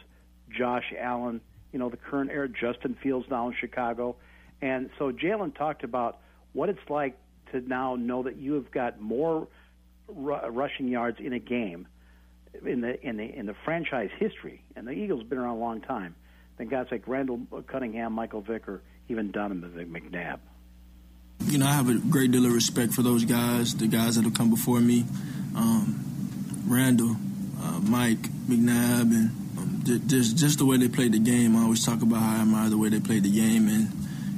Josh 0.51 0.93
Allen, 0.99 1.41
you 1.73 1.79
know, 1.79 1.89
the 1.89 1.97
current 1.97 2.31
era, 2.31 2.49
Justin 2.49 2.97
Fields 3.03 3.27
now 3.31 3.49
in 3.49 3.55
Chicago, 3.59 4.17
and 4.61 4.91
so 4.99 5.13
Jalen 5.13 5.57
talked 5.57 5.85
about 5.85 6.19
what 6.53 6.69
it's 6.69 6.91
like 6.91 7.17
to 7.53 7.61
now 7.61 7.95
know 7.97 8.25
that 8.25 8.37
you 8.37 8.55
have 8.55 8.71
got 8.71 9.01
more 9.01 9.47
rushing 10.09 10.89
yards 10.89 11.19
in 11.21 11.33
a 11.33 11.39
game 11.39 11.87
in 12.65 12.81
the 12.81 13.01
in 13.07 13.17
the 13.17 13.25
in 13.25 13.47
the 13.47 13.55
franchise 13.65 14.11
history, 14.19 14.63
and 14.77 14.87
the 14.87 14.93
Eagles 14.93 15.21
have 15.21 15.29
been 15.29 15.39
around 15.39 15.57
a 15.57 15.61
long 15.61 15.81
time, 15.81 16.15
than 16.57 16.69
guys 16.69 16.87
like 16.91 17.07
Randall 17.07 17.41
Cunningham, 17.67 18.13
Michael 18.13 18.41
Vick, 18.41 18.69
or 18.69 18.83
even 19.09 19.31
Donovan 19.31 19.73
McNabb. 19.91 20.39
You 21.45 21.59
know, 21.59 21.67
I 21.67 21.73
have 21.73 21.89
a 21.89 21.95
great 21.95 22.31
deal 22.33 22.45
of 22.47 22.53
respect 22.53 22.93
for 22.93 23.03
those 23.03 23.25
guys, 23.25 23.75
the 23.75 23.87
guys 23.87 24.17
that 24.17 24.25
have 24.25 24.35
come 24.35 24.51
before 24.51 24.81
me, 24.81 25.05
um, 25.57 26.05
Randall, 26.67 27.17
uh, 27.63 27.81
Mike 27.81 28.23
McNabb, 28.49 29.13
and 29.13 29.31
um, 29.57 29.83
just 30.07 30.37
just 30.37 30.59
the 30.59 30.67
way 30.67 30.77
they 30.77 30.89
played 30.89 31.13
the 31.13 31.21
game. 31.21 31.57
I 31.57 31.63
always 31.63 31.85
talk 31.85 32.03
about 32.03 32.19
how 32.19 32.39
I 32.39 32.41
admire 32.43 32.69
the 32.69 32.79
way 32.79 32.89
they 32.89 33.01
played 33.01 33.23
the 33.23 33.31
game, 33.31 33.69
and 33.69 33.93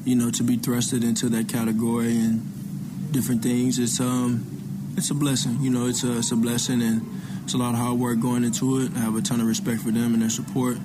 you 0.04 0.14
know, 0.14 0.30
to 0.30 0.42
be 0.42 0.56
thrusted 0.56 1.02
into 1.02 1.28
that 1.30 1.48
category 1.48 2.16
and 2.16 3.12
different 3.12 3.42
things, 3.42 3.78
it's 3.78 4.00
um, 4.00 4.92
it's 4.96 5.10
a 5.10 5.14
blessing. 5.14 5.58
You 5.60 5.70
know, 5.70 5.86
it's 5.86 6.04
a 6.04 6.18
it's 6.18 6.32
a 6.32 6.36
blessing 6.36 6.82
and 6.82 7.19
it's 7.44 7.54
a 7.54 7.58
lot 7.58 7.74
of 7.74 7.80
hard 7.80 7.98
work 7.98 8.20
going 8.20 8.44
into 8.44 8.80
it. 8.80 8.92
I 8.94 9.00
have 9.00 9.16
a 9.16 9.22
ton 9.22 9.40
of 9.40 9.46
respect 9.46 9.82
for 9.82 9.90
them 9.90 10.14
and 10.14 10.22
their 10.22 10.30
support. 10.30 10.76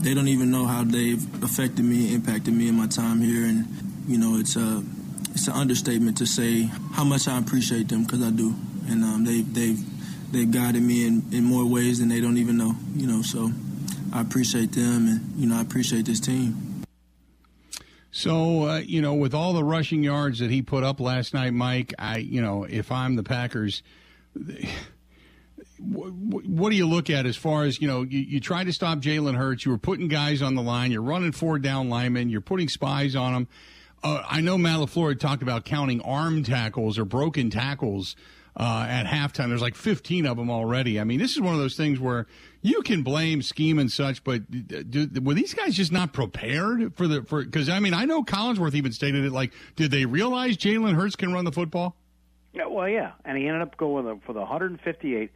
They 0.00 0.14
don't 0.14 0.28
even 0.28 0.50
know 0.50 0.66
how 0.66 0.84
they've 0.84 1.22
affected 1.42 1.84
me, 1.84 2.14
impacted 2.14 2.52
me 2.54 2.68
in 2.68 2.76
my 2.76 2.86
time 2.86 3.20
here, 3.20 3.44
and 3.44 3.66
you 4.06 4.18
know, 4.18 4.36
it's 4.38 4.56
a 4.56 4.82
it's 5.30 5.46
an 5.46 5.54
understatement 5.54 6.18
to 6.18 6.26
say 6.26 6.64
how 6.92 7.04
much 7.04 7.28
I 7.28 7.38
appreciate 7.38 7.88
them 7.88 8.04
because 8.04 8.22
I 8.22 8.30
do, 8.30 8.54
and 8.88 9.04
um, 9.04 9.24
they 9.24 9.42
they've 9.42 10.32
they've 10.32 10.50
guided 10.50 10.82
me 10.82 11.06
in, 11.06 11.22
in 11.32 11.44
more 11.44 11.64
ways 11.64 12.00
than 12.00 12.08
they 12.08 12.20
don't 12.20 12.36
even 12.38 12.56
know. 12.58 12.74
You 12.94 13.06
know, 13.06 13.22
so 13.22 13.50
I 14.12 14.20
appreciate 14.20 14.72
them, 14.72 15.08
and 15.08 15.40
you 15.40 15.46
know, 15.46 15.56
I 15.56 15.62
appreciate 15.62 16.04
this 16.04 16.20
team. 16.20 16.72
So, 18.14 18.68
uh, 18.68 18.78
you 18.78 19.00
know, 19.00 19.14
with 19.14 19.32
all 19.32 19.54
the 19.54 19.64
rushing 19.64 20.04
yards 20.04 20.40
that 20.40 20.50
he 20.50 20.60
put 20.60 20.84
up 20.84 21.00
last 21.00 21.32
night, 21.32 21.54
Mike, 21.54 21.94
I, 21.98 22.18
you 22.18 22.42
know, 22.42 22.64
if 22.64 22.92
I'm 22.92 23.16
the 23.16 23.22
Packers, 23.22 23.82
what 25.78 26.70
do 26.70 26.76
you 26.76 26.86
look 26.86 27.10
at 27.10 27.26
as 27.26 27.36
far 27.36 27.64
as 27.64 27.80
you 27.80 27.88
know? 27.88 28.02
You, 28.02 28.20
you 28.20 28.40
try 28.40 28.64
to 28.64 28.72
stop 28.72 28.98
Jalen 28.98 29.36
Hurts. 29.36 29.64
You 29.64 29.72
were 29.72 29.78
putting 29.78 30.08
guys 30.08 30.42
on 30.42 30.54
the 30.54 30.62
line. 30.62 30.92
You're 30.92 31.02
running 31.02 31.32
four 31.32 31.58
down 31.58 31.88
linemen. 31.88 32.28
You're 32.28 32.40
putting 32.40 32.68
spies 32.68 33.16
on 33.16 33.32
them. 33.32 33.48
uh, 34.04 34.22
I 34.28 34.40
know 34.40 34.58
Matt 34.58 34.80
LaFleur 34.80 35.18
talked 35.18 35.42
about 35.42 35.64
counting 35.64 36.00
arm 36.02 36.42
tackles 36.42 36.98
or 36.98 37.04
broken 37.04 37.50
tackles 37.50 38.16
uh, 38.56 38.86
at 38.88 39.06
halftime. 39.06 39.48
There's 39.48 39.62
like 39.62 39.74
15 39.74 40.26
of 40.26 40.36
them 40.36 40.50
already. 40.50 41.00
I 41.00 41.04
mean, 41.04 41.18
this 41.18 41.32
is 41.32 41.40
one 41.40 41.54
of 41.54 41.60
those 41.60 41.76
things 41.76 41.98
where 41.98 42.26
you 42.60 42.82
can 42.82 43.02
blame 43.02 43.42
scheme 43.42 43.78
and 43.78 43.90
such, 43.90 44.22
but 44.24 44.42
do, 44.90 45.08
were 45.22 45.34
these 45.34 45.54
guys 45.54 45.74
just 45.74 45.90
not 45.90 46.12
prepared 46.12 46.94
for 46.94 47.08
the 47.08 47.22
for? 47.22 47.44
Because 47.44 47.68
I 47.68 47.80
mean, 47.80 47.94
I 47.94 48.04
know 48.04 48.22
Collinsworth 48.22 48.74
even 48.74 48.92
stated 48.92 49.24
it. 49.24 49.32
Like, 49.32 49.52
did 49.76 49.90
they 49.90 50.04
realize 50.04 50.56
Jalen 50.56 50.94
Hurts 50.94 51.16
can 51.16 51.32
run 51.32 51.44
the 51.44 51.52
football? 51.52 51.96
Yeah, 52.52 52.66
well, 52.66 52.88
yeah, 52.88 53.12
and 53.24 53.38
he 53.38 53.46
ended 53.46 53.62
up 53.62 53.78
going 53.78 54.20
for 54.26 54.34
the 54.34 54.40
158, 54.40 55.30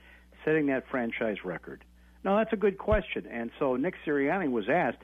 setting 0.46 0.66
that 0.66 0.88
franchise 0.88 1.44
record. 1.44 1.84
No, 2.24 2.36
that's 2.38 2.52
a 2.54 2.56
good 2.56 2.78
question. 2.78 3.26
And 3.30 3.50
so 3.58 3.76
Nick 3.76 3.94
Sirianni 4.06 4.50
was 4.50 4.68
asked, 4.70 5.02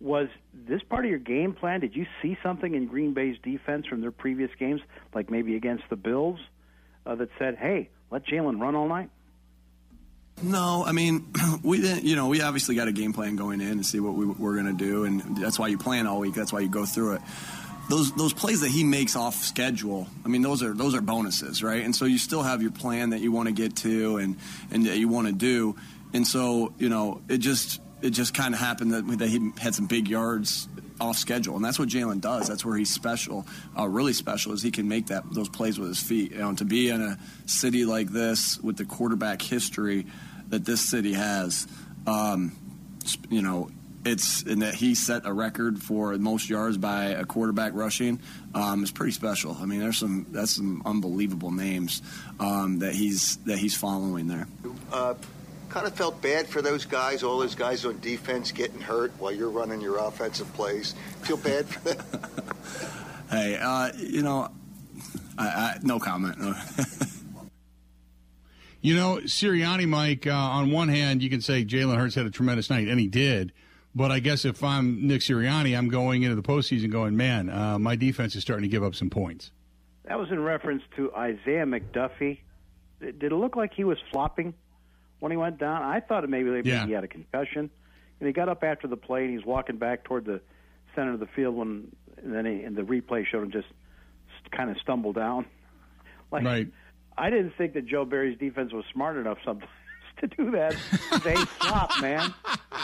was 0.00 0.28
this 0.54 0.82
part 0.82 1.04
of 1.04 1.10
your 1.10 1.18
game 1.18 1.54
plan? 1.54 1.80
Did 1.80 1.96
you 1.96 2.06
see 2.22 2.38
something 2.42 2.74
in 2.74 2.86
Green 2.86 3.14
Bay's 3.14 3.36
defense 3.42 3.86
from 3.86 4.00
their 4.00 4.12
previous 4.12 4.50
games, 4.58 4.80
like 5.12 5.30
maybe 5.30 5.56
against 5.56 5.84
the 5.90 5.96
Bills, 5.96 6.38
uh, 7.04 7.16
that 7.16 7.30
said, 7.38 7.56
"Hey, 7.56 7.90
let 8.10 8.24
Jalen 8.24 8.60
run 8.60 8.76
all 8.76 8.88
night"? 8.88 9.10
No, 10.40 10.84
I 10.86 10.92
mean, 10.92 11.32
we 11.64 11.80
didn't. 11.80 12.04
You 12.04 12.14
know, 12.14 12.28
we 12.28 12.42
obviously 12.42 12.76
got 12.76 12.86
a 12.86 12.92
game 12.92 13.12
plan 13.12 13.34
going 13.34 13.60
in 13.60 13.72
and 13.72 13.86
see 13.86 13.98
what 13.98 14.14
we, 14.14 14.26
we're 14.26 14.54
going 14.54 14.66
to 14.66 14.84
do, 14.84 15.04
and 15.04 15.36
that's 15.36 15.58
why 15.58 15.66
you 15.66 15.78
plan 15.78 16.06
all 16.06 16.20
week. 16.20 16.34
That's 16.34 16.52
why 16.52 16.60
you 16.60 16.68
go 16.68 16.86
through 16.86 17.14
it. 17.14 17.22
Those 17.88 18.12
those 18.12 18.34
plays 18.34 18.60
that 18.60 18.70
he 18.70 18.84
makes 18.84 19.16
off 19.16 19.34
schedule, 19.36 20.06
I 20.24 20.28
mean, 20.28 20.42
those 20.42 20.62
are 20.62 20.74
those 20.74 20.94
are 20.94 21.00
bonuses, 21.00 21.62
right? 21.62 21.82
And 21.82 21.96
so 21.96 22.04
you 22.04 22.18
still 22.18 22.42
have 22.42 22.60
your 22.60 22.70
plan 22.70 23.10
that 23.10 23.20
you 23.20 23.32
want 23.32 23.48
to 23.48 23.54
get 23.54 23.76
to 23.76 24.18
and 24.18 24.36
and 24.70 24.86
that 24.86 24.98
you 24.98 25.08
want 25.08 25.26
to 25.26 25.32
do, 25.32 25.76
and 26.12 26.26
so 26.26 26.72
you 26.78 26.88
know, 26.88 27.22
it 27.28 27.38
just 27.38 27.80
it 28.02 28.10
just 28.10 28.34
kind 28.34 28.54
of 28.54 28.60
happened 28.60 28.92
that, 28.92 29.18
that 29.18 29.28
he 29.28 29.52
had 29.58 29.74
some 29.74 29.86
big 29.86 30.08
yards 30.08 30.68
off 31.00 31.16
schedule, 31.16 31.56
and 31.56 31.64
that's 31.64 31.78
what 31.78 31.88
Jalen 31.88 32.20
does. 32.20 32.48
That's 32.48 32.64
where 32.64 32.76
he's 32.76 32.92
special, 32.92 33.46
uh, 33.78 33.88
really 33.88 34.12
special, 34.12 34.52
is 34.52 34.62
he 34.62 34.70
can 34.70 34.88
make 34.88 35.06
that 35.06 35.24
those 35.32 35.48
plays 35.48 35.78
with 35.78 35.88
his 35.88 36.02
feet. 36.02 36.32
You 36.32 36.38
know, 36.38 36.54
to 36.56 36.64
be 36.64 36.90
in 36.90 37.00
a 37.00 37.18
city 37.46 37.84
like 37.84 38.08
this 38.08 38.58
with 38.60 38.76
the 38.76 38.84
quarterback 38.84 39.40
history 39.40 40.06
that 40.48 40.64
this 40.64 40.80
city 40.80 41.12
has, 41.12 41.66
um, 42.06 42.56
you 43.30 43.42
know, 43.42 43.70
it's 44.04 44.42
and 44.42 44.62
that 44.62 44.74
he 44.74 44.94
set 44.94 45.26
a 45.26 45.32
record 45.32 45.80
for 45.82 46.16
most 46.18 46.48
yards 46.48 46.78
by 46.78 47.06
a 47.06 47.24
quarterback 47.24 47.72
rushing 47.74 48.20
um, 48.54 48.82
is 48.82 48.90
pretty 48.90 49.12
special. 49.12 49.56
I 49.60 49.66
mean, 49.66 49.80
there's 49.80 49.98
some 49.98 50.26
that's 50.30 50.56
some 50.56 50.82
unbelievable 50.84 51.50
names 51.50 52.02
um, 52.40 52.78
that 52.80 52.94
he's 52.94 53.36
that 53.38 53.58
he's 53.58 53.76
following 53.76 54.28
there. 54.28 54.46
Uh, 54.92 55.14
kind 55.68 55.86
of 55.86 55.94
felt 55.94 56.22
bad 56.22 56.46
for 56.46 56.62
those 56.62 56.84
guys, 56.84 57.22
all 57.22 57.38
those 57.38 57.54
guys 57.54 57.84
on 57.84 57.98
defense 58.00 58.52
getting 58.52 58.80
hurt 58.80 59.12
while 59.18 59.32
you're 59.32 59.50
running 59.50 59.80
your 59.80 59.98
offensive 59.98 60.52
plays. 60.54 60.94
Feel 61.22 61.36
bad 61.36 61.66
for 61.66 61.94
them. 61.94 62.06
hey, 63.30 63.56
uh, 63.60 63.90
you 63.96 64.22
know, 64.22 64.48
I, 65.36 65.46
I, 65.46 65.78
no 65.82 65.98
comment. 65.98 66.38
You 68.80 68.94
know, 68.94 69.18
Sirianni, 69.24 69.88
Mike, 69.88 70.26
uh, 70.26 70.32
on 70.32 70.70
one 70.70 70.88
hand, 70.88 71.20
you 71.22 71.30
can 71.30 71.40
say 71.40 71.64
Jalen 71.64 71.96
Hurts 71.96 72.14
had 72.14 72.26
a 72.26 72.30
tremendous 72.30 72.70
night, 72.70 72.86
and 72.86 73.00
he 73.00 73.08
did. 73.08 73.52
But 73.98 74.12
I 74.12 74.20
guess 74.20 74.44
if 74.44 74.62
I'm 74.62 75.08
Nick 75.08 75.22
Sirianni, 75.22 75.76
I'm 75.76 75.88
going 75.88 76.22
into 76.22 76.36
the 76.36 76.42
postseason 76.42 76.88
going, 76.88 77.16
man, 77.16 77.50
uh, 77.50 77.80
my 77.80 77.96
defense 77.96 78.36
is 78.36 78.42
starting 78.42 78.62
to 78.62 78.68
give 78.68 78.84
up 78.84 78.94
some 78.94 79.10
points. 79.10 79.50
That 80.04 80.20
was 80.20 80.30
in 80.30 80.38
reference 80.38 80.84
to 80.94 81.12
Isaiah 81.14 81.66
McDuffie. 81.66 82.38
Did 83.00 83.24
it 83.24 83.32
look 83.32 83.56
like 83.56 83.74
he 83.74 83.82
was 83.82 83.98
flopping 84.12 84.54
when 85.18 85.32
he 85.32 85.36
went 85.36 85.58
down? 85.58 85.82
I 85.82 85.98
thought 85.98 86.28
maybe, 86.28 86.48
maybe 86.48 86.70
yeah. 86.70 86.86
he 86.86 86.92
had 86.92 87.02
a 87.02 87.08
concussion. 87.08 87.70
And 88.20 88.26
he 88.28 88.32
got 88.32 88.48
up 88.48 88.62
after 88.62 88.86
the 88.86 88.96
play 88.96 89.24
and 89.24 89.36
he's 89.36 89.44
walking 89.44 89.78
back 89.78 90.04
toward 90.04 90.26
the 90.26 90.42
center 90.94 91.14
of 91.14 91.18
the 91.18 91.26
field 91.34 91.56
when 91.56 91.90
and 92.22 92.32
then 92.32 92.46
he, 92.46 92.62
and 92.62 92.76
the 92.76 92.82
replay 92.82 93.26
showed 93.26 93.42
him 93.42 93.50
just 93.50 93.66
kind 94.52 94.70
of 94.70 94.76
stumble 94.80 95.12
down. 95.12 95.44
Like, 96.30 96.44
right. 96.44 96.68
I 97.16 97.30
didn't 97.30 97.54
think 97.56 97.72
that 97.72 97.86
Joe 97.86 98.04
Barry's 98.04 98.38
defense 98.38 98.70
was 98.70 98.84
smart 98.92 99.16
enough 99.16 99.38
sometimes 99.46 99.72
to 100.18 100.26
do 100.26 100.50
that. 100.52 100.76
they 101.24 101.34
flop, 101.36 101.90
man. 102.00 102.32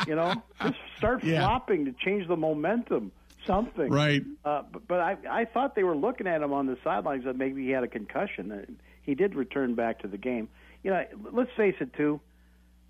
You 0.07 0.15
know, 0.17 0.35
just 0.63 0.77
start 0.99 1.23
Yeah. 1.25 1.41
flopping 1.41 1.85
to 1.87 1.93
change 1.93 2.27
the 2.29 2.37
momentum. 2.37 3.13
Something, 3.47 3.91
Right. 3.91 4.23
Uh, 4.43 4.63
but 4.73 4.89
but 4.89 5.01
I 5.01 5.17
I 5.29 5.45
thought 5.45 5.75
they 5.75 5.85
were 5.85 5.97
looking 5.97 6.27
at 6.27 6.41
him 6.41 6.53
on 6.55 6.67
the 6.67 6.79
sidelines 6.83 7.25
that 7.25 7.37
maybe 7.37 7.63
he 7.65 7.71
had 7.71 7.85
a 7.85 7.89
concussion. 7.89 8.51
Uh, 8.51 8.65
He 9.03 9.15
did 9.15 9.35
return 9.35 9.75
back 9.75 9.99
to 10.01 10.09
the 10.09 10.17
game. 10.17 10.49
You 10.83 10.91
know, 10.93 11.05
let's 11.31 11.51
face 11.55 11.75
it 11.79 11.93
too. 11.93 12.21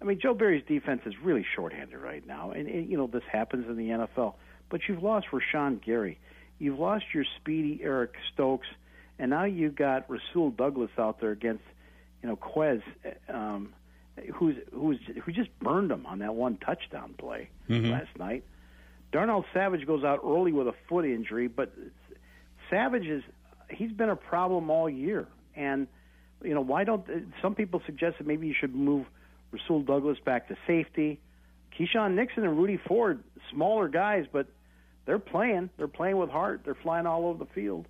I 0.01 0.05
mean, 0.05 0.21
Joe 0.21 0.33
Barry's 0.35 0.65
defense 0.67 1.03
is 1.07 1.15
really 1.21 1.45
shorthanded 1.57 1.99
right 1.99 2.25
now, 2.25 2.53
and, 2.53 2.69
and 2.69 2.89
you 2.89 2.97
know 2.97 3.09
this 3.09 3.25
happens 3.33 3.67
in 3.69 3.77
the 3.77 3.89
NFL. 3.89 4.35
But 4.69 4.83
you've 4.89 5.03
lost 5.03 5.27
Rashan 5.33 5.83
Gary, 5.83 6.19
you've 6.61 6.79
lost 6.79 7.07
your 7.13 7.25
speedy 7.41 7.81
Eric 7.83 8.15
Stokes, 8.33 8.69
and 9.19 9.31
now 9.31 9.45
you've 9.45 9.75
got 9.75 10.09
Rasul 10.09 10.51
Douglas 10.51 10.91
out 10.99 11.21
there 11.21 11.31
against, 11.33 11.65
you 12.23 12.29
know, 12.29 12.37
Quez, 12.37 12.81
um, 13.29 13.73
who's 14.35 14.57
who's 14.73 14.99
who 15.25 15.33
just 15.33 15.51
burned 15.61 15.91
him 15.91 16.07
on 16.07 16.19
that 16.21 16.35
one 16.35 16.57
touchdown 16.59 17.15
play 17.19 17.49
Mhm. 17.69 17.91
last 17.91 18.17
night. 18.19 18.45
Darnell 19.13 19.45
Savage 19.53 19.87
goes 19.87 20.03
out 20.05 20.21
early 20.25 20.53
with 20.53 20.67
a 20.69 20.75
foot 20.89 21.05
injury, 21.05 21.47
but 21.49 21.73
Savage 22.71 23.07
is 23.07 23.23
he's 23.71 23.93
been 23.93 24.11
a 24.11 24.17
problem 24.17 24.71
all 24.71 24.89
year. 24.89 25.27
And 25.57 25.87
you 26.43 26.55
know 26.55 26.61
why 26.61 26.85
don't 26.85 27.07
some 27.41 27.55
people 27.55 27.81
suggest 27.87 28.19
that 28.19 28.27
maybe 28.27 28.47
you 28.47 28.55
should 28.55 28.75
move 28.75 29.07
Rasul 29.53 29.83
Douglas 29.83 30.19
back 30.25 30.49
to 30.49 30.57
safety? 30.67 31.21
Keisean 31.79 32.15
Nixon 32.15 32.45
and 32.45 32.57
Rudy 32.57 32.77
Ford, 32.77 33.23
smaller 33.51 33.89
guys, 33.89 34.27
but 34.31 34.47
they're 35.07 35.19
playing. 35.19 35.71
They're 35.77 35.89
playing 35.89 36.19
with 36.19 36.31
heart. 36.31 36.63
They're 36.65 36.77
flying 36.77 37.07
all 37.07 37.27
over 37.27 37.39
the 37.45 37.51
field. 37.51 37.87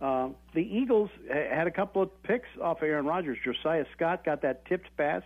Uh, 0.00 0.28
the 0.54 0.62
Eagles 0.62 1.10
had 1.30 1.66
a 1.66 1.70
couple 1.70 2.00
of 2.02 2.22
picks 2.22 2.48
off 2.62 2.82
Aaron 2.82 3.04
Rodgers. 3.04 3.36
Josiah 3.44 3.84
Scott 3.96 4.24
got 4.24 4.42
that 4.42 4.64
tipped 4.66 4.88
pass, 4.96 5.22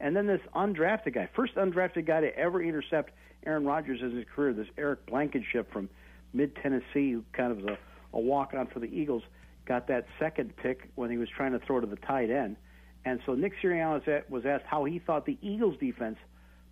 and 0.00 0.14
then 0.14 0.26
this 0.26 0.40
undrafted 0.54 1.14
guy, 1.14 1.28
first 1.34 1.54
undrafted 1.54 2.06
guy 2.06 2.20
to 2.20 2.36
ever 2.36 2.62
intercept 2.62 3.12
Aaron 3.44 3.64
Rodgers 3.64 4.00
in 4.02 4.16
his 4.16 4.24
career, 4.34 4.52
this 4.52 4.68
Eric 4.76 5.06
Blankenship 5.06 5.72
from 5.72 5.88
mid 6.32 6.54
Tennessee, 6.56 7.12
who 7.12 7.24
kind 7.32 7.52
of 7.52 7.58
was 7.58 7.66
a, 7.66 7.78
a 8.16 8.20
walk 8.20 8.54
on 8.54 8.66
for 8.66 8.78
the 8.80 8.86
Eagles, 8.86 9.22
got 9.66 9.88
that 9.88 10.06
second 10.18 10.56
pick 10.56 10.90
when 10.94 11.10
he 11.10 11.16
was 11.16 11.28
trying 11.28 11.52
to 11.52 11.58
throw 11.58 11.80
to 11.80 11.86
the 11.86 11.96
tight 11.96 12.30
end. 12.30 12.56
And 13.04 13.20
so 13.26 13.34
Nick 13.34 13.54
Sirianni 13.62 14.28
was 14.28 14.44
asked 14.44 14.64
how 14.66 14.84
he 14.84 14.98
thought 14.98 15.24
the 15.26 15.38
Eagles' 15.40 15.76
defense 15.78 16.18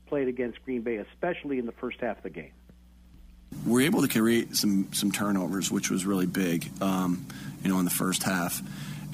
played 0.07 0.29
against 0.29 0.63
Green 0.65 0.83
Bay, 0.83 0.97
especially 0.97 1.59
in 1.59 1.67
the 1.67 1.73
first 1.73 1.99
half 2.01 2.19
of 2.19 2.23
the 2.23 2.31
game. 2.31 2.53
we're 3.65 3.83
able 3.83 4.03
to 4.03 4.09
create 4.09 4.55
some 4.55 4.93
some 4.93 5.11
turnovers, 5.11 5.71
which 5.71 5.91
was 5.91 6.05
really 6.05 6.27
big, 6.27 6.71
um, 6.81 7.27
you 7.63 7.71
know, 7.71 7.79
in 7.79 7.85
the 7.85 7.91
first 7.91 8.23
half. 8.23 8.61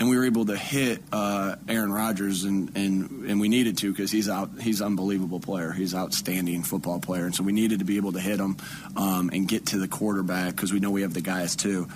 And 0.02 0.10
we 0.10 0.18
were 0.18 0.24
able 0.24 0.46
to 0.46 0.56
hit 0.56 1.00
uh, 1.12 1.54
Aaron 1.68 1.92
Rodgers, 1.92 2.42
and, 2.42 2.76
and, 2.76 3.24
and 3.30 3.40
we 3.40 3.48
needed 3.48 3.78
to 3.78 3.92
because 3.92 4.10
he's 4.10 4.28
out. 4.28 4.50
He's 4.60 4.80
an 4.80 4.86
unbelievable 4.86 5.38
player. 5.38 5.70
He's 5.70 5.92
an 5.92 6.00
outstanding 6.00 6.64
football 6.64 6.98
player, 6.98 7.24
and 7.24 7.32
so 7.32 7.44
we 7.44 7.52
needed 7.52 7.78
to 7.78 7.84
be 7.84 7.98
able 7.98 8.10
to 8.14 8.18
hit 8.18 8.40
him 8.40 8.56
um, 8.96 9.30
and 9.32 9.46
get 9.46 9.66
to 9.66 9.78
the 9.78 9.86
quarterback 9.86 10.56
because 10.56 10.72
we 10.72 10.80
know 10.80 10.90
we 10.90 11.02
have 11.02 11.14
the 11.14 11.20
guys 11.20 11.54
too. 11.54 11.86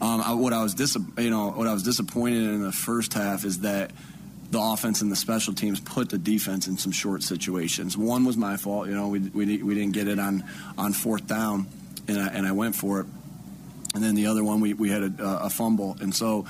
Um, 0.00 0.20
I, 0.20 0.34
what 0.34 0.52
I 0.52 0.60
was 0.64 0.74
dis- 0.74 0.98
you 1.16 1.30
know 1.30 1.50
what 1.50 1.68
I 1.68 1.72
was 1.72 1.84
disappointed 1.84 2.42
in 2.42 2.64
the 2.64 2.72
first 2.72 3.14
half 3.14 3.44
is 3.44 3.60
that 3.60 3.92
the 4.50 4.60
offense 4.60 5.00
and 5.00 5.12
the 5.12 5.14
special 5.14 5.54
teams 5.54 5.78
put 5.78 6.10
the 6.10 6.18
defense 6.18 6.66
in 6.66 6.78
some 6.78 6.90
short 6.90 7.22
situations. 7.22 7.96
One 7.96 8.24
was 8.24 8.36
my 8.36 8.56
fault. 8.56 8.88
You 8.88 8.96
know, 8.96 9.06
we 9.06 9.20
we, 9.20 9.62
we 9.62 9.74
didn't 9.76 9.92
get 9.92 10.08
it 10.08 10.18
on 10.18 10.42
on 10.76 10.94
fourth 10.94 11.28
down, 11.28 11.68
and 12.08 12.18
I, 12.18 12.26
and 12.26 12.44
I 12.44 12.50
went 12.50 12.74
for 12.74 13.02
it. 13.02 13.06
And 13.94 14.02
then 14.02 14.16
the 14.16 14.26
other 14.26 14.42
one, 14.42 14.60
we, 14.60 14.74
we 14.74 14.90
had 14.90 15.20
a, 15.20 15.44
a 15.44 15.48
fumble, 15.48 15.96
and 16.00 16.12
so. 16.12 16.44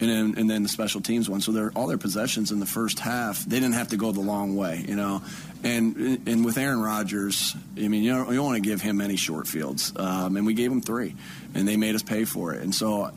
And 0.00 0.10
then, 0.10 0.34
and 0.36 0.50
then 0.50 0.64
the 0.64 0.68
special 0.68 1.00
teams 1.00 1.30
one. 1.30 1.40
So 1.40 1.52
their 1.52 1.70
all 1.76 1.86
their 1.86 1.98
possessions 1.98 2.50
in 2.50 2.58
the 2.58 2.66
first 2.66 2.98
half, 2.98 3.44
they 3.44 3.60
didn't 3.60 3.74
have 3.74 3.88
to 3.88 3.96
go 3.96 4.10
the 4.10 4.20
long 4.20 4.56
way, 4.56 4.84
you 4.88 4.96
know. 4.96 5.22
And 5.62 6.20
and 6.26 6.44
with 6.44 6.58
Aaron 6.58 6.82
Rodgers, 6.82 7.54
I 7.76 7.86
mean, 7.86 8.02
you 8.02 8.12
don't, 8.12 8.28
you 8.28 8.34
don't 8.34 8.44
want 8.44 8.62
to 8.62 8.68
give 8.68 8.82
him 8.82 9.00
any 9.00 9.14
short 9.14 9.46
fields, 9.46 9.92
um, 9.96 10.36
and 10.36 10.46
we 10.46 10.54
gave 10.54 10.72
him 10.72 10.80
three, 10.80 11.14
and 11.54 11.66
they 11.66 11.76
made 11.76 11.94
us 11.94 12.02
pay 12.02 12.24
for 12.24 12.52
it. 12.52 12.62
And 12.62 12.74
so 12.74 13.12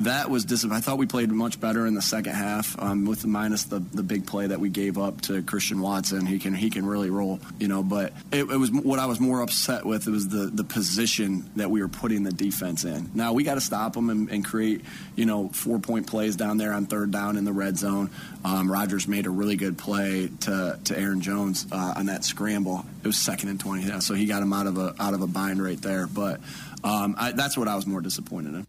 that 0.00 0.30
was 0.30 0.44
dis- 0.44 0.64
I 0.64 0.80
thought 0.80 0.98
we 0.98 1.06
played 1.06 1.30
much 1.30 1.60
better 1.60 1.86
in 1.86 1.94
the 1.94 2.02
second 2.02 2.34
half, 2.34 2.80
um, 2.80 3.04
with 3.04 3.24
minus 3.24 3.64
the 3.64 3.78
the 3.78 4.02
big 4.02 4.26
play 4.26 4.46
that 4.46 4.60
we 4.60 4.68
gave 4.68 4.98
up 4.98 5.20
to 5.22 5.42
Christian 5.42 5.80
Watson. 5.80 6.26
He 6.26 6.38
can 6.38 6.54
he 6.54 6.70
can 6.70 6.84
really 6.84 7.10
roll, 7.10 7.40
you 7.58 7.68
know. 7.68 7.82
But 7.82 8.12
it, 8.32 8.44
it 8.44 8.56
was 8.56 8.70
what 8.72 8.98
I 8.98 9.06
was 9.06 9.20
more 9.20 9.40
upset 9.40 9.84
with. 9.84 10.06
It 10.06 10.10
was 10.10 10.28
the 10.28 10.46
the 10.46 10.64
position 10.64 11.48
that 11.56 11.70
we 11.70 11.80
were 11.80 11.88
putting 11.88 12.22
the 12.22 12.32
defense 12.32 12.84
in. 12.84 13.10
Now 13.14 13.32
we 13.32 13.44
got 13.44 13.54
to 13.54 13.60
stop 13.60 13.94
them 13.94 14.10
and, 14.10 14.30
and 14.30 14.44
create, 14.44 14.82
you 15.16 15.26
know, 15.26 15.48
four 15.48 15.78
point 15.78 16.06
plays 16.06 16.36
down 16.36 16.58
there 16.58 16.72
on 16.72 16.86
third 16.86 17.10
down 17.10 17.36
in 17.36 17.44
the 17.44 17.52
red 17.52 17.78
zone. 17.78 18.10
Um, 18.44 18.70
Rodgers 18.70 19.06
made 19.06 19.26
a 19.26 19.30
really 19.30 19.56
good 19.56 19.78
play 19.78 20.28
to 20.40 20.78
to 20.84 20.98
Aaron 20.98 21.20
Jones 21.20 21.66
uh, 21.70 21.94
on 21.96 22.06
that 22.06 22.24
scramble. 22.24 22.84
It 23.02 23.06
was 23.06 23.16
second 23.16 23.48
and 23.48 23.60
twenty, 23.60 24.00
so 24.00 24.14
he 24.14 24.26
got 24.26 24.42
him 24.42 24.52
out 24.52 24.66
of 24.66 24.76
a 24.78 24.94
out 24.98 25.14
of 25.14 25.22
a 25.22 25.26
bind 25.26 25.62
right 25.62 25.80
there. 25.80 26.06
But 26.06 26.40
um, 26.82 27.14
I, 27.18 27.32
that's 27.32 27.56
what 27.56 27.68
I 27.68 27.76
was 27.76 27.86
more 27.86 28.00
disappointed 28.00 28.54
in. 28.54 28.66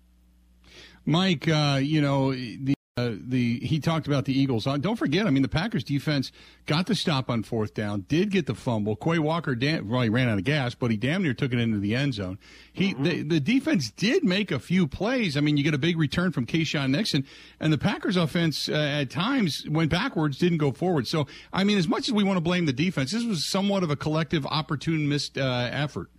Mike, 1.05 1.47
uh, 1.47 1.79
you 1.81 2.01
know 2.01 2.31
the 2.33 2.75
uh, 2.97 3.11
the 3.27 3.59
he 3.59 3.77
talked 3.77 4.07
about 4.07 4.23
the 4.23 4.31
Eagles. 4.31 4.65
Uh, 4.65 4.77
don't 4.77 4.95
forget, 4.95 5.27
I 5.27 5.29
mean, 5.29 5.41
the 5.41 5.49
Packers 5.49 5.83
defense 5.83 6.31
got 6.65 6.85
the 6.85 6.95
stop 6.95 7.29
on 7.29 7.43
fourth 7.43 7.73
down, 7.73 8.05
did 8.07 8.31
get 8.31 8.45
the 8.45 8.55
fumble. 8.55 8.95
Quay 8.95 9.19
Walker, 9.19 9.53
dam- 9.53 9.89
well, 9.89 10.01
he 10.01 10.07
ran 10.07 10.29
out 10.29 10.37
of 10.37 10.45
gas, 10.45 10.75
but 10.75 10.91
he 10.91 10.95
damn 10.95 11.21
near 11.21 11.33
took 11.33 11.51
it 11.51 11.59
into 11.59 11.77
the 11.77 11.93
end 11.93 12.13
zone. 12.13 12.39
He 12.71 12.93
mm-hmm. 12.93 13.03
the, 13.03 13.21
the 13.23 13.39
defense 13.41 13.91
did 13.91 14.23
make 14.23 14.49
a 14.49 14.59
few 14.59 14.87
plays. 14.87 15.35
I 15.35 15.41
mean, 15.41 15.57
you 15.57 15.63
get 15.65 15.73
a 15.73 15.77
big 15.77 15.97
return 15.97 16.31
from 16.31 16.45
Keisean 16.45 16.91
Nixon, 16.91 17.25
and 17.59 17.73
the 17.73 17.77
Packers 17.77 18.15
offense 18.15 18.69
uh, 18.69 18.71
at 18.71 19.09
times 19.09 19.65
went 19.69 19.91
backwards, 19.91 20.37
didn't 20.37 20.59
go 20.59 20.71
forward. 20.71 21.05
So, 21.05 21.27
I 21.51 21.65
mean, 21.65 21.77
as 21.77 21.89
much 21.89 22.07
as 22.07 22.13
we 22.13 22.23
want 22.23 22.37
to 22.37 22.41
blame 22.41 22.65
the 22.65 22.71
defense, 22.71 23.11
this 23.11 23.25
was 23.25 23.45
somewhat 23.45 23.83
of 23.83 23.89
a 23.89 23.97
collective, 23.97 24.45
opportune 24.45 25.09
missed 25.09 25.37
uh, 25.37 25.67
effort. 25.69 26.09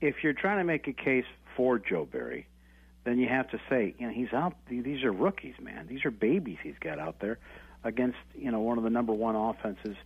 If 0.00 0.24
you're 0.24 0.32
trying 0.32 0.58
to 0.58 0.64
make 0.64 0.88
a 0.88 0.92
case 0.92 1.24
for 1.56 1.78
Joe 1.78 2.08
Barry 2.10 2.48
then 3.04 3.18
you 3.18 3.28
have 3.28 3.50
to 3.50 3.60
say, 3.68 3.94
you 3.98 4.06
know, 4.06 4.12
he's 4.12 4.32
out. 4.32 4.54
These 4.68 5.02
are 5.04 5.12
rookies, 5.12 5.54
man. 5.60 5.86
These 5.88 6.04
are 6.04 6.10
babies 6.10 6.58
he's 6.62 6.78
got 6.80 6.98
out 6.98 7.16
there 7.20 7.38
against, 7.84 8.18
you 8.34 8.50
know, 8.50 8.60
one 8.60 8.78
of 8.78 8.84
the 8.84 8.90
number 8.90 9.12
one 9.12 9.34
offenses 9.34 9.96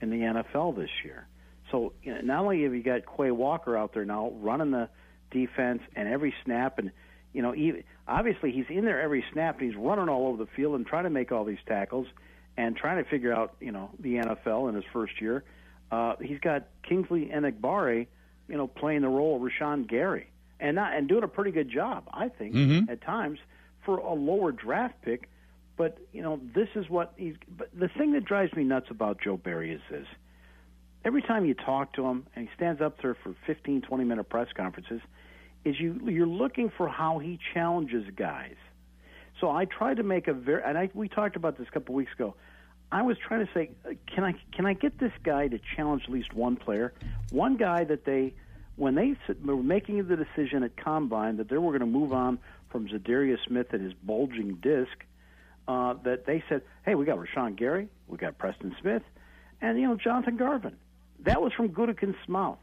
in 0.00 0.10
the 0.10 0.16
NFL 0.16 0.76
this 0.76 0.90
year. 1.04 1.26
So 1.70 1.92
you 2.02 2.12
know, 2.14 2.20
not 2.20 2.40
only 2.44 2.64
have 2.64 2.74
you 2.74 2.82
got 2.82 3.02
Quay 3.06 3.30
Walker 3.30 3.76
out 3.76 3.94
there 3.94 4.04
now 4.04 4.32
running 4.40 4.72
the 4.72 4.88
defense 5.30 5.80
and 5.94 6.08
every 6.08 6.34
snap, 6.44 6.78
and 6.78 6.90
you 7.32 7.40
know, 7.40 7.52
he, 7.52 7.84
obviously 8.08 8.50
he's 8.50 8.66
in 8.68 8.84
there 8.84 9.00
every 9.00 9.24
snap, 9.32 9.60
and 9.60 9.70
he's 9.70 9.78
running 9.78 10.08
all 10.08 10.26
over 10.26 10.44
the 10.44 10.50
field 10.56 10.74
and 10.74 10.84
trying 10.84 11.04
to 11.04 11.10
make 11.10 11.30
all 11.30 11.44
these 11.44 11.62
tackles 11.66 12.06
and 12.56 12.76
trying 12.76 13.02
to 13.02 13.08
figure 13.08 13.32
out, 13.32 13.54
you 13.60 13.72
know, 13.72 13.90
the 14.00 14.16
NFL 14.16 14.68
in 14.68 14.74
his 14.74 14.84
first 14.92 15.20
year. 15.20 15.44
Uh, 15.90 16.16
he's 16.20 16.40
got 16.40 16.66
Kingsley 16.82 17.30
Enagbare, 17.32 18.06
you 18.48 18.56
know, 18.56 18.66
playing 18.66 19.02
the 19.02 19.08
role 19.08 19.36
of 19.36 19.42
Rashan 19.42 19.86
Gary 19.86 20.31
and 20.62 20.76
not 20.76 20.96
and 20.96 21.08
doing 21.08 21.24
a 21.24 21.28
pretty 21.28 21.50
good 21.50 21.68
job, 21.68 22.04
I 22.14 22.28
think, 22.28 22.54
mm-hmm. 22.54 22.90
at 22.90 23.02
times 23.02 23.38
for 23.84 23.98
a 23.98 24.14
lower 24.14 24.52
draft 24.52 24.94
pick. 25.02 25.28
But 25.76 25.98
you 26.12 26.22
know, 26.22 26.40
this 26.54 26.68
is 26.76 26.88
what 26.88 27.12
he's. 27.16 27.34
But 27.58 27.70
the 27.78 27.88
thing 27.88 28.12
that 28.12 28.24
drives 28.24 28.54
me 28.54 28.62
nuts 28.62 28.86
about 28.88 29.20
Joe 29.20 29.36
Barry 29.36 29.72
is 29.72 29.80
this: 29.90 30.06
every 31.04 31.20
time 31.20 31.44
you 31.44 31.54
talk 31.54 31.92
to 31.94 32.06
him, 32.06 32.26
and 32.36 32.48
he 32.48 32.54
stands 32.54 32.80
up 32.80 33.02
there 33.02 33.14
for 33.14 33.34
15, 33.46 33.82
20 33.82 34.04
minute 34.04 34.28
press 34.28 34.48
conferences, 34.56 35.00
is 35.64 35.78
you 35.80 36.00
you're 36.04 36.26
looking 36.26 36.70
for 36.70 36.88
how 36.88 37.18
he 37.18 37.38
challenges 37.52 38.04
guys. 38.14 38.56
So 39.40 39.50
I 39.50 39.64
tried 39.64 39.96
to 39.96 40.04
make 40.04 40.28
a 40.28 40.32
very, 40.32 40.62
and 40.62 40.78
I, 40.78 40.90
we 40.94 41.08
talked 41.08 41.34
about 41.34 41.58
this 41.58 41.66
a 41.66 41.72
couple 41.72 41.96
weeks 41.96 42.12
ago. 42.12 42.34
I 42.92 43.02
was 43.02 43.16
trying 43.26 43.44
to 43.44 43.52
say, 43.52 43.70
can 44.06 44.22
I 44.22 44.34
can 44.54 44.66
I 44.66 44.74
get 44.74 44.98
this 45.00 45.12
guy 45.24 45.48
to 45.48 45.58
challenge 45.74 46.04
at 46.04 46.10
least 46.10 46.32
one 46.32 46.54
player, 46.54 46.92
one 47.30 47.56
guy 47.56 47.82
that 47.84 48.04
they 48.04 48.34
when 48.82 48.96
they 48.96 49.14
were 49.44 49.62
making 49.62 50.04
the 50.08 50.16
decision 50.16 50.64
at 50.64 50.76
Combine 50.76 51.36
that 51.36 51.48
they 51.48 51.56
were 51.56 51.70
going 51.70 51.80
to 51.80 51.86
move 51.86 52.12
on 52.12 52.36
from 52.68 52.88
Za'Darius 52.88 53.38
Smith 53.46 53.68
and 53.72 53.80
his 53.80 53.92
bulging 53.92 54.54
disc, 54.56 54.90
uh, 55.68 55.94
that 56.02 56.26
they 56.26 56.42
said, 56.48 56.62
hey, 56.84 56.96
we 56.96 57.04
got 57.04 57.16
Rashan 57.16 57.54
Gary, 57.54 57.86
we 58.08 58.18
got 58.18 58.38
Preston 58.38 58.74
Smith, 58.80 59.04
and, 59.60 59.78
you 59.78 59.86
know, 59.86 59.94
Jonathan 59.94 60.36
Garvin. 60.36 60.74
That 61.20 61.40
was 61.40 61.52
from 61.52 61.68
Gutekunst's 61.68 62.28
mouth. 62.28 62.58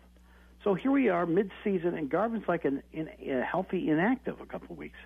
So 0.65 0.73
here 0.73 0.91
we 0.91 1.07
are 1.07 1.25
mid-season, 1.25 1.93
and 1.93 2.09
Garvin's 2.09 2.49
like 2.49 2.65
an, 2.65 2.83
in, 2.91 3.07
a 3.07 3.41
healthy 3.41 3.89
inactive 3.89 4.41
a 4.41 4.45
couple 4.45 4.73
of 4.73 4.77
weeks. 4.77 4.99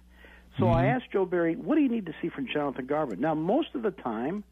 So 0.58 0.64
mm-hmm. 0.64 0.74
I 0.74 0.88
asked 0.88 1.12
Joe 1.14 1.26
Barry, 1.28 1.56
what 1.56 1.76
do 1.76 1.82
you 1.82 1.90
need 1.90 2.08
to 2.08 2.16
see 2.24 2.30
from 2.30 2.48
Jonathan 2.52 2.88
Garvin? 2.88 3.22
Now, 3.22 3.36
most 3.36 3.76
of 3.76 3.84
the 3.84 3.92
time, 3.92 4.44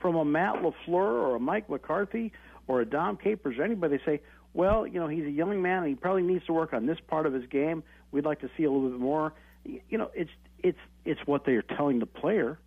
from 0.00 0.16
a 0.16 0.24
Matt 0.24 0.56
LaFleur 0.64 0.88
or 0.88 1.36
a 1.36 1.38
Mike 1.38 1.70
McCarthy 1.70 2.32
or 2.66 2.80
a 2.80 2.84
Dom 2.84 3.18
Capers 3.18 3.56
or 3.56 3.62
anybody, 3.62 3.98
they 3.98 4.04
say, 4.04 4.20
well, 4.54 4.86
you 4.86 5.00
know, 5.00 5.08
he's 5.08 5.24
a 5.24 5.30
young 5.30 5.62
man 5.62 5.78
and 5.78 5.88
he 5.88 5.94
probably 5.94 6.22
needs 6.22 6.44
to 6.46 6.52
work 6.52 6.72
on 6.72 6.86
this 6.86 6.98
part 7.06 7.26
of 7.26 7.32
his 7.32 7.46
game. 7.46 7.82
We'd 8.10 8.24
like 8.24 8.40
to 8.40 8.50
see 8.56 8.64
a 8.64 8.70
little 8.70 8.90
bit 8.90 9.00
more. 9.00 9.32
You 9.64 9.98
know, 9.98 10.10
it's 10.14 10.30
it's 10.62 10.78
it's 11.04 11.20
what 11.26 11.44
they 11.44 11.52
are 11.52 11.62
telling 11.62 11.98
the 11.98 12.06
player. 12.06 12.58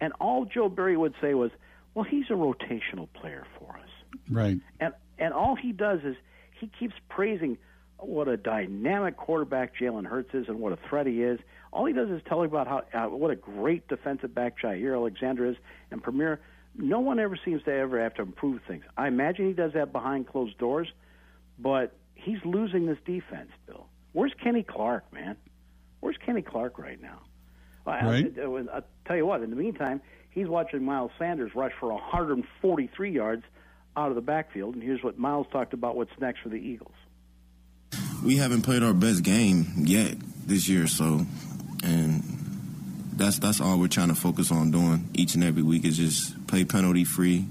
And 0.00 0.12
all 0.20 0.44
Joe 0.44 0.68
Barry 0.68 0.96
would 0.96 1.14
say 1.20 1.34
was, 1.34 1.50
"Well, 1.94 2.04
he's 2.04 2.26
a 2.30 2.34
rotational 2.34 3.08
player 3.12 3.46
for 3.58 3.76
us." 3.76 3.88
Right. 4.28 4.58
And 4.80 4.94
and 5.18 5.32
all 5.32 5.54
he 5.54 5.72
does 5.72 6.00
is 6.04 6.16
he 6.58 6.70
keeps 6.78 6.94
praising 7.08 7.58
what 7.98 8.28
a 8.28 8.36
dynamic 8.36 9.16
quarterback 9.16 9.74
Jalen 9.76 10.06
Hurts 10.06 10.34
is 10.34 10.48
and 10.48 10.58
what 10.58 10.72
a 10.72 10.78
threat 10.88 11.06
he 11.06 11.22
is. 11.22 11.38
All 11.72 11.84
he 11.84 11.92
does 11.92 12.08
is 12.08 12.20
tell 12.26 12.42
about 12.42 12.66
how 12.66 12.82
uh, 12.92 13.08
what 13.08 13.30
a 13.30 13.36
great 13.36 13.88
defensive 13.88 14.34
back 14.34 14.58
Jaire 14.58 14.94
Alexander 14.94 15.46
is 15.46 15.56
and 15.90 16.02
Premier 16.02 16.40
no 16.76 17.00
one 17.00 17.18
ever 17.18 17.38
seems 17.44 17.62
to 17.64 17.72
ever 17.72 18.00
have 18.02 18.14
to 18.14 18.22
improve 18.22 18.60
things. 18.66 18.84
I 18.96 19.08
imagine 19.08 19.46
he 19.46 19.52
does 19.52 19.72
that 19.74 19.92
behind 19.92 20.26
closed 20.26 20.58
doors, 20.58 20.88
but 21.58 21.96
he's 22.14 22.38
losing 22.44 22.86
this 22.86 22.98
defense, 23.04 23.50
Bill. 23.66 23.86
Where's 24.12 24.32
Kenny 24.42 24.62
Clark, 24.62 25.12
man? 25.12 25.36
Where's 26.00 26.16
Kenny 26.24 26.42
Clark 26.42 26.78
right 26.78 27.00
now? 27.00 27.20
Right. 27.86 28.32
I, 28.38 28.76
I 28.76 28.80
tell 29.06 29.16
you 29.16 29.26
what. 29.26 29.42
In 29.42 29.50
the 29.50 29.56
meantime, 29.56 30.00
he's 30.30 30.46
watching 30.46 30.84
Miles 30.84 31.10
Sanders 31.18 31.52
rush 31.54 31.72
for 31.80 31.92
143 31.92 33.10
yards 33.10 33.42
out 33.96 34.10
of 34.10 34.14
the 34.14 34.20
backfield, 34.20 34.74
and 34.74 34.82
here's 34.82 35.02
what 35.02 35.18
Miles 35.18 35.46
talked 35.50 35.72
about. 35.74 35.96
What's 35.96 36.12
next 36.20 36.40
for 36.40 36.48
the 36.48 36.56
Eagles? 36.56 36.94
We 38.24 38.36
haven't 38.36 38.62
played 38.62 38.82
our 38.82 38.94
best 38.94 39.22
game 39.22 39.66
yet 39.78 40.16
this 40.46 40.68
year, 40.68 40.86
so 40.86 41.26
and 41.82 42.29
that's 43.20 43.38
that's 43.38 43.60
all 43.60 43.78
we're 43.78 43.88
trying 43.88 44.08
to 44.08 44.14
focus 44.14 44.50
on 44.50 44.70
doing 44.70 45.08
each 45.14 45.34
and 45.34 45.44
every 45.44 45.62
week 45.62 45.84
is 45.84 45.98
just 45.98 46.46
play 46.46 46.64
penalty 46.64 47.04
free, 47.04 47.44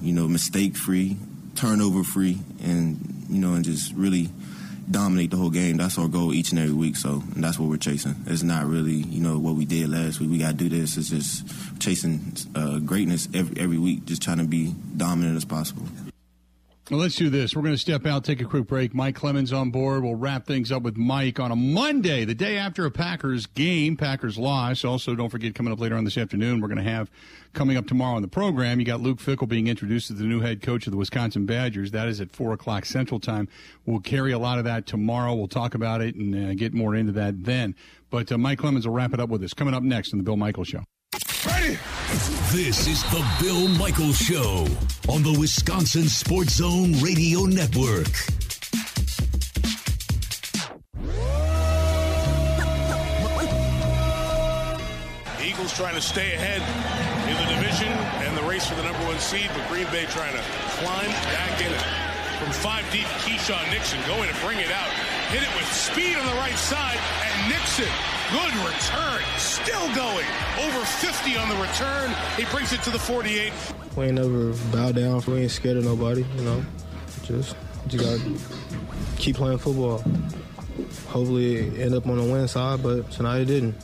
you 0.00 0.12
know, 0.12 0.28
mistake 0.28 0.76
free, 0.76 1.16
turnover 1.56 2.04
free, 2.04 2.38
and 2.62 3.26
you 3.28 3.40
know, 3.40 3.54
and 3.54 3.64
just 3.64 3.92
really 3.94 4.28
dominate 4.88 5.30
the 5.30 5.36
whole 5.36 5.50
game. 5.50 5.76
That's 5.76 5.98
our 5.98 6.06
goal 6.06 6.32
each 6.32 6.50
and 6.52 6.60
every 6.60 6.74
week. 6.74 6.96
So 6.96 7.22
and 7.34 7.42
that's 7.42 7.58
what 7.58 7.68
we're 7.68 7.78
chasing. 7.78 8.14
It's 8.26 8.44
not 8.44 8.64
really 8.66 8.94
you 8.94 9.20
know 9.20 9.38
what 9.38 9.56
we 9.56 9.64
did 9.64 9.90
last 9.90 10.20
week. 10.20 10.30
We 10.30 10.38
got 10.38 10.56
to 10.56 10.56
do 10.56 10.68
this. 10.68 10.96
It's 10.96 11.10
just 11.10 11.80
chasing 11.80 12.36
uh, 12.54 12.78
greatness 12.78 13.28
every 13.34 13.60
every 13.60 13.78
week, 13.78 14.06
just 14.06 14.22
trying 14.22 14.38
to 14.38 14.44
be 14.44 14.72
dominant 14.96 15.36
as 15.36 15.44
possible. 15.44 15.82
Well, 16.90 16.98
let's 16.98 17.14
do 17.14 17.30
this. 17.30 17.54
We're 17.54 17.62
going 17.62 17.74
to 17.74 17.80
step 17.80 18.06
out, 18.06 18.24
take 18.24 18.40
a 18.40 18.44
quick 18.44 18.66
break. 18.66 18.92
Mike 18.92 19.14
Clemens 19.14 19.52
on 19.52 19.70
board. 19.70 20.02
We'll 20.02 20.16
wrap 20.16 20.46
things 20.46 20.72
up 20.72 20.82
with 20.82 20.96
Mike 20.96 21.38
on 21.38 21.52
a 21.52 21.56
Monday, 21.56 22.24
the 22.24 22.34
day 22.34 22.56
after 22.56 22.84
a 22.84 22.90
Packers 22.90 23.46
game, 23.46 23.96
Packers 23.96 24.36
loss. 24.36 24.84
Also, 24.84 25.14
don't 25.14 25.28
forget, 25.28 25.54
coming 25.54 25.72
up 25.72 25.78
later 25.78 25.94
on 25.94 26.02
this 26.02 26.18
afternoon, 26.18 26.60
we're 26.60 26.66
going 26.66 26.84
to 26.84 26.90
have 26.90 27.08
coming 27.52 27.76
up 27.76 27.86
tomorrow 27.86 28.16
on 28.16 28.22
the 28.22 28.28
program. 28.28 28.80
You 28.80 28.84
got 28.84 29.00
Luke 29.00 29.18
Fickell 29.20 29.48
being 29.48 29.68
introduced 29.68 30.10
as 30.10 30.18
the 30.18 30.24
new 30.24 30.40
head 30.40 30.60
coach 30.60 30.88
of 30.88 30.90
the 30.90 30.96
Wisconsin 30.96 31.46
Badgers. 31.46 31.92
That 31.92 32.08
is 32.08 32.20
at 32.20 32.32
4 32.32 32.52
o'clock 32.52 32.84
Central 32.84 33.20
Time. 33.20 33.48
We'll 33.86 34.00
carry 34.00 34.32
a 34.32 34.38
lot 34.40 34.58
of 34.58 34.64
that 34.64 34.84
tomorrow. 34.84 35.34
We'll 35.34 35.46
talk 35.46 35.76
about 35.76 36.00
it 36.00 36.16
and 36.16 36.34
uh, 36.34 36.54
get 36.54 36.74
more 36.74 36.96
into 36.96 37.12
that 37.12 37.44
then. 37.44 37.76
But 38.10 38.32
uh, 38.32 38.38
Mike 38.38 38.58
Clemens 38.58 38.88
will 38.88 38.94
wrap 38.94 39.14
it 39.14 39.20
up 39.20 39.28
with 39.28 39.44
us. 39.44 39.54
Coming 39.54 39.74
up 39.74 39.84
next 39.84 40.12
on 40.12 40.18
The 40.18 40.24
Bill 40.24 40.36
Michaels 40.36 40.68
Show. 40.68 40.82
Ready? 41.46 41.78
This 42.50 42.88
is 42.88 43.04
the 43.04 43.24
Bill 43.40 43.68
Michaels 43.68 44.18
Show 44.18 44.66
on 45.08 45.22
the 45.22 45.36
Wisconsin 45.38 46.08
Sports 46.08 46.54
Zone 46.54 46.92
Radio 47.00 47.40
Network. 47.44 48.08
Eagles 55.42 55.72
trying 55.76 55.94
to 55.94 56.00
stay 56.00 56.34
ahead 56.34 56.62
in 57.28 57.36
the 57.36 57.54
division 57.54 57.88
and 58.26 58.36
the 58.36 58.42
race 58.48 58.66
for 58.66 58.74
the 58.76 58.82
number 58.82 59.04
one 59.06 59.18
seed, 59.18 59.50
but 59.54 59.68
Green 59.68 59.86
Bay 59.86 60.06
trying 60.06 60.34
to 60.34 60.42
climb 60.78 61.10
back 61.10 61.60
in 61.60 61.72
it. 61.72 61.82
From 62.38 62.52
five 62.52 62.84
deep, 62.92 63.06
Keisean 63.26 63.70
Nixon 63.70 64.00
going 64.06 64.28
to 64.28 64.40
bring 64.40 64.58
it 64.58 64.70
out. 64.70 65.11
Hit 65.32 65.42
it 65.42 65.54
with 65.56 65.72
speed 65.72 66.16
on 66.16 66.26
the 66.26 66.38
right 66.38 66.56
side, 66.56 66.98
and 67.24 67.50
Nixon 67.50 67.88
Good 68.32 68.54
return. 68.64 69.20
Still 69.36 69.94
going. 69.94 70.24
Over 70.58 70.84
50 70.86 71.36
on 71.36 71.50
the 71.50 71.56
return. 71.56 72.10
He 72.38 72.46
brings 72.46 72.72
it 72.72 72.80
to 72.84 72.90
the 72.90 72.98
48. 72.98 73.52
We 73.94 74.04
ain't 74.04 74.14
never 74.14 74.54
bow 74.74 74.90
down. 74.92 75.22
We 75.26 75.42
ain't 75.42 75.50
scared 75.50 75.76
of 75.76 75.84
nobody, 75.84 76.24
you 76.36 76.42
know. 76.42 76.64
Just, 77.24 77.54
just 77.88 78.02
got 78.02 78.18
to 78.18 78.38
keep 79.18 79.36
playing 79.36 79.58
football. 79.58 79.98
Hopefully 81.08 81.78
end 81.78 81.94
up 81.94 82.06
on 82.06 82.16
the 82.16 82.24
win 82.24 82.48
side, 82.48 82.82
but 82.82 83.10
tonight 83.10 83.40
it 83.40 83.44
didn't. 83.46 83.74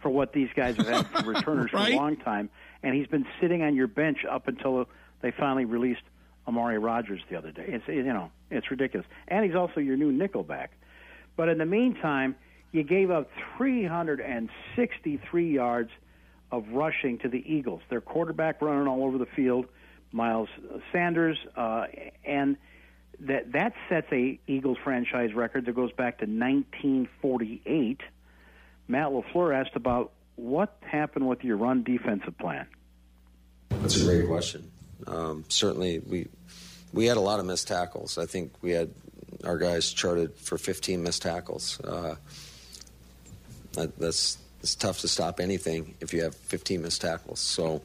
for 0.00 0.10
what 0.10 0.32
these 0.32 0.48
guys 0.54 0.76
have 0.76 0.86
had 0.88 1.06
for 1.08 1.22
returners 1.34 1.70
for 1.70 1.78
a 1.78 1.94
long 1.96 2.16
time, 2.16 2.48
and 2.82 2.94
he's 2.94 3.06
been 3.06 3.26
sitting 3.40 3.62
on 3.62 3.74
your 3.74 3.86
bench 3.86 4.24
up 4.24 4.48
until 4.48 4.86
they 5.20 5.30
finally 5.30 5.64
released 5.64 6.02
Amari 6.46 6.78
Rodgers 6.78 7.20
the 7.28 7.36
other 7.36 7.50
day. 7.50 7.64
It's 7.68 7.86
you 7.88 8.02
know 8.04 8.30
it's 8.50 8.70
ridiculous, 8.70 9.06
and 9.26 9.44
he's 9.44 9.54
also 9.54 9.80
your 9.80 9.96
new 9.96 10.12
nickelback. 10.12 10.68
But 11.36 11.48
in 11.50 11.58
the 11.58 11.66
meantime, 11.66 12.36
you 12.72 12.82
gave 12.82 13.10
up 13.10 13.30
363 13.56 15.52
yards 15.52 15.90
of 16.50 16.68
rushing 16.70 17.18
to 17.18 17.28
the 17.28 17.44
Eagles. 17.46 17.82
Their 17.90 18.00
quarterback 18.00 18.62
running 18.62 18.88
all 18.88 19.04
over 19.04 19.18
the 19.18 19.26
field, 19.26 19.66
Miles 20.12 20.48
Sanders, 20.92 21.38
uh, 21.56 21.86
and 22.24 22.56
that 23.20 23.52
that 23.52 23.74
sets 23.88 24.06
a 24.12 24.38
Eagles 24.46 24.78
franchise 24.82 25.34
record 25.34 25.66
that 25.66 25.74
goes 25.74 25.92
back 25.92 26.18
to 26.18 26.24
1948. 26.24 28.00
Matt 28.86 29.08
LaFleur 29.08 29.54
asked 29.54 29.76
about 29.76 30.12
what 30.36 30.76
happened 30.80 31.28
with 31.28 31.44
your 31.44 31.56
run 31.56 31.82
defensive 31.82 32.38
plan. 32.38 32.66
That's 33.70 34.00
a 34.00 34.04
great 34.04 34.26
question. 34.26 34.70
Um, 35.06 35.44
certainly, 35.48 35.98
we 35.98 36.28
we 36.92 37.06
had 37.06 37.16
a 37.16 37.20
lot 37.20 37.40
of 37.40 37.46
missed 37.46 37.68
tackles. 37.68 38.18
I 38.18 38.26
think 38.26 38.52
we 38.62 38.70
had 38.70 38.90
our 39.44 39.58
guys 39.58 39.92
charted 39.92 40.34
for 40.34 40.58
15 40.58 41.02
missed 41.02 41.22
tackles. 41.22 41.80
Uh, 41.80 42.16
that's 43.72 44.38
it's 44.60 44.74
tough 44.74 45.00
to 45.00 45.08
stop 45.08 45.40
anything 45.40 45.94
if 46.00 46.12
you 46.12 46.22
have 46.22 46.34
15 46.34 46.82
missed 46.82 47.00
tackles. 47.00 47.40
So, 47.40 47.82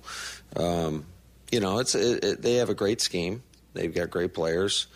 um, 0.55 1.05
you 1.51 1.59
know, 1.59 1.79
it's 1.79 1.95
it, 1.95 2.23
it, 2.23 2.41
they 2.41 2.55
have 2.55 2.69
a 2.69 2.73
great 2.73 3.01
scheme. 3.01 3.43
They've 3.73 3.93
got 3.93 4.09
great 4.09 4.33
players. 4.33 4.87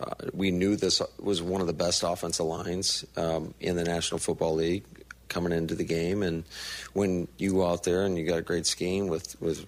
Uh, 0.00 0.14
we 0.32 0.50
knew 0.50 0.76
this 0.76 1.02
was 1.18 1.42
one 1.42 1.60
of 1.60 1.66
the 1.66 1.72
best 1.72 2.02
offensive 2.02 2.46
lines 2.46 3.04
um, 3.16 3.54
in 3.60 3.76
the 3.76 3.84
National 3.84 4.18
Football 4.18 4.54
League 4.54 4.84
coming 5.28 5.52
into 5.52 5.74
the 5.74 5.84
game, 5.84 6.22
and 6.22 6.44
when 6.92 7.28
you 7.38 7.52
go 7.52 7.66
out 7.66 7.84
there 7.84 8.04
and 8.04 8.18
you 8.18 8.26
got 8.26 8.38
a 8.38 8.42
great 8.42 8.66
scheme 8.66 9.08
with 9.08 9.40
with 9.40 9.64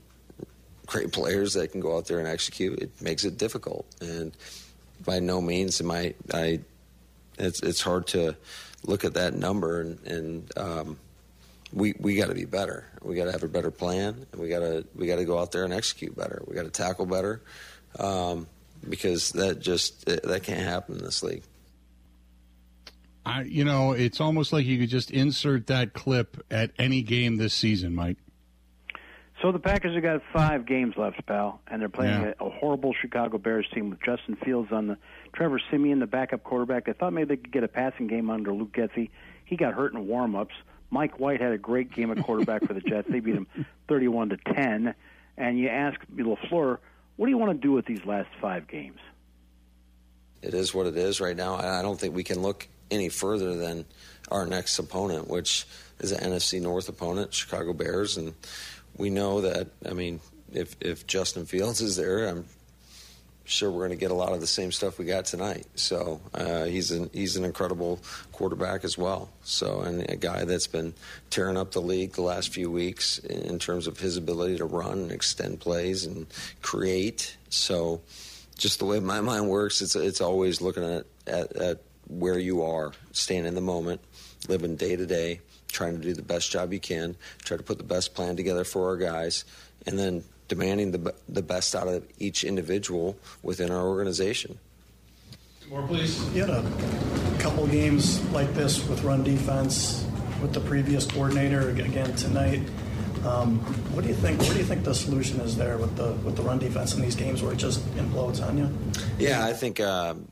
great 0.87 1.13
players 1.13 1.55
that 1.55 1.71
can 1.73 1.81
go 1.81 1.97
out 1.97 2.07
there 2.07 2.19
and 2.19 2.27
execute, 2.27 2.79
it 2.79 2.91
makes 3.01 3.25
it 3.25 3.39
difficult. 3.39 3.87
And 4.01 4.33
by 5.05 5.21
no 5.21 5.41
means 5.41 5.81
am 5.81 5.91
I, 5.91 6.15
I 6.33 6.61
it's 7.39 7.63
it's 7.63 7.81
hard 7.81 8.07
to 8.09 8.37
look 8.85 9.05
at 9.05 9.15
that 9.15 9.35
number 9.35 9.81
and, 9.81 10.07
and 10.07 10.59
um, 10.59 10.99
we 11.73 11.95
we 11.99 12.17
got 12.17 12.29
to 12.29 12.35
be 12.35 12.45
better. 12.45 12.87
We 13.03 13.17
got 13.17 13.25
to 13.25 13.33
have 13.33 13.43
a 13.43 13.49
better 13.49 13.71
plan. 13.71 14.27
And 14.33 14.41
we 14.41 14.49
got 14.49 14.61
to 14.61 14.87
we 14.95 15.07
got 15.07 15.17
to 15.17 15.25
go 15.25 15.39
out 15.39 15.53
there 15.53 15.65
and 15.65 15.73
execute 15.73 16.17
better. 16.17 16.43
We 16.47 16.55
got 16.55 16.65
to 16.65 16.71
tackle 16.71 17.07
better 17.07 17.43
um, 17.99 18.47
because 18.89 19.33
that 19.33 19.61
just 19.61 20.05
that 20.07 20.43
can't 20.43 20.61
happen 20.61 20.97
in 20.97 21.05
this 21.05 21.23
league. 21.23 21.43
I, 23.25 23.43
you 23.43 23.65
know, 23.65 23.93
it's 23.93 24.21
almost 24.21 24.53
like 24.53 24.67
you 24.67 24.79
could 24.79 24.89
just 24.89 25.11
insert 25.13 25.69
that 25.69 25.93
clip 25.93 26.45
at 26.51 26.73
any 26.77 27.03
game 27.03 27.37
this 27.37 27.55
season, 27.55 27.95
Mike. 27.95 28.17
So 29.43 29.51
the 29.51 29.59
Packers 29.59 29.95
have 29.95 30.03
got 30.05 30.23
five 30.33 30.67
games 30.67 30.95
left, 30.97 31.27
pal, 31.27 31.61
and 31.67 31.83
they're 31.83 31.89
playing 31.89 32.23
Yeah. 32.23 32.33
a, 32.41 32.47
a 32.47 32.51
horrible 32.51 32.95
Chicago 33.01 33.39
Bears 33.39 33.67
team 33.75 33.91
with 33.91 34.01
Justin 34.01 34.37
Fields 34.37 34.71
on 34.71 34.87
the 34.87 34.97
Trevor 35.35 35.61
Siemian, 35.71 35.99
the 35.99 36.07
backup 36.07 36.45
quarterback. 36.45 36.87
They 36.87 36.93
thought 36.93 37.13
maybe 37.13 37.35
they 37.35 37.37
could 37.43 37.53
get 37.53 37.65
a 37.65 37.69
passing 37.69 38.07
game 38.07 38.31
under 38.31 38.53
Luke 38.53 38.73
Getsy. 38.73 39.11
He 39.45 39.57
got 39.57 39.75
hurt 39.75 39.93
in 39.95 40.07
warm-ups. 40.07 40.55
Mike 40.91 41.19
White 41.19 41.41
had 41.41 41.53
a 41.53 41.59
great 41.59 41.93
game 41.93 42.11
at 42.13 42.23
quarterback 42.23 42.65
for 42.67 42.75
the 42.75 42.81
Jets. 42.81 43.09
They 43.11 43.19
beat 43.21 43.35
him 43.35 43.47
31 43.89 44.29
to 44.31 44.37
10. 44.55 44.95
And 45.37 45.59
you 45.59 45.69
ask 45.69 45.99
LaFleur, 46.15 46.79
what 47.17 47.27
do 47.27 47.31
you 47.31 47.39
want 47.39 47.51
to 47.53 47.59
do 47.59 47.73
with 47.73 47.85
these 47.87 48.05
last 48.05 48.29
five 48.41 48.69
games? 48.69 48.99
it 50.41 50.55
is 50.55 50.75
what 50.75 50.87
it 50.89 50.97
is 50.97 51.21
right 51.21 51.37
now. 51.37 51.55
I 51.55 51.79
I 51.79 51.83
don't 51.83 51.99
think 52.01 52.17
we 52.17 52.25
can 52.25 52.43
look 52.43 52.67
any 52.91 53.09
further 53.09 53.55
than 53.55 53.85
our 54.29 54.45
next 54.45 54.77
opponent, 54.79 55.29
which 55.29 55.67
is 56.01 56.11
an 56.11 56.33
NFC 56.33 56.61
North 56.61 56.89
opponent, 56.89 57.33
Chicago 57.33 57.73
Bears, 57.73 58.17
and 58.17 58.35
we 58.97 59.11
know 59.11 59.41
that. 59.43 59.69
I 59.89 59.93
mean, 59.93 60.21
if 60.53 60.77
if 60.81 61.07
Justin 61.07 61.47
Fields 61.47 61.81
is 61.81 61.97
there, 61.97 62.29
I'm 62.29 62.47
sure 63.45 63.71
we're 63.71 63.87
going 63.87 63.91
to 63.91 63.97
get 63.97 64.11
a 64.11 64.15
lot 64.15 64.33
of 64.33 64.41
the 64.41 64.47
same 64.47 64.71
stuff 64.73 64.99
we 64.99 65.05
got 65.05 65.25
tonight. 65.25 65.67
So 65.75 66.21
uh, 66.35 66.65
he's 66.65 66.91
an 66.91 67.11
he's 67.13 67.37
an 67.37 67.45
incredible 67.45 68.01
quarterback 68.33 68.85
as 68.85 68.97
well. 68.97 69.31
So 69.43 69.81
and 69.81 70.09
a 70.11 70.17
guy 70.17 70.45
that's 70.45 70.67
been 70.67 70.95
tearing 71.31 71.57
up 71.57 71.73
the 71.73 71.81
league 71.81 72.13
the 72.13 72.23
last 72.23 72.53
few 72.53 72.71
weeks 72.71 73.19
in 73.19 73.59
terms 73.59 73.87
of 73.87 73.99
his 73.99 74.17
ability 74.17 74.59
to 74.59 74.65
run 74.65 74.99
and 74.99 75.13
extend 75.13 75.61
plays 75.61 76.05
and 76.05 76.27
create. 76.61 77.37
So 77.49 78.01
just 78.59 78.79
the 78.79 78.85
way 78.85 79.01
my 79.01 79.21
mind 79.21 79.49
works, 79.49 79.81
it's 79.81 79.97
it's 79.97 80.21
always 80.21 80.61
looking 80.61 80.85
at, 80.85 81.07
at, 81.27 81.57
at 81.57 81.79
where 82.09 82.39
you 82.39 82.63
are, 82.63 82.93
staying 83.13 83.47
in 83.47 83.55
the 83.55 83.61
moment, 83.61 84.01
living 84.49 84.77
day 84.77 84.97
to 84.97 85.07
day, 85.07 85.41
trying 85.73 85.97
to 85.97 86.03
do 86.03 86.15
the 86.15 86.23
best 86.23 86.51
job 86.51 86.73
you 86.73 86.81
can, 86.81 87.17
try 87.45 87.57
to 87.57 87.63
put 87.63 87.79
the 87.79 87.85
best 87.85 88.15
plan 88.15 88.37
together 88.37 88.65
for 88.65 88.89
our 88.89 88.97
guys, 88.97 89.45
and 89.87 89.99
then 89.99 90.25
demanding 90.49 90.91
the 90.93 91.15
the 91.29 91.43
best 91.43 91.75
out 91.75 91.89
of 91.89 92.07
each 92.19 92.45
individual 92.45 93.17
within 93.43 93.71
our 93.71 93.87
organization. 93.89 94.59
More, 95.69 95.87
please. 95.87 96.23
You 96.35 96.45
had 96.45 96.51
a 96.51 97.39
couple 97.39 97.67
games 97.67 98.23
like 98.31 98.53
this 98.55 98.87
with 98.89 99.03
run 99.03 99.25
defense 99.25 100.07
with 100.43 100.53
the 100.53 100.61
previous 100.61 101.07
coordinator 101.07 101.71
again 101.71 102.15
tonight. 102.17 102.61
Um, 103.25 103.61
what 103.95 104.03
do 104.03 104.09
you 104.09 104.15
think? 104.15 104.41
What 104.41 104.53
do 104.53 104.59
you 104.59 104.65
think 104.65 104.85
the 104.85 104.95
solution 104.95 105.41
is 105.41 105.57
there 105.57 105.79
with 105.79 105.97
the 105.97 106.13
with 106.25 106.37
the 106.37 106.43
run 106.43 106.59
defense 106.59 106.95
in 106.95 107.01
these 107.01 107.15
games 107.15 107.43
where 107.43 107.53
it 107.53 107.59
just 107.59 107.81
implodes 107.97 108.47
on 108.47 108.59
you? 108.59 108.69
Yeah, 109.19 109.45
I 109.45 109.53
think 109.53 109.81
um, 109.81 110.29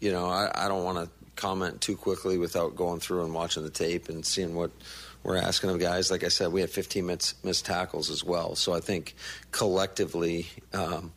you 0.00 0.10
know 0.10 0.26
I, 0.26 0.50
I 0.54 0.66
don't 0.66 0.82
want 0.82 0.98
to 0.98 1.19
comment 1.40 1.80
too 1.80 1.96
quickly 1.96 2.38
without 2.38 2.76
going 2.76 3.00
through 3.00 3.24
and 3.24 3.34
watching 3.34 3.62
the 3.62 3.70
tape 3.70 4.08
and 4.08 4.24
seeing 4.24 4.54
what 4.54 4.70
we're 5.22 5.36
asking 5.36 5.70
of 5.70 5.78
guys. 5.78 6.10
Like 6.10 6.24
I 6.24 6.28
said, 6.28 6.52
we 6.52 6.60
had 6.60 6.70
15 6.70 7.06
missed, 7.06 7.44
missed 7.44 7.64
tackles 7.66 8.10
as 8.10 8.22
well, 8.22 8.54
so 8.54 8.74
I 8.74 8.80
think 8.80 9.14
collectively 9.50 10.46
um, 10.72 11.12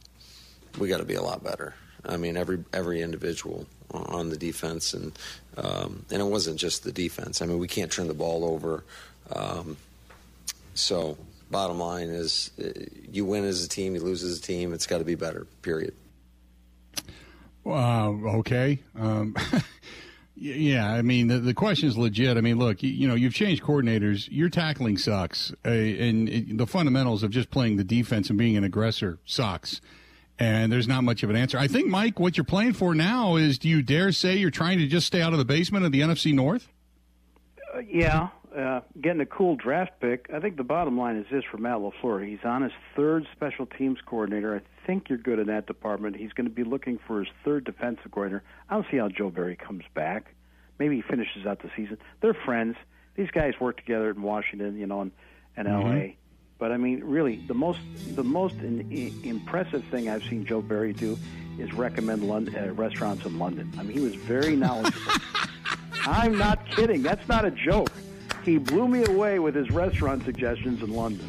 we 0.79 0.87
got 0.87 0.97
to 0.97 1.05
be 1.05 1.15
a 1.15 1.21
lot 1.21 1.43
better. 1.43 1.75
I 2.05 2.17
mean, 2.17 2.35
every 2.35 2.63
every 2.73 3.01
individual 3.01 3.65
on 3.91 4.29
the 4.29 4.37
defense, 4.37 4.93
and 4.93 5.17
um, 5.57 6.05
and 6.11 6.21
it 6.21 6.25
wasn't 6.25 6.59
just 6.59 6.83
the 6.83 6.91
defense. 6.91 7.41
I 7.41 7.45
mean, 7.45 7.59
we 7.59 7.67
can't 7.67 7.91
turn 7.91 8.07
the 8.07 8.13
ball 8.13 8.43
over. 8.43 8.83
Um, 9.31 9.77
so, 10.73 11.17
bottom 11.49 11.79
line 11.79 12.09
is, 12.09 12.51
uh, 12.59 12.69
you 13.09 13.25
win 13.25 13.45
as 13.45 13.63
a 13.63 13.69
team, 13.69 13.95
you 13.95 14.01
lose 14.01 14.23
as 14.23 14.39
a 14.39 14.41
team. 14.41 14.73
It's 14.73 14.87
got 14.87 14.97
to 14.97 15.05
be 15.05 15.15
better. 15.15 15.45
Period. 15.61 15.93
Uh, 17.65 18.09
okay. 18.09 18.79
Um, 18.99 19.35
yeah, 20.35 20.91
I 20.91 21.01
mean, 21.01 21.27
the, 21.27 21.39
the 21.39 21.53
question 21.53 21.87
is 21.87 21.97
legit. 21.97 22.37
I 22.37 22.41
mean, 22.41 22.57
look, 22.57 22.81
you, 22.81 22.89
you 22.89 23.07
know, 23.07 23.15
you've 23.15 23.33
changed 23.33 23.61
coordinators. 23.61 24.27
Your 24.31 24.49
tackling 24.49 24.97
sucks. 24.97 25.53
Uh, 25.65 25.69
and 25.69 26.27
it, 26.27 26.57
the 26.57 26.65
fundamentals 26.65 27.23
of 27.23 27.31
just 27.31 27.51
playing 27.51 27.77
the 27.77 27.83
defense 27.83 28.29
and 28.29 28.37
being 28.37 28.57
an 28.57 28.63
aggressor 28.63 29.19
sucks. 29.25 29.79
And 30.39 30.71
there's 30.71 30.87
not 30.87 31.03
much 31.03 31.21
of 31.21 31.29
an 31.29 31.35
answer. 31.35 31.59
I 31.59 31.67
think, 31.67 31.87
Mike, 31.87 32.19
what 32.19 32.35
you're 32.35 32.43
playing 32.43 32.73
for 32.73 32.95
now 32.95 33.35
is 33.35 33.59
do 33.59 33.69
you 33.69 33.83
dare 33.83 34.11
say 34.11 34.35
you're 34.35 34.49
trying 34.49 34.79
to 34.79 34.87
just 34.87 35.05
stay 35.05 35.21
out 35.21 35.33
of 35.33 35.39
the 35.39 35.45
basement 35.45 35.85
of 35.85 35.91
the 35.91 36.01
NFC 36.01 36.33
North? 36.33 36.67
Uh, 37.73 37.79
yeah, 37.79 38.29
uh, 38.57 38.81
getting 38.99 39.21
a 39.21 39.27
cool 39.27 39.55
draft 39.55 39.91
pick. 40.01 40.29
I 40.33 40.39
think 40.39 40.57
the 40.57 40.63
bottom 40.63 40.97
line 40.97 41.17
is 41.17 41.27
this 41.31 41.43
for 41.51 41.57
Matt 41.57 41.77
LaFleur. 41.77 42.27
He's 42.27 42.43
on 42.43 42.63
his 42.63 42.71
third 42.95 43.27
special 43.35 43.67
teams 43.67 43.99
coordinator. 44.05 44.55
I 44.55 44.72
think 44.85 45.09
you're 45.09 45.17
good 45.17 45.39
in 45.39 45.47
that 45.47 45.67
department. 45.67 46.15
He's 46.15 46.33
going 46.33 46.47
to 46.47 46.53
be 46.53 46.63
looking 46.63 46.99
for 47.07 47.19
his 47.19 47.29
third 47.43 47.63
defensive 47.63 48.11
coordinator. 48.11 48.43
I 48.69 48.75
don't 48.75 48.85
see 48.89 48.97
how 48.97 49.09
Joe 49.09 49.29
Barry 49.29 49.55
comes 49.55 49.83
back. 49.93 50.33
Maybe 50.79 50.95
he 50.97 51.01
finishes 51.01 51.45
out 51.45 51.61
the 51.61 51.69
season. 51.75 51.97
They're 52.21 52.33
friends. 52.33 52.75
These 53.15 53.31
guys 53.31 53.53
work 53.59 53.77
together 53.77 54.09
in 54.09 54.21
Washington, 54.21 54.77
you 54.77 54.87
know, 54.87 55.01
and, 55.01 55.11
and 55.55 55.67
Mm-hmm. 55.67 55.87
L.A. 55.87 56.17
But 56.59 56.71
I 56.71 56.77
mean, 56.77 57.03
really, 57.03 57.37
the 57.47 57.53
most 57.53 57.79
the 58.15 58.23
most 58.23 58.55
in, 58.55 58.89
impressive 59.23 59.83
thing 59.85 60.09
I've 60.09 60.23
seen 60.23 60.45
Joe 60.45 60.61
Barry 60.61 60.93
do 60.93 61.17
is 61.59 61.73
recommend 61.73 62.23
London, 62.23 62.55
uh, 62.55 62.73
restaurants 62.73 63.25
in 63.25 63.37
London. 63.37 63.71
I 63.77 63.83
mean, 63.83 63.97
he 63.97 64.03
was 64.03 64.15
very 64.15 64.55
knowledgeable. 64.63 65.11
I'm 66.05 66.37
not 66.37 66.65
kidding. 66.69 67.01
That's 67.01 67.27
not 67.27 67.43
a 67.45 67.51
joke. 67.51 67.91
He 68.43 68.57
blew 68.57 68.87
me 68.87 69.03
away 69.03 69.39
with 69.39 69.55
his 69.55 69.71
restaurant 69.71 70.23
suggestions 70.23 70.81
in 70.81 70.93
London. 70.93 71.27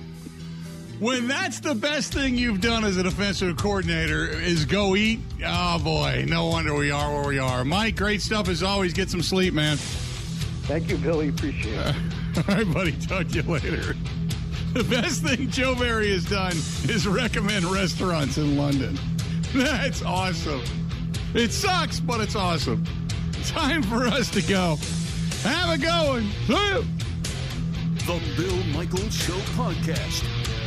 When 1.00 1.28
that's 1.28 1.60
the 1.60 1.74
best 1.74 2.12
thing 2.12 2.36
you've 2.36 2.60
done 2.60 2.84
as 2.84 2.96
an 2.96 3.06
offensive 3.06 3.56
coordinator 3.56 4.26
is 4.26 4.64
go 4.64 4.96
eat, 4.96 5.20
oh 5.44 5.78
boy, 5.78 6.24
no 6.28 6.46
wonder 6.46 6.74
we 6.74 6.90
are 6.90 7.12
where 7.14 7.28
we 7.28 7.38
are. 7.38 7.64
Mike, 7.64 7.96
great 7.96 8.22
stuff 8.22 8.48
as 8.48 8.62
always. 8.62 8.92
Get 8.92 9.10
some 9.10 9.22
sleep, 9.22 9.54
man. 9.54 9.76
Thank 10.66 10.88
you, 10.88 10.96
Billy. 10.96 11.28
Appreciate 11.28 11.74
it. 11.74 11.96
All 12.48 12.54
right, 12.54 12.72
buddy. 12.72 12.92
Talk 12.92 13.28
to 13.28 13.34
you 13.34 13.42
later. 13.42 13.94
The 14.72 14.84
best 14.84 15.22
thing 15.22 15.48
Joe 15.50 15.74
Barry 15.74 16.10
has 16.12 16.24
done 16.24 16.56
is 16.88 17.06
recommend 17.06 17.64
restaurants 17.66 18.38
in 18.38 18.56
London. 18.56 18.98
That's 19.54 20.02
awesome. 20.02 20.62
It 21.34 21.52
sucks, 21.52 22.00
but 22.00 22.20
it's 22.20 22.34
awesome. 22.34 22.84
Time 23.44 23.82
for 23.82 24.06
us 24.06 24.30
to 24.30 24.42
go. 24.42 24.76
Have 25.42 25.70
a 25.70 25.78
going. 25.78 26.28
The 26.46 28.20
Bill 28.36 28.64
Michaels 28.74 29.14
Show 29.14 29.38
podcast. 29.54 30.43